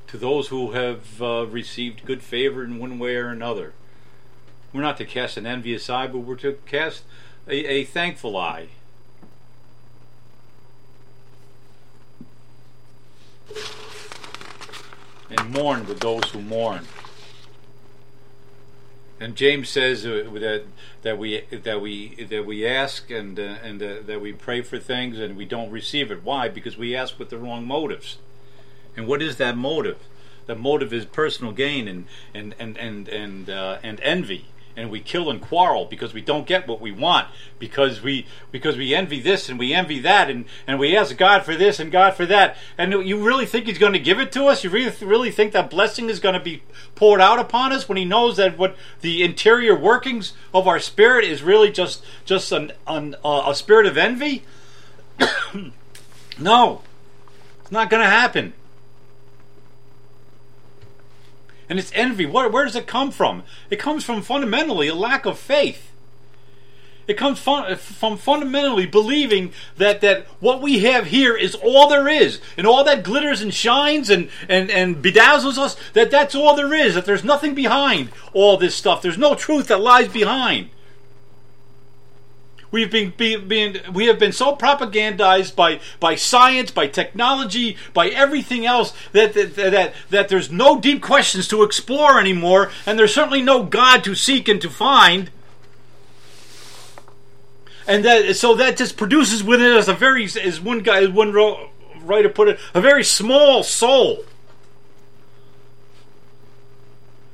To 0.08 0.18
those 0.18 0.48
who 0.48 0.72
have 0.72 1.22
uh, 1.22 1.46
received 1.48 2.06
good 2.06 2.24
favor 2.24 2.64
in 2.64 2.80
one 2.80 3.00
way 3.00 3.16
or 3.16 3.30
another. 3.30 3.74
We're 4.74 4.82
not 4.82 4.98
to 4.98 5.06
cast 5.06 5.38
an 5.38 5.46
envious 5.46 5.90
eye, 5.90 6.08
but 6.08 6.20
we're 6.20 6.36
to 6.38 6.58
cast 6.66 7.04
a, 7.48 7.56
a 7.56 7.84
thankful 7.84 8.38
eye. 8.38 8.70
And 15.30 15.52
mourn 15.52 15.86
with 15.88 16.00
those 16.00 16.26
who 16.32 16.42
mourn. 16.42 16.86
And 19.20 19.36
James 19.36 19.68
says 19.68 20.06
uh, 20.06 20.30
that 20.34 20.64
that 21.02 21.18
we 21.18 21.42
that 21.52 21.82
we 21.82 22.24
that 22.30 22.46
we 22.46 22.66
ask 22.66 23.12
and 23.12 23.38
uh, 23.38 23.58
and 23.64 23.82
uh, 23.84 23.96
that 24.06 24.22
we 24.22 24.32
pray 24.32 24.62
for 24.62 24.80
things 24.80 25.20
and 25.20 25.36
we 25.36 25.46
don't 25.46 25.70
receive 25.70 26.10
it. 26.10 26.24
Why? 26.24 26.48
Because 26.48 26.78
we 26.78 26.96
ask 26.96 27.20
with 27.20 27.30
the 27.30 27.38
wrong 27.38 27.66
motives. 27.66 28.18
And 28.96 29.08
what 29.08 29.22
is 29.22 29.36
that 29.38 29.58
motive? 29.58 29.98
The 30.46 30.56
motive 30.56 30.94
is 30.94 31.06
personal 31.06 31.52
gain 31.52 31.88
and 31.88 32.06
and 32.34 32.56
and 32.58 32.78
and 32.78 33.10
and, 33.10 33.50
uh, 33.50 33.80
and 33.84 34.00
envy 34.02 34.46
and 34.80 34.90
we 34.90 35.00
kill 35.00 35.30
and 35.30 35.42
quarrel 35.42 35.86
because 35.86 36.14
we 36.14 36.22
don't 36.22 36.48
get 36.48 36.68
what 36.68 36.82
we 36.82 36.92
want 36.92 37.28
because 37.60 38.02
we 38.02 38.26
because 38.52 38.78
we 38.78 38.96
envy 38.96 39.20
this 39.20 39.50
and 39.50 39.60
we 39.60 39.74
envy 39.74 40.00
that 40.00 40.30
and 40.30 40.46
and 40.66 40.80
we 40.80 40.96
ask 40.96 41.16
God 41.18 41.44
for 41.44 41.56
this 41.56 41.80
and 41.80 41.92
God 41.92 42.16
for 42.16 42.26
that. 42.26 42.56
And 42.78 42.92
you 42.92 43.24
really 43.24 43.46
think 43.46 43.66
he's 43.66 43.78
going 43.78 43.94
to 43.94 44.00
give 44.00 44.20
it 44.20 44.32
to 44.34 44.46
us? 44.46 44.64
You 44.64 44.70
really 44.70 44.94
really 45.06 45.32
think 45.32 45.54
that 45.54 45.70
blessing 45.70 46.10
is 46.10 46.20
going 46.20 46.36
to 46.36 46.40
be 46.40 46.64
poured 46.96 47.22
out 47.22 47.40
upon 47.40 47.72
us 47.72 47.88
when 47.88 47.98
he 47.98 48.06
knows 48.06 48.38
that 48.38 48.58
what 48.58 48.76
the 49.02 49.24
interior 49.24 49.78
workings 49.78 50.34
of 50.54 50.68
our 50.68 50.80
spirit 50.80 51.26
is 51.26 51.44
really 51.44 51.72
just 51.72 52.04
just 52.26 52.52
an, 52.52 52.72
an 52.88 53.16
uh, 53.24 53.44
a 53.48 53.56
spirit 53.56 53.86
of 53.86 53.98
envy? 53.98 54.44
No. 56.40 56.82
It's 57.62 57.72
not 57.72 57.90
going 57.90 58.02
to 58.02 58.10
happen. 58.10 58.54
And 61.70 61.78
it's 61.78 61.92
envy. 61.94 62.26
Where, 62.26 62.50
where 62.50 62.66
does 62.66 62.76
it 62.76 62.88
come 62.88 63.12
from? 63.12 63.44
It 63.70 63.78
comes 63.78 64.04
from 64.04 64.24
fundamentally 64.24 64.88
a 64.88 64.96
lack 64.96 65.26
of 65.26 65.38
faith. 65.38 65.92
It 67.08 67.18
comes 67.18 67.40
fun, 67.40 67.72
uh, 67.72 67.76
from 67.76 68.18
fundamentally 68.18 68.86
believing 68.86 69.52
that, 69.78 70.02
that 70.02 70.28
what 70.40 70.62
we 70.62 70.80
have 70.80 71.08
here 71.08 71.36
is 71.36 71.56
all 71.56 71.90
there 71.90 72.08
is, 72.08 72.40
and 72.56 72.68
all 72.68 72.84
that 72.84 73.04
glitters 73.04 73.42
and 73.42 73.52
shines 73.52 74.12
and, 74.12 74.30
and, 74.48 74.70
and 74.70 75.04
bedazzles 75.04 75.58
us, 75.58 75.76
that 75.94 76.12
that's 76.12 76.36
all 76.36 76.56
there 76.56 76.74
is, 76.74 76.94
that 76.94 77.06
there's 77.06 77.24
nothing 77.24 77.56
behind 77.56 78.10
all 78.34 78.58
this 78.58 78.76
stuff. 78.76 79.02
There's 79.02 79.18
no 79.18 79.34
truth 79.34 79.68
that 79.68 79.82
lies 79.82 80.08
behind. 80.08 80.70
We've 82.72 82.92
been, 82.92 83.14
been, 83.16 83.82
we 83.94 84.06
have 84.06 84.20
been 84.20 84.32
so 84.32 84.56
propagandized 84.56 85.56
by, 85.56 85.80
by 86.00 86.16
science, 86.16 86.70
by 86.70 86.88
technology, 86.88 87.78
by 87.94 88.10
everything 88.10 88.66
else 88.66 88.94
that, 89.12 89.34
that, 89.34 89.56
that, 89.56 89.94
that 90.12 90.30
there's 90.30 90.52
no 90.52 90.80
deep 90.80 91.02
questions 91.02 91.48
to 91.48 91.64
explore 91.64 92.20
anymore, 92.20 92.72
and 92.86 93.00
there's 93.00 93.14
certainly 93.14 93.42
no 93.42 93.64
God 93.64 94.04
to 94.04 94.14
seek 94.14 94.48
and 94.48 94.62
to 94.62 94.70
find. 94.70 95.32
And 97.88 98.06
that 98.06 98.36
so 98.36 98.54
that 98.54 98.78
just 98.78 98.98
produces 98.98 99.44
within 99.44 99.76
us 99.76 99.88
a 99.88 99.96
very, 99.96 100.26
as 100.26 100.62
one 100.62 100.82
guy, 100.82 101.08
one 101.08 101.34
writer 102.04 102.30
put 102.30 102.50
it, 102.50 102.60
a 102.76 102.82
very 102.82 103.04
small 103.04 103.64
soul 103.64 104.26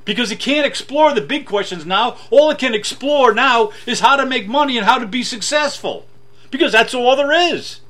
because 0.06 0.32
it 0.32 0.40
can't 0.40 0.66
explore 0.66 1.14
the 1.14 1.22
big 1.22 1.46
questions 1.46 1.86
now. 1.86 2.18
All 2.30 2.50
it 2.52 2.60
can 2.60 2.74
explore 2.74 3.34
now 3.34 3.72
is 3.86 4.00
how 4.00 4.16
to 4.16 4.26
make 4.26 4.48
money 4.48 4.78
and 4.78 4.86
how 4.86 5.00
to 5.00 5.08
be 5.08 5.24
successful 5.24 6.06
because 6.52 6.72
that's 6.72 6.94
all 6.94 7.16
there 7.16 7.32
is. 7.32 7.82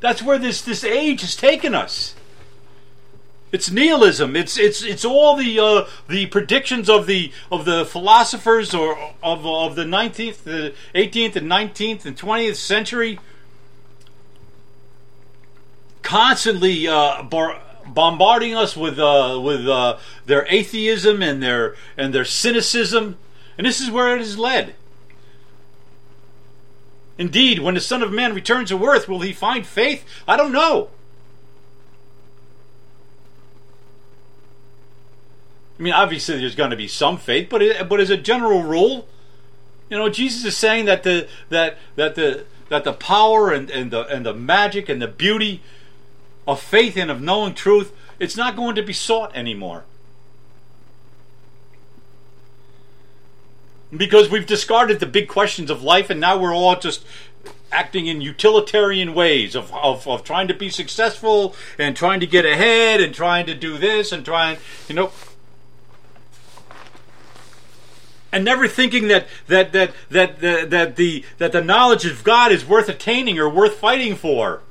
That's 0.00 0.22
where 0.22 0.38
this, 0.38 0.60
this 0.62 0.82
age 0.82 1.20
has 1.20 1.36
taken 1.36 1.74
us. 1.74 2.14
It's 3.52 3.70
nihilism. 3.70 4.36
It's 4.36 4.56
it's 4.56 4.84
it's 4.84 5.04
all 5.04 5.34
the 5.34 5.58
uh, 5.58 5.84
the 6.08 6.26
predictions 6.26 6.88
of 6.88 7.06
the 7.06 7.32
of 7.50 7.64
the 7.64 7.84
philosophers 7.84 8.72
or 8.72 8.96
of 9.24 9.44
of 9.44 9.74
the 9.74 9.84
nineteenth, 9.84 10.44
the 10.44 10.72
eighteenth, 10.94 11.34
and 11.34 11.48
nineteenth 11.48 12.06
and 12.06 12.16
twentieth 12.16 12.58
century. 12.58 13.18
Constantly 16.02 16.86
uh, 16.86 17.24
bar- 17.24 17.60
bombarding 17.86 18.54
us 18.54 18.76
with 18.76 18.98
uh, 18.98 19.40
with 19.42 19.68
uh, 19.68 19.98
their 20.26 20.46
atheism 20.48 21.22
and 21.22 21.42
their 21.42 21.76
and 21.96 22.14
their 22.14 22.24
cynicism, 22.24 23.16
and 23.56 23.66
this 23.66 23.80
is 23.80 23.90
where 23.90 24.14
it 24.14 24.18
has 24.18 24.38
led. 24.38 24.74
Indeed, 27.18 27.58
when 27.58 27.74
the 27.74 27.80
Son 27.80 28.02
of 28.02 28.10
Man 28.10 28.34
returns 28.34 28.70
to 28.70 28.82
earth, 28.84 29.06
will 29.06 29.20
he 29.20 29.32
find 29.32 29.66
faith? 29.66 30.04
I 30.26 30.38
don't 30.38 30.52
know. 30.52 30.88
I 35.78 35.82
mean, 35.82 35.92
obviously, 35.92 36.38
there's 36.38 36.54
going 36.54 36.70
to 36.70 36.76
be 36.76 36.88
some 36.88 37.16
faith, 37.16 37.48
but 37.50 37.62
it, 37.62 37.88
but 37.88 38.00
as 38.00 38.10
a 38.10 38.16
general 38.16 38.62
rule, 38.62 39.06
you 39.90 39.98
know, 39.98 40.08
Jesus 40.08 40.44
is 40.44 40.56
saying 40.56 40.84
that 40.86 41.02
the 41.02 41.28
that 41.48 41.78
that 41.96 42.14
the 42.14 42.44
that 42.70 42.84
the 42.84 42.92
power 42.92 43.52
and, 43.52 43.70
and 43.70 43.90
the 43.90 44.06
and 44.06 44.24
the 44.24 44.32
magic 44.32 44.88
and 44.88 45.02
the 45.02 45.08
beauty 45.08 45.62
of 46.50 46.60
faith 46.60 46.96
and 46.96 47.10
of 47.10 47.20
knowing 47.20 47.54
truth, 47.54 47.92
it's 48.18 48.36
not 48.36 48.56
going 48.56 48.74
to 48.74 48.82
be 48.82 48.92
sought 48.92 49.34
anymore. 49.36 49.84
Because 53.96 54.30
we've 54.30 54.46
discarded 54.46 55.00
the 55.00 55.06
big 55.06 55.28
questions 55.28 55.70
of 55.70 55.82
life 55.82 56.10
and 56.10 56.20
now 56.20 56.36
we're 56.36 56.54
all 56.54 56.76
just 56.76 57.04
acting 57.72 58.06
in 58.06 58.20
utilitarian 58.20 59.14
ways 59.14 59.54
of, 59.54 59.72
of, 59.72 60.06
of 60.08 60.24
trying 60.24 60.48
to 60.48 60.54
be 60.54 60.68
successful 60.68 61.54
and 61.78 61.96
trying 61.96 62.18
to 62.18 62.26
get 62.26 62.44
ahead 62.44 63.00
and 63.00 63.14
trying 63.14 63.46
to 63.46 63.54
do 63.54 63.78
this 63.78 64.10
and 64.10 64.24
trying, 64.24 64.58
you 64.88 64.94
know, 64.94 65.12
and 68.32 68.44
never 68.44 68.68
thinking 68.68 69.08
that 69.08 69.26
that 69.46 69.72
that 69.72 69.92
that 70.08 70.40
that, 70.40 70.70
that 70.70 70.96
the 70.96 71.24
that 71.38 71.52
the 71.52 71.62
knowledge 71.62 72.04
of 72.04 72.22
God 72.22 72.52
is 72.52 72.64
worth 72.64 72.88
attaining 72.88 73.38
or 73.38 73.48
worth 73.48 73.74
fighting 73.74 74.16
for. 74.16 74.62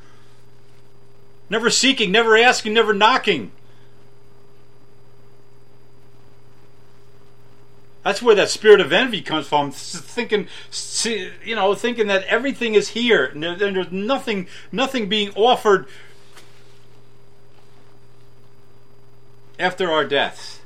Never 1.49 1.69
seeking, 1.69 2.11
never 2.11 2.37
asking, 2.37 2.73
never 2.73 2.93
knocking. 2.93 3.51
That's 8.03 8.21
where 8.21 8.35
that 8.35 8.49
spirit 8.49 8.79
of 8.79 8.93
envy 8.93 9.21
comes 9.21 9.47
from. 9.47 9.71
Thinking, 9.71 10.47
you 11.43 11.55
know, 11.55 11.75
thinking 11.75 12.07
that 12.07 12.23
everything 12.25 12.75
is 12.75 12.89
here 12.89 13.25
and 13.25 13.43
there's 13.43 13.91
nothing, 13.91 14.47
nothing 14.71 15.09
being 15.09 15.31
offered 15.35 15.85
after 19.59 19.91
our 19.91 20.05
deaths. 20.05 20.59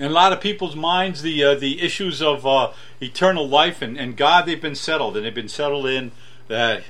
In 0.00 0.06
a 0.06 0.14
lot 0.14 0.32
of 0.32 0.40
people's 0.40 0.74
minds, 0.74 1.20
the 1.20 1.44
uh, 1.44 1.54
the 1.54 1.82
issues 1.82 2.22
of 2.22 2.46
uh, 2.46 2.72
eternal 3.02 3.46
life 3.46 3.82
and, 3.82 3.98
and 3.98 4.16
God, 4.16 4.46
they've 4.46 4.60
been 4.60 4.74
settled, 4.74 5.14
and 5.14 5.26
they've 5.26 5.34
been 5.34 5.48
settled 5.48 5.86
in 5.86 6.12
that 6.48 6.84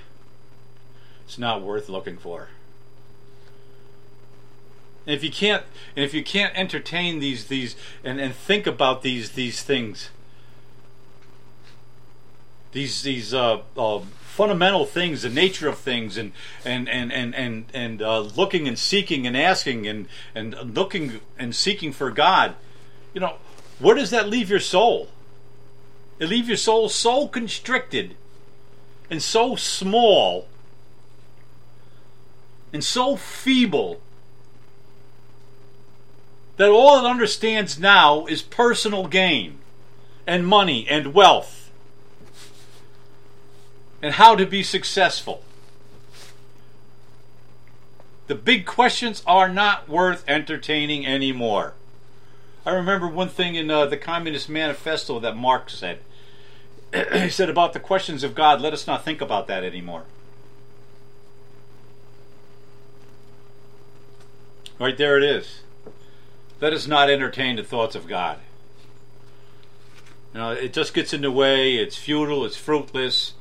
it's 1.26 1.36
not 1.36 1.60
worth 1.60 1.88
looking 1.88 2.16
for. 2.16 2.50
And 5.06 5.16
if 5.16 5.24
you 5.24 5.30
can't, 5.30 5.64
and 5.96 6.04
if 6.04 6.14
you 6.14 6.22
can't 6.22 6.56
entertain 6.56 7.18
these 7.18 7.46
these 7.46 7.74
and, 8.04 8.20
and 8.20 8.32
think 8.32 8.68
about 8.68 9.02
these 9.02 9.32
these 9.32 9.64
things, 9.64 10.10
these 12.70 13.02
these 13.02 13.34
uh, 13.34 13.62
uh, 13.76 13.98
fundamental 14.20 14.86
things, 14.86 15.22
the 15.22 15.30
nature 15.30 15.68
of 15.68 15.78
things, 15.78 16.16
and 16.16 16.30
and 16.64 16.88
and 16.88 17.12
and 17.12 17.34
and 17.34 17.64
and 17.74 18.02
uh, 18.02 18.20
looking 18.20 18.68
and 18.68 18.78
seeking 18.78 19.26
and 19.26 19.36
asking 19.36 19.88
and 19.88 20.06
and 20.32 20.54
looking 20.76 21.18
and 21.36 21.56
seeking 21.56 21.92
for 21.92 22.12
God 22.12 22.54
you 23.14 23.20
know, 23.20 23.36
where 23.78 23.94
does 23.94 24.10
that 24.10 24.28
leave 24.28 24.50
your 24.50 24.60
soul? 24.60 25.08
It 26.18 26.28
leaves 26.28 26.48
your 26.48 26.56
soul 26.56 26.88
so 26.88 27.26
constricted 27.26 28.14
and 29.10 29.22
so 29.22 29.56
small 29.56 30.46
and 32.72 32.84
so 32.84 33.16
feeble 33.16 34.00
that 36.56 36.68
all 36.68 36.98
it 36.98 37.08
understands 37.08 37.78
now 37.78 38.26
is 38.26 38.42
personal 38.42 39.06
gain 39.06 39.58
and 40.26 40.46
money 40.46 40.86
and 40.88 41.14
wealth 41.14 41.70
and 44.02 44.14
how 44.14 44.36
to 44.36 44.46
be 44.46 44.62
successful. 44.62 45.42
The 48.26 48.34
big 48.34 48.66
questions 48.66 49.22
are 49.26 49.48
not 49.48 49.88
worth 49.88 50.22
entertaining 50.28 51.06
anymore. 51.06 51.74
I 52.64 52.72
remember 52.72 53.08
one 53.08 53.28
thing 53.28 53.54
in 53.54 53.70
uh, 53.70 53.86
the 53.86 53.96
Communist 53.96 54.48
Manifesto 54.48 55.18
that 55.20 55.36
Marx 55.36 55.74
said. 55.74 56.00
he 57.12 57.30
said 57.30 57.48
about 57.48 57.72
the 57.72 57.80
questions 57.80 58.22
of 58.22 58.34
God, 58.34 58.60
let 58.60 58.72
us 58.72 58.86
not 58.86 59.04
think 59.04 59.20
about 59.20 59.46
that 59.46 59.64
anymore. 59.64 60.04
Right 64.78 64.96
there 64.96 65.16
it 65.16 65.24
is. 65.24 65.60
Let 66.60 66.72
us 66.72 66.86
not 66.86 67.10
entertain 67.10 67.56
the 67.56 67.62
thoughts 67.62 67.94
of 67.94 68.06
God. 68.06 68.38
You 70.34 70.40
know, 70.40 70.50
it 70.50 70.72
just 70.72 70.94
gets 70.94 71.12
in 71.12 71.22
the 71.22 71.30
way, 71.30 71.76
it's 71.76 71.96
futile, 71.96 72.44
it's 72.44 72.56
fruitless. 72.56 73.34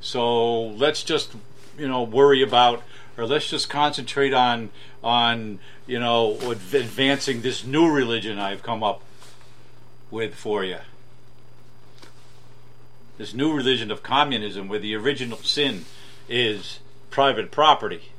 So 0.00 0.60
let's 0.60 1.02
just, 1.02 1.34
you 1.78 1.88
know, 1.88 2.02
worry 2.02 2.42
about 2.42 2.82
or 3.16 3.26
let's 3.26 3.48
just 3.48 3.68
concentrate 3.68 4.32
on 4.32 4.70
on 5.02 5.58
you 5.86 5.98
know 5.98 6.38
advancing 6.50 7.42
this 7.42 7.64
new 7.64 7.90
religion 7.90 8.38
I've 8.38 8.62
come 8.62 8.82
up 8.82 9.02
with 10.10 10.34
for 10.34 10.64
you. 10.64 10.78
This 13.18 13.34
new 13.34 13.52
religion 13.52 13.90
of 13.90 14.02
communism, 14.02 14.68
where 14.68 14.78
the 14.78 14.94
original 14.94 15.38
sin 15.38 15.84
is 16.28 16.80
private 17.10 17.50
property. 17.50 18.12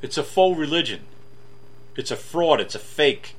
It's 0.00 0.18
a 0.18 0.24
faux 0.24 0.58
religion. 0.58 1.02
It's 1.96 2.10
a 2.10 2.16
fraud. 2.16 2.60
It's 2.60 2.74
a 2.74 2.80
fake. 2.80 3.36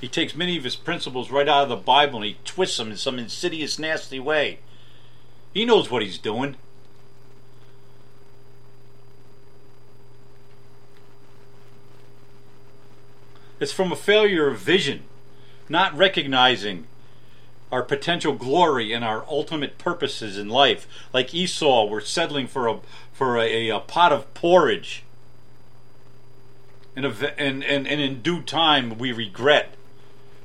He 0.00 0.08
takes 0.08 0.34
many 0.34 0.56
of 0.56 0.64
his 0.64 0.76
principles 0.76 1.30
right 1.30 1.48
out 1.48 1.64
of 1.64 1.68
the 1.68 1.76
Bible 1.76 2.16
and 2.16 2.24
he 2.24 2.36
twists 2.44 2.76
them 2.76 2.90
in 2.90 2.96
some 2.96 3.18
insidious, 3.18 3.78
nasty 3.78 4.18
way. 4.18 4.58
He 5.54 5.64
knows 5.64 5.90
what 5.90 6.02
he's 6.02 6.18
doing. 6.18 6.56
It's 13.60 13.72
from 13.72 13.92
a 13.92 13.96
failure 13.96 14.48
of 14.48 14.58
vision, 14.58 15.02
not 15.68 15.96
recognizing 15.96 16.86
our 17.70 17.82
potential 17.82 18.32
glory 18.32 18.92
and 18.92 19.04
our 19.04 19.24
ultimate 19.28 19.78
purposes 19.78 20.36
in 20.36 20.48
life. 20.48 20.88
Like 21.12 21.34
Esau, 21.34 21.86
we're 21.86 22.00
settling 22.00 22.46
for 22.46 22.66
a 22.66 22.80
for 23.12 23.36
a, 23.38 23.68
a 23.68 23.80
pot 23.80 24.12
of 24.12 24.32
porridge. 24.32 25.04
And, 26.96 27.04
and, 27.04 27.62
and, 27.62 27.86
and 27.86 28.00
in 28.00 28.22
due 28.22 28.42
time, 28.42 28.98
we 28.98 29.12
regret 29.12 29.74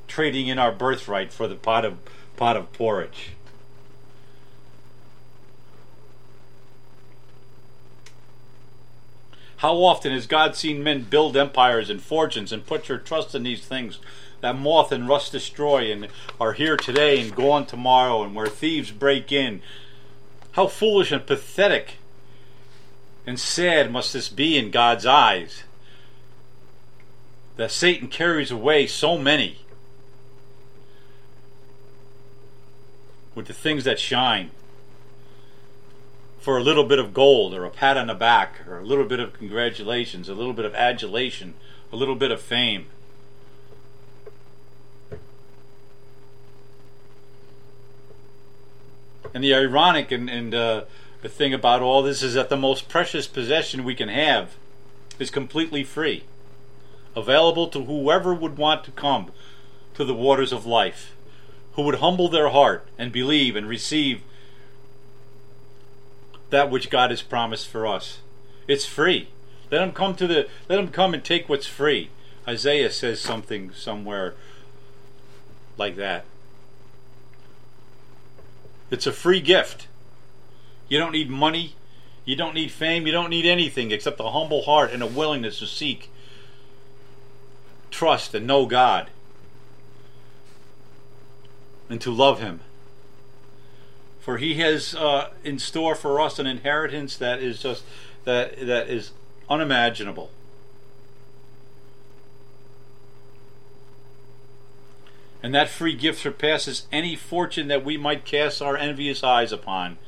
trading 0.07 0.47
in 0.47 0.59
our 0.59 0.71
birthright 0.71 1.33
for 1.33 1.47
the 1.47 1.55
pot 1.55 1.85
of 1.85 1.97
pot 2.35 2.57
of 2.57 2.71
porridge. 2.73 3.34
How 9.57 9.75
often 9.83 10.11
has 10.11 10.27
God 10.27 10.55
seen 10.55 10.83
men 10.83 11.03
build 11.03 11.37
empires 11.37 11.89
and 11.89 12.01
fortunes 12.01 12.51
and 12.51 12.65
put 12.65 12.89
your 12.89 12.97
trust 12.97 13.33
in 13.33 13.43
these 13.43 13.65
things 13.65 13.99
that 14.41 14.57
moth 14.57 14.91
and 14.91 15.07
rust 15.07 15.31
destroy 15.31 15.91
and 15.91 16.07
are 16.39 16.53
here 16.53 16.75
today 16.77 17.21
and 17.21 17.35
gone 17.35 17.65
tomorrow 17.65 18.23
and 18.23 18.35
where 18.35 18.47
thieves 18.47 18.91
break 18.91 19.31
in? 19.31 19.61
How 20.53 20.67
foolish 20.67 21.11
and 21.11 21.25
pathetic 21.25 21.95
and 23.25 23.39
sad 23.39 23.91
must 23.91 24.13
this 24.13 24.29
be 24.29 24.57
in 24.57 24.71
God's 24.71 25.05
eyes 25.05 25.63
that 27.55 27.71
Satan 27.71 28.09
carries 28.09 28.51
away 28.51 28.85
so 28.87 29.17
many 29.17 29.59
with 33.33 33.47
the 33.47 33.53
things 33.53 33.83
that 33.85 33.99
shine 33.99 34.51
for 36.45 36.59
a 36.59 36.63
little 36.63 36.83
bit 36.83 36.99
of 36.99 37.11
gold 37.11 37.55
or 37.55 37.65
a 37.65 37.71
pat 37.71 37.97
on 37.97 38.05
the 38.05 38.13
back 38.13 38.67
or 38.67 38.77
a 38.77 38.83
little 38.83 39.03
bit 39.03 39.19
of 39.19 39.33
congratulations, 39.33 40.29
a 40.29 40.35
little 40.35 40.53
bit 40.53 40.63
of 40.63 40.75
adulation, 40.75 41.55
a 41.91 41.95
little 41.95 42.13
bit 42.13 42.29
of 42.29 42.39
fame. 42.39 42.85
And 49.33 49.43
the 49.43 49.55
ironic 49.55 50.11
and, 50.11 50.29
and 50.29 50.53
uh, 50.53 50.83
the 51.23 51.29
thing 51.29 51.51
about 51.51 51.81
all 51.81 52.03
this 52.03 52.21
is 52.21 52.35
that 52.35 52.49
the 52.49 52.55
most 52.55 52.89
precious 52.89 53.25
possession 53.25 53.83
we 53.83 53.95
can 53.95 54.09
have 54.09 54.55
is 55.17 55.31
completely 55.31 55.83
free, 55.83 56.25
available 57.15 57.67
to 57.69 57.85
whoever 57.85 58.35
would 58.35 58.55
want 58.55 58.83
to 58.83 58.91
come 58.91 59.31
to 59.95 60.05
the 60.05 60.13
waters 60.13 60.53
of 60.53 60.67
life, 60.67 61.15
who 61.73 61.81
would 61.81 61.95
humble 61.95 62.29
their 62.29 62.49
heart 62.49 62.87
and 62.99 63.11
believe 63.11 63.55
and 63.55 63.67
receive 63.67 64.21
that 66.49 66.69
which 66.69 66.89
God 66.89 67.09
has 67.09 67.21
promised 67.21 67.67
for 67.67 67.85
us. 67.87 68.19
It's 68.67 68.85
free. 68.85 69.29
Let 69.71 69.79
them 69.79 69.91
come 69.91 70.15
to 70.15 70.27
the 70.27 70.47
let 70.69 70.77
them 70.77 70.89
come 70.89 71.13
and 71.13 71.23
take 71.23 71.49
what's 71.49 71.67
free. 71.67 72.09
Isaiah 72.47 72.91
says 72.91 73.19
something 73.19 73.71
somewhere 73.73 74.35
like 75.77 75.95
that. 75.95 76.25
It's 78.91 79.07
a 79.07 79.11
free 79.11 79.41
gift. 79.41 79.87
You 80.87 80.99
don't 80.99 81.11
need 81.11 81.29
money, 81.29 81.75
you 82.23 82.35
don't 82.35 82.53
need 82.53 82.71
fame, 82.71 83.07
you 83.07 83.11
don't 83.11 83.31
need 83.31 83.45
anything 83.45 83.91
except 83.91 84.19
a 84.19 84.29
humble 84.29 84.63
heart 84.63 84.91
and 84.91 85.01
a 85.01 85.07
willingness 85.07 85.59
to 85.59 85.65
seek, 85.65 86.11
trust, 87.89 88.35
and 88.35 88.45
know 88.45 88.67
God, 88.67 89.09
and 91.89 91.99
to 92.01 92.11
love 92.11 92.39
Him. 92.39 92.59
For 94.25 94.39
He 94.39 94.55
has 94.55 94.95
uh, 94.95 95.29
in 95.43 95.59
store 95.59 95.93
for 95.93 96.19
us 96.19 96.39
an 96.39 96.47
inheritance 96.47 97.15
that 97.17 97.43
is 97.43 97.61
just 97.61 97.83
that 98.23 98.59
that 98.65 98.89
is 98.89 99.11
unimaginable. 99.47 100.31
And 105.43 105.53
that 105.53 105.69
free 105.69 105.93
gift 105.93 106.21
surpasses 106.21 106.87
any 106.91 107.15
fortune 107.15 107.67
that 107.67 107.85
we 107.85 107.97
might 107.97 108.25
cast 108.25 108.63
our 108.63 108.75
envious 108.75 109.23
eyes 109.23 109.51
upon 109.51 109.99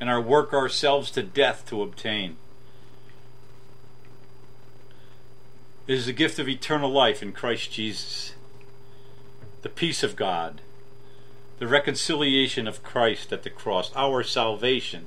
and 0.00 0.08
our 0.08 0.22
work 0.22 0.54
ourselves 0.54 1.10
to 1.10 1.22
death 1.22 1.66
to 1.68 1.82
obtain. 1.82 2.38
It 5.86 5.92
is 5.92 6.06
the 6.06 6.14
gift 6.14 6.38
of 6.38 6.48
eternal 6.48 6.90
life 6.90 7.22
in 7.22 7.32
Christ 7.32 7.72
Jesus, 7.72 8.32
the 9.60 9.68
peace 9.68 10.02
of 10.02 10.16
God, 10.16 10.62
the 11.58 11.66
reconciliation 11.66 12.66
of 12.66 12.82
Christ 12.82 13.32
at 13.32 13.42
the 13.42 13.50
cross, 13.50 13.90
our 13.96 14.22
salvation. 14.22 15.06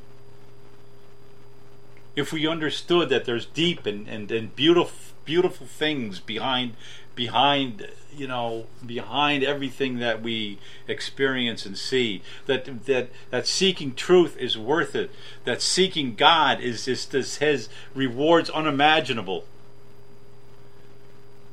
If 2.16 2.34
we 2.34 2.47
understood 2.47 3.10
that 3.10 3.26
there's 3.26 3.45
deep 3.45 3.86
and, 3.86 4.08
and, 4.08 4.32
and 4.32 4.56
beautiful 4.56 5.10
beautiful 5.26 5.68
things 5.68 6.20
behind 6.20 6.74
behind 7.14 7.88
you 8.12 8.26
know 8.26 8.66
behind 8.84 9.43
everything 9.43 10.00
that 10.00 10.24
we 10.24 10.58
experience 10.88 11.68
and 11.68 11.78
see 11.78 12.20
that 12.47 12.86
that 12.86 13.10
that 13.30 13.45
seeking 13.45 13.93
truth 13.93 14.36
is 14.38 14.58
worth 14.58 14.95
it 14.95 15.12
that 15.43 15.62
seeking 15.62 16.16
god 16.16 16.60
is 16.60 16.86
just 16.86 17.14
has 17.39 17.70
rewards 17.93 18.50
unimaginable 18.50 19.45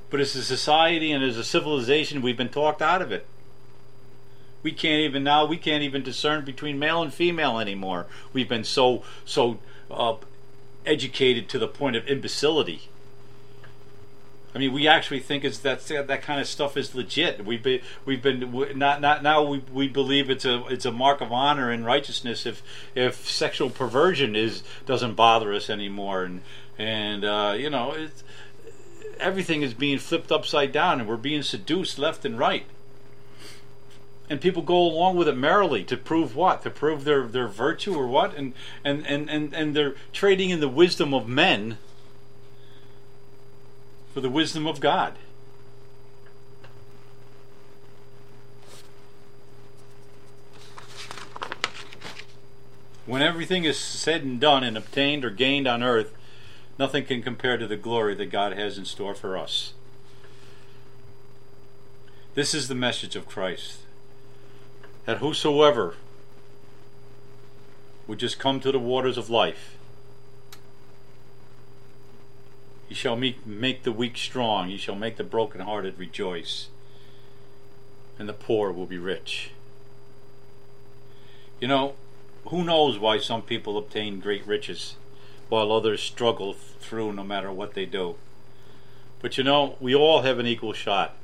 but 0.08 0.20
as 0.20 0.34
a 0.34 0.42
society 0.42 1.12
and 1.12 1.22
as 1.22 1.36
a 1.36 1.44
civilization 1.44 2.22
we've 2.22 2.38
been 2.38 2.48
talked 2.48 2.80
out 2.80 3.02
of 3.02 3.12
it 3.12 3.26
we 4.66 4.72
can't 4.72 5.00
even 5.00 5.22
now 5.22 5.44
we 5.44 5.56
can't 5.56 5.84
even 5.84 6.02
discern 6.02 6.44
between 6.44 6.76
male 6.76 7.00
and 7.00 7.14
female 7.14 7.60
anymore 7.60 8.04
we've 8.32 8.48
been 8.48 8.64
so 8.64 9.04
so 9.24 9.60
uh, 9.92 10.16
educated 10.84 11.48
to 11.48 11.56
the 11.56 11.68
point 11.68 11.94
of 11.94 12.04
imbecility 12.08 12.88
I 14.52 14.58
mean, 14.58 14.72
we 14.72 14.88
actually 14.88 15.20
think 15.20 15.44
it's 15.44 15.58
that 15.58 15.86
that 15.86 16.22
kind 16.22 16.40
of 16.40 16.46
stuff 16.46 16.78
is 16.78 16.94
legit. 16.94 17.44
We've 17.44 17.62
been 17.62 17.80
we've 18.06 18.22
been 18.22 18.78
not 18.78 19.02
not 19.02 19.22
now 19.22 19.42
we, 19.42 19.58
we 19.70 19.86
believe 19.86 20.30
it's 20.30 20.46
a 20.46 20.64
it's 20.68 20.86
a 20.86 20.90
mark 20.90 21.20
of 21.20 21.30
honor 21.30 21.70
and 21.70 21.84
righteousness 21.84 22.46
if 22.46 22.62
if 22.94 23.28
sexual 23.28 23.68
perversion 23.68 24.34
is 24.34 24.62
doesn't 24.86 25.12
bother 25.12 25.52
us 25.52 25.68
anymore 25.68 26.24
and 26.24 26.40
and 26.78 27.22
uh, 27.22 27.54
you 27.54 27.68
know 27.68 27.92
it's, 27.92 28.24
everything 29.20 29.60
is 29.60 29.74
being 29.74 29.98
flipped 29.98 30.32
upside 30.32 30.72
down 30.72 31.00
and 31.00 31.08
we're 31.08 31.18
being 31.18 31.42
seduced 31.42 31.98
left 31.98 32.24
and 32.24 32.38
right. 32.38 32.64
And 34.28 34.40
people 34.40 34.62
go 34.62 34.76
along 34.76 35.16
with 35.16 35.28
it 35.28 35.36
merrily 35.36 35.84
to 35.84 35.96
prove 35.96 36.34
what? 36.34 36.62
To 36.62 36.70
prove 36.70 37.04
their, 37.04 37.26
their 37.26 37.46
virtue 37.46 37.94
or 37.94 38.08
what? 38.08 38.34
And, 38.34 38.54
and, 38.84 39.06
and, 39.06 39.30
and, 39.30 39.54
and 39.54 39.76
they're 39.76 39.94
trading 40.12 40.50
in 40.50 40.60
the 40.60 40.68
wisdom 40.68 41.14
of 41.14 41.28
men 41.28 41.78
for 44.12 44.20
the 44.20 44.30
wisdom 44.30 44.66
of 44.66 44.80
God. 44.80 45.14
When 53.04 53.22
everything 53.22 53.62
is 53.62 53.78
said 53.78 54.24
and 54.24 54.40
done 54.40 54.64
and 54.64 54.76
obtained 54.76 55.24
or 55.24 55.30
gained 55.30 55.68
on 55.68 55.84
earth, 55.84 56.12
nothing 56.76 57.04
can 57.04 57.22
compare 57.22 57.56
to 57.56 57.68
the 57.68 57.76
glory 57.76 58.16
that 58.16 58.32
God 58.32 58.52
has 58.54 58.76
in 58.76 58.84
store 58.84 59.14
for 59.14 59.36
us. 59.36 59.72
This 62.34 62.52
is 62.52 62.66
the 62.66 62.74
message 62.74 63.14
of 63.14 63.28
Christ 63.28 63.85
that 65.06 65.18
whosoever 65.18 65.94
would 68.06 68.18
just 68.18 68.38
come 68.38 68.60
to 68.60 68.70
the 68.70 68.78
waters 68.78 69.16
of 69.16 69.30
life 69.30 69.76
He 72.88 72.94
shall 72.94 73.16
make, 73.16 73.44
make 73.46 73.82
the 73.82 73.92
weak 73.92 74.16
strong. 74.16 74.68
He 74.68 74.76
shall 74.76 74.94
make 74.94 75.16
the 75.16 75.24
brokenhearted 75.24 75.98
rejoice. 75.98 76.68
And 78.18 78.28
the 78.28 78.32
poor 78.32 78.72
will 78.72 78.86
be 78.86 78.98
rich. 78.98 79.50
You 81.60 81.68
know, 81.68 81.94
who 82.46 82.62
knows 82.62 82.98
why 82.98 83.18
some 83.18 83.42
people 83.42 83.76
obtain 83.76 84.20
great 84.20 84.46
riches 84.46 84.96
while 85.48 85.72
others 85.72 86.02
struggle 86.02 86.54
through 86.54 87.12
no 87.12 87.24
matter 87.24 87.50
what 87.50 87.74
they 87.74 87.86
do. 87.86 88.16
But 89.20 89.36
you 89.36 89.44
know, 89.44 89.76
we 89.80 89.94
all 89.94 90.22
have 90.22 90.38
an 90.38 90.46
equal 90.46 90.72
shot 90.72 91.16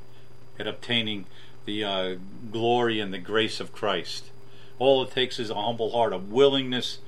at 0.59 0.67
obtaining 0.67 1.25
the 1.65 1.83
uh, 1.83 2.15
glory 2.51 2.99
and 2.99 3.13
the 3.13 3.19
grace 3.19 3.59
of 3.59 3.71
Christ. 3.71 4.29
All 4.79 5.03
it 5.03 5.11
takes 5.11 5.39
is 5.39 5.49
a 5.49 5.55
humble 5.55 5.91
heart, 5.91 6.13
a 6.13 6.17
willingness 6.17 6.99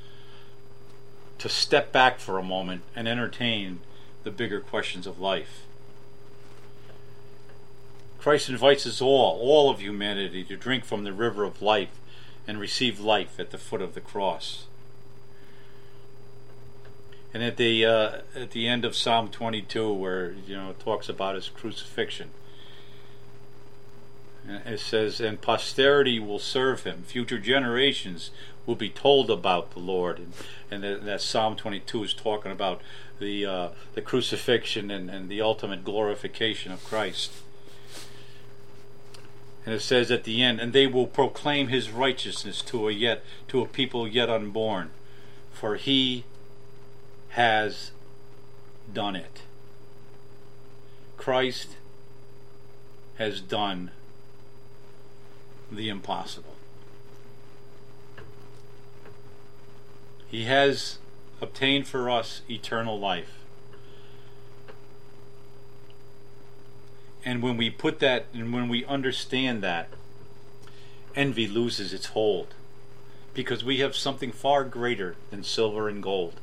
to 1.39 1.49
step 1.49 1.91
back 1.91 2.19
for 2.19 2.37
a 2.37 2.43
moment 2.43 2.81
and 2.95 3.07
entertain 3.07 3.79
the 4.23 4.31
bigger 4.31 4.59
questions 4.59 5.05
of 5.05 5.19
life. 5.19 5.63
Christ 8.19 8.49
invites 8.49 8.87
us 8.87 9.01
all, 9.01 9.39
all 9.39 9.69
of 9.69 9.81
humanity, 9.81 10.43
to 10.45 10.57
drink 10.57 10.83
from 10.83 11.03
the 11.03 11.13
river 11.13 11.43
of 11.43 11.61
life 11.61 11.91
and 12.47 12.59
receive 12.59 12.99
life 12.99 13.39
at 13.39 13.51
the 13.51 13.57
foot 13.57 13.81
of 13.81 13.93
the 13.93 14.01
cross. 14.01 14.65
And 17.33 17.43
at 17.43 17.57
the 17.57 17.85
uh, 17.85 18.11
at 18.33 18.51
the 18.51 18.67
end 18.67 18.85
of 18.85 18.95
Psalm 18.95 19.29
22, 19.29 19.93
where 19.93 20.31
you 20.31 20.55
know 20.55 20.71
it 20.71 20.79
talks 20.79 21.09
about 21.09 21.35
his 21.35 21.49
crucifixion, 21.49 22.31
it 24.47 24.79
says, 24.79 25.19
"And 25.19 25.41
posterity 25.41 26.19
will 26.19 26.39
serve 26.39 26.83
him; 26.83 27.03
future 27.03 27.39
generations 27.39 28.31
will 28.65 28.75
be 28.75 28.89
told 28.89 29.29
about 29.29 29.71
the 29.71 29.79
Lord." 29.79 30.19
And, 30.19 30.33
and 30.71 30.83
that, 30.83 31.05
that 31.05 31.21
Psalm 31.21 31.55
22 31.55 32.03
is 32.03 32.13
talking 32.13 32.51
about 32.51 32.81
the 33.19 33.45
uh, 33.45 33.69
the 33.93 34.01
crucifixion 34.01 34.91
and, 34.91 35.09
and 35.09 35.29
the 35.29 35.41
ultimate 35.41 35.83
glorification 35.83 36.71
of 36.71 36.83
Christ. 36.83 37.31
And 39.65 39.73
it 39.73 39.81
says 39.81 40.11
at 40.11 40.25
the 40.25 40.43
end, 40.43 40.59
and 40.59 40.73
they 40.73 40.85
will 40.85 41.07
proclaim 41.07 41.69
his 41.69 41.89
righteousness 41.89 42.61
to 42.63 42.87
a 42.87 42.91
yet 42.91 43.23
to 43.47 43.61
a 43.61 43.67
people 43.67 44.07
yet 44.07 44.29
unborn, 44.29 44.91
for 45.51 45.75
he 45.75 46.23
has 47.29 47.91
done 48.93 49.15
it. 49.15 49.41
Christ 51.17 51.77
has 53.17 53.41
done 53.41 53.91
the 55.71 55.89
impossible. 55.89 56.55
He 60.27 60.45
has 60.45 60.97
obtained 61.41 61.87
for 61.87 62.09
us 62.09 62.41
eternal 62.49 62.99
life. 62.99 63.39
And 67.23 67.41
when 67.41 67.57
we 67.57 67.69
put 67.69 67.99
that, 67.99 68.25
and 68.33 68.53
when 68.53 68.69
we 68.69 68.85
understand 68.85 69.63
that, 69.63 69.89
envy 71.15 71.47
loses 71.47 71.93
its 71.93 72.07
hold 72.07 72.53
because 73.33 73.63
we 73.63 73.79
have 73.79 73.95
something 73.95 74.31
far 74.31 74.63
greater 74.63 75.15
than 75.29 75.43
silver 75.43 75.89
and 75.89 76.01
gold. 76.01 76.35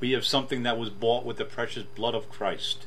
We 0.00 0.12
have 0.12 0.24
something 0.24 0.62
that 0.62 0.78
was 0.78 0.90
bought 0.90 1.24
with 1.24 1.36
the 1.36 1.44
precious 1.44 1.84
blood 1.84 2.14
of 2.14 2.30
Christ. 2.30 2.86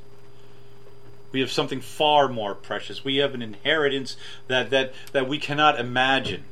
We 1.31 1.39
have 1.41 1.51
something 1.51 1.81
far 1.81 2.27
more 2.27 2.55
precious. 2.55 3.03
We 3.03 3.17
have 3.17 3.33
an 3.33 3.41
inheritance 3.41 4.15
that, 4.47 4.69
that, 4.69 4.93
that 5.11 5.27
we 5.27 5.37
cannot 5.37 5.79
imagine. 5.79 6.43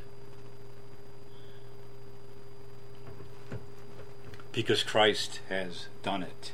Because 4.52 4.84
Christ 4.84 5.40
has 5.50 5.88
done 6.04 6.24
it. 6.24 6.52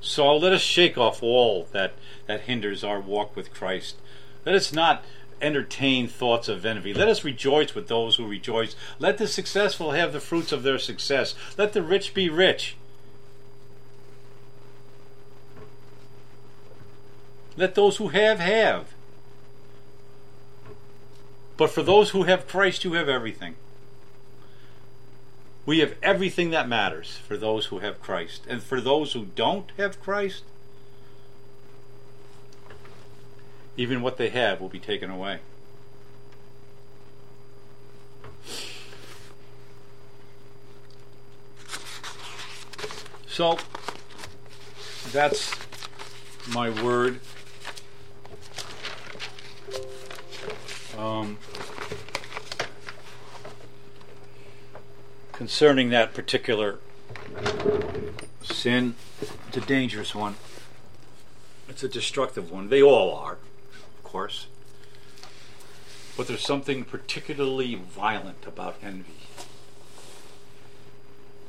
So 0.00 0.36
let 0.36 0.52
us 0.52 0.62
shake 0.62 0.98
off 0.98 1.22
all 1.22 1.68
that, 1.72 1.94
that 2.26 2.42
hinders 2.42 2.82
our 2.82 3.00
walk 3.00 3.36
with 3.36 3.52
Christ. 3.52 3.96
Let 4.44 4.54
us 4.54 4.72
not 4.72 5.04
entertain 5.40 6.08
thoughts 6.08 6.48
of 6.48 6.64
envy. 6.64 6.94
Let 6.94 7.08
us 7.08 7.24
rejoice 7.24 7.74
with 7.74 7.88
those 7.88 8.16
who 8.16 8.26
rejoice. 8.26 8.74
Let 8.98 9.18
the 9.18 9.26
successful 9.26 9.90
have 9.90 10.12
the 10.12 10.20
fruits 10.20 10.52
of 10.52 10.62
their 10.62 10.78
success. 10.78 11.34
Let 11.58 11.72
the 11.72 11.82
rich 11.82 12.14
be 12.14 12.28
rich. 12.28 12.76
Let 17.56 17.74
those 17.74 17.98
who 17.98 18.08
have, 18.08 18.38
have. 18.38 18.94
But 21.56 21.70
for 21.70 21.82
those 21.82 22.10
who 22.10 22.24
have 22.24 22.48
Christ, 22.48 22.84
you 22.84 22.94
have 22.94 23.08
everything. 23.08 23.56
We 25.64 25.78
have 25.78 25.94
everything 26.02 26.50
that 26.50 26.68
matters 26.68 27.18
for 27.18 27.36
those 27.36 27.66
who 27.66 27.78
have 27.78 28.00
Christ. 28.02 28.44
And 28.48 28.62
for 28.62 28.80
those 28.80 29.12
who 29.12 29.26
don't 29.36 29.70
have 29.76 30.02
Christ, 30.02 30.44
even 33.76 34.02
what 34.02 34.16
they 34.16 34.30
have 34.30 34.60
will 34.60 34.68
be 34.68 34.80
taken 34.80 35.10
away. 35.10 35.38
So, 43.28 43.56
that's 45.10 45.54
my 46.52 46.68
word. 46.82 47.20
Um, 50.96 51.38
concerning 55.32 55.90
that 55.90 56.12
particular 56.12 56.78
sin, 58.42 58.94
it's 59.48 59.56
a 59.56 59.60
dangerous 59.60 60.14
one. 60.14 60.36
It's 61.68 61.82
a 61.82 61.88
destructive 61.88 62.50
one. 62.50 62.68
They 62.68 62.82
all 62.82 63.14
are, 63.16 63.38
of 63.72 64.02
course. 64.02 64.46
But 66.16 66.28
there's 66.28 66.44
something 66.44 66.84
particularly 66.84 67.74
violent 67.74 68.46
about 68.46 68.76
envy. 68.82 69.14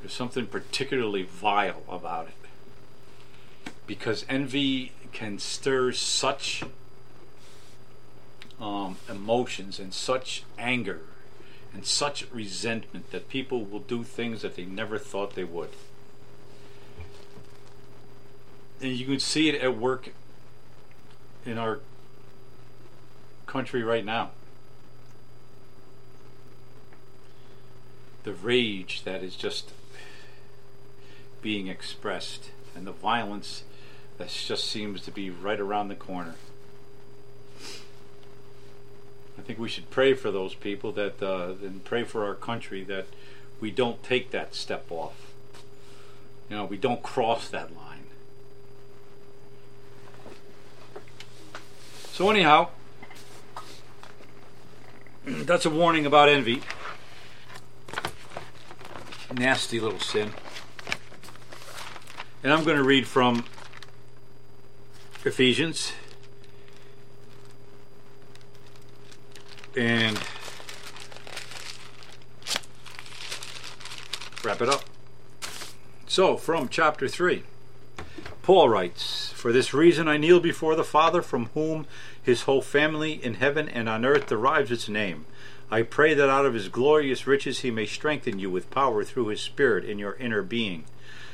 There's 0.01 0.13
something 0.13 0.47
particularly 0.47 1.23
vile 1.23 1.83
about 1.89 2.27
it. 2.27 3.71
Because 3.85 4.25
envy 4.29 4.93
can 5.11 5.39
stir 5.39 5.91
such 5.91 6.63
um, 8.64 8.95
emotions 9.09 9.78
and 9.78 9.93
such 9.93 10.43
anger 10.57 11.01
and 11.74 11.86
such 11.86 12.26
resentment 12.32 13.11
that 13.11 13.28
people 13.28 13.66
will 13.66 13.80
do 13.80 14.03
things 14.03 14.41
that 14.41 14.55
they 14.55 14.64
never 14.64 14.97
thought 14.97 15.36
they 15.36 15.43
would. 15.43 15.72
And 18.82 18.93
you 18.93 19.05
can 19.05 19.20
see 19.20 19.49
it 19.49 19.61
at 19.61 19.78
work 19.78 20.14
in 21.45 21.57
our 21.57 21.80
country 23.45 23.84
right 23.84 24.05
now. 24.05 24.32
The 28.24 28.34
rage 28.34 29.03
that 29.03 29.24
is 29.24 29.36
just 29.36 29.72
being 31.41 31.68
expressed 31.68 32.51
and 32.76 32.88
the 32.88 32.93
violence 32.93 33.64
that 34.18 34.30
just 34.30 34.70
seems 34.70 35.01
to 35.01 35.11
be 35.11 35.30
right 35.30 35.59
around 35.59 35.89
the 35.89 35.95
corner. 35.95 36.36
I 39.38 39.41
think 39.41 39.59
we 39.59 39.69
should 39.69 39.89
pray 39.89 40.13
for 40.13 40.31
those 40.31 40.53
people 40.53 40.91
that, 40.93 41.21
uh, 41.21 41.53
and 41.63 41.84
pray 41.84 42.03
for 42.03 42.25
our 42.25 42.36
country 42.36 42.84
that 42.86 43.07
we 43.59 43.71
don't 43.71 44.03
take 44.03 44.31
that 44.31 44.55
step 44.55 44.86
off. 44.89 45.34
You 46.49 46.57
know, 46.57 46.65
we 46.65 46.77
don't 46.77 47.01
cross 47.01 47.49
that 47.49 47.75
line. 47.75 48.05
So, 52.11 52.29
anyhow, 52.29 52.69
that's 55.25 55.65
a 55.65 55.69
warning 55.69 56.05
about 56.05 56.29
envy. 56.29 56.61
Nasty 59.34 59.79
little 59.79 59.99
sin. 59.99 60.31
And 62.43 62.53
I'm 62.53 62.63
going 62.63 62.77
to 62.77 62.84
read 62.84 63.07
from 63.07 63.45
Ephesians 65.25 65.93
and 69.76 70.19
wrap 74.43 74.61
it 74.61 74.69
up. 74.69 74.84
So, 76.07 76.38
from 76.38 76.69
chapter 76.69 77.07
3, 77.07 77.43
Paul 78.43 78.69
writes, 78.69 79.32
For 79.32 79.51
this 79.51 79.74
reason 79.74 80.07
I 80.07 80.17
kneel 80.17 80.39
before 80.39 80.76
the 80.76 80.84
Father, 80.84 81.21
from 81.21 81.47
whom 81.53 81.88
his 82.21 82.43
whole 82.43 82.61
family 82.61 83.13
in 83.24 83.36
heaven 83.36 83.67
and 83.67 83.89
on 83.89 84.05
earth 84.05 84.28
derives 84.28 84.71
its 84.71 84.88
name. 84.88 85.26
I 85.71 85.82
pray 85.82 86.13
that 86.13 86.30
out 86.30 86.45
of 86.45 86.53
his 86.53 86.69
glorious 86.69 87.26
riches 87.26 87.59
he 87.61 87.71
may 87.71 87.86
strengthen 87.86 88.38
you 88.38 88.49
with 88.49 88.69
power 88.69 89.03
through 89.03 89.28
his 89.28 89.41
Spirit 89.41 89.86
in 89.86 89.97
your 89.97 90.15
inner 90.15 90.43
being, 90.43 90.84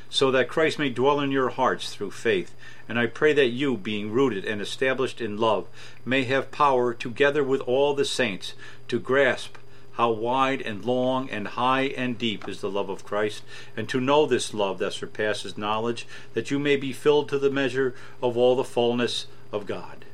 so 0.09 0.31
that 0.31 0.49
Christ 0.49 0.79
may 0.79 0.89
dwell 0.89 1.19
in 1.19 1.31
your 1.31 1.49
hearts 1.49 1.93
through 1.93 2.11
faith 2.11 2.53
and 2.89 2.97
I 2.97 3.05
pray 3.05 3.33
that 3.33 3.49
you, 3.49 3.77
being 3.77 4.11
rooted 4.11 4.43
and 4.43 4.59
established 4.59 5.21
in 5.21 5.37
love, 5.37 5.67
may 6.03 6.23
have 6.23 6.49
power, 6.49 6.91
together 6.91 7.43
with 7.43 7.61
all 7.61 7.93
the 7.93 8.03
saints, 8.03 8.55
to 8.87 8.99
grasp 8.99 9.57
how 9.93 10.09
wide 10.09 10.61
and 10.61 10.83
long 10.83 11.29
and 11.29 11.49
high 11.49 11.83
and 11.95 12.17
deep 12.17 12.49
is 12.49 12.61
the 12.61 12.69
love 12.69 12.89
of 12.89 13.05
Christ, 13.05 13.43
and 13.77 13.87
to 13.89 14.01
know 14.01 14.25
this 14.25 14.55
love 14.55 14.79
that 14.79 14.93
surpasses 14.93 15.55
knowledge, 15.55 16.07
that 16.33 16.49
you 16.49 16.57
may 16.57 16.77
be 16.77 16.91
filled 16.91 17.29
to 17.29 17.37
the 17.37 17.51
measure 17.51 17.93
of 18.23 18.35
all 18.35 18.55
the 18.55 18.63
fullness 18.63 19.27
of 19.51 19.67
God. 19.67 20.05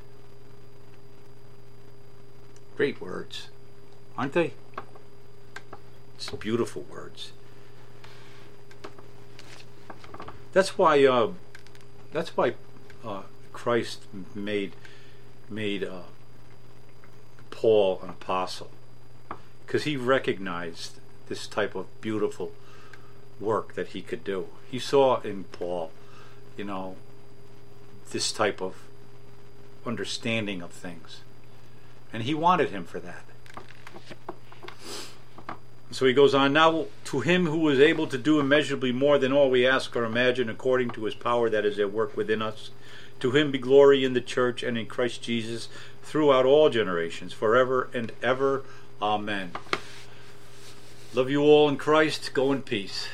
Great 2.76 3.00
words, 3.00 3.48
aren't 4.18 4.34
they? 4.34 4.52
It's 6.18 6.30
beautiful 6.32 6.82
words. 6.90 7.32
That's 10.56 10.78
why. 10.78 11.04
Uh, 11.06 11.32
that's 12.14 12.38
why 12.38 12.54
uh, 13.04 13.24
Christ 13.52 14.04
made 14.34 14.72
made 15.50 15.84
uh, 15.84 16.04
Paul 17.52 18.00
an 18.02 18.10
apostle 18.10 18.72
because 19.66 19.84
he 19.84 19.98
recognized 19.98 21.02
this 21.28 21.46
type 21.46 21.76
of 21.76 21.88
beautiful 22.00 22.54
work 23.38 23.74
that 23.76 23.88
he 23.88 24.02
could 24.02 24.24
do. 24.24 24.48
He 24.72 24.80
saw 24.80 25.20
in 25.24 25.44
Paul, 25.44 25.92
you 26.56 26.64
know, 26.64 26.96
this 28.12 28.32
type 28.32 28.62
of 28.62 28.76
understanding 29.86 30.62
of 30.62 30.72
things, 30.72 31.20
and 32.14 32.24
he 32.24 32.34
wanted 32.34 32.70
him 32.70 32.86
for 32.86 33.02
that. 33.02 33.26
So 35.96 36.06
he 36.06 36.12
goes 36.12 36.36
on, 36.36 36.52
now 36.52 36.88
to 37.06 37.22
him 37.22 37.46
who 37.46 37.70
is 37.70 37.80
able 37.80 38.06
to 38.08 38.18
do 38.18 38.38
immeasurably 38.38 38.92
more 38.92 39.18
than 39.18 39.32
all 39.32 39.50
we 39.50 39.66
ask 39.66 39.96
or 39.96 40.04
imagine 40.04 40.50
according 40.50 40.90
to 40.90 41.06
his 41.06 41.16
power 41.16 41.50
that 41.50 41.66
is 41.66 41.80
at 41.80 41.94
work 41.94 42.18
within 42.18 42.42
us. 42.42 42.72
To 43.22 43.32
him 43.32 43.50
be 43.50 43.60
glory 43.60 44.04
in 44.04 44.12
the 44.12 44.20
church 44.20 44.62
and 44.62 44.78
in 44.78 44.88
Christ 44.88 45.22
Jesus 45.22 45.70
throughout 46.04 46.46
all 46.46 46.70
generations, 46.70 47.32
forever 47.32 47.90
and 47.94 48.12
ever. 48.22 48.66
Amen. 49.02 49.52
Love 51.14 51.30
you 51.30 51.42
all 51.44 51.70
in 51.70 51.78
Christ. 51.78 52.34
Go 52.34 52.52
in 52.52 52.62
peace. 52.62 53.08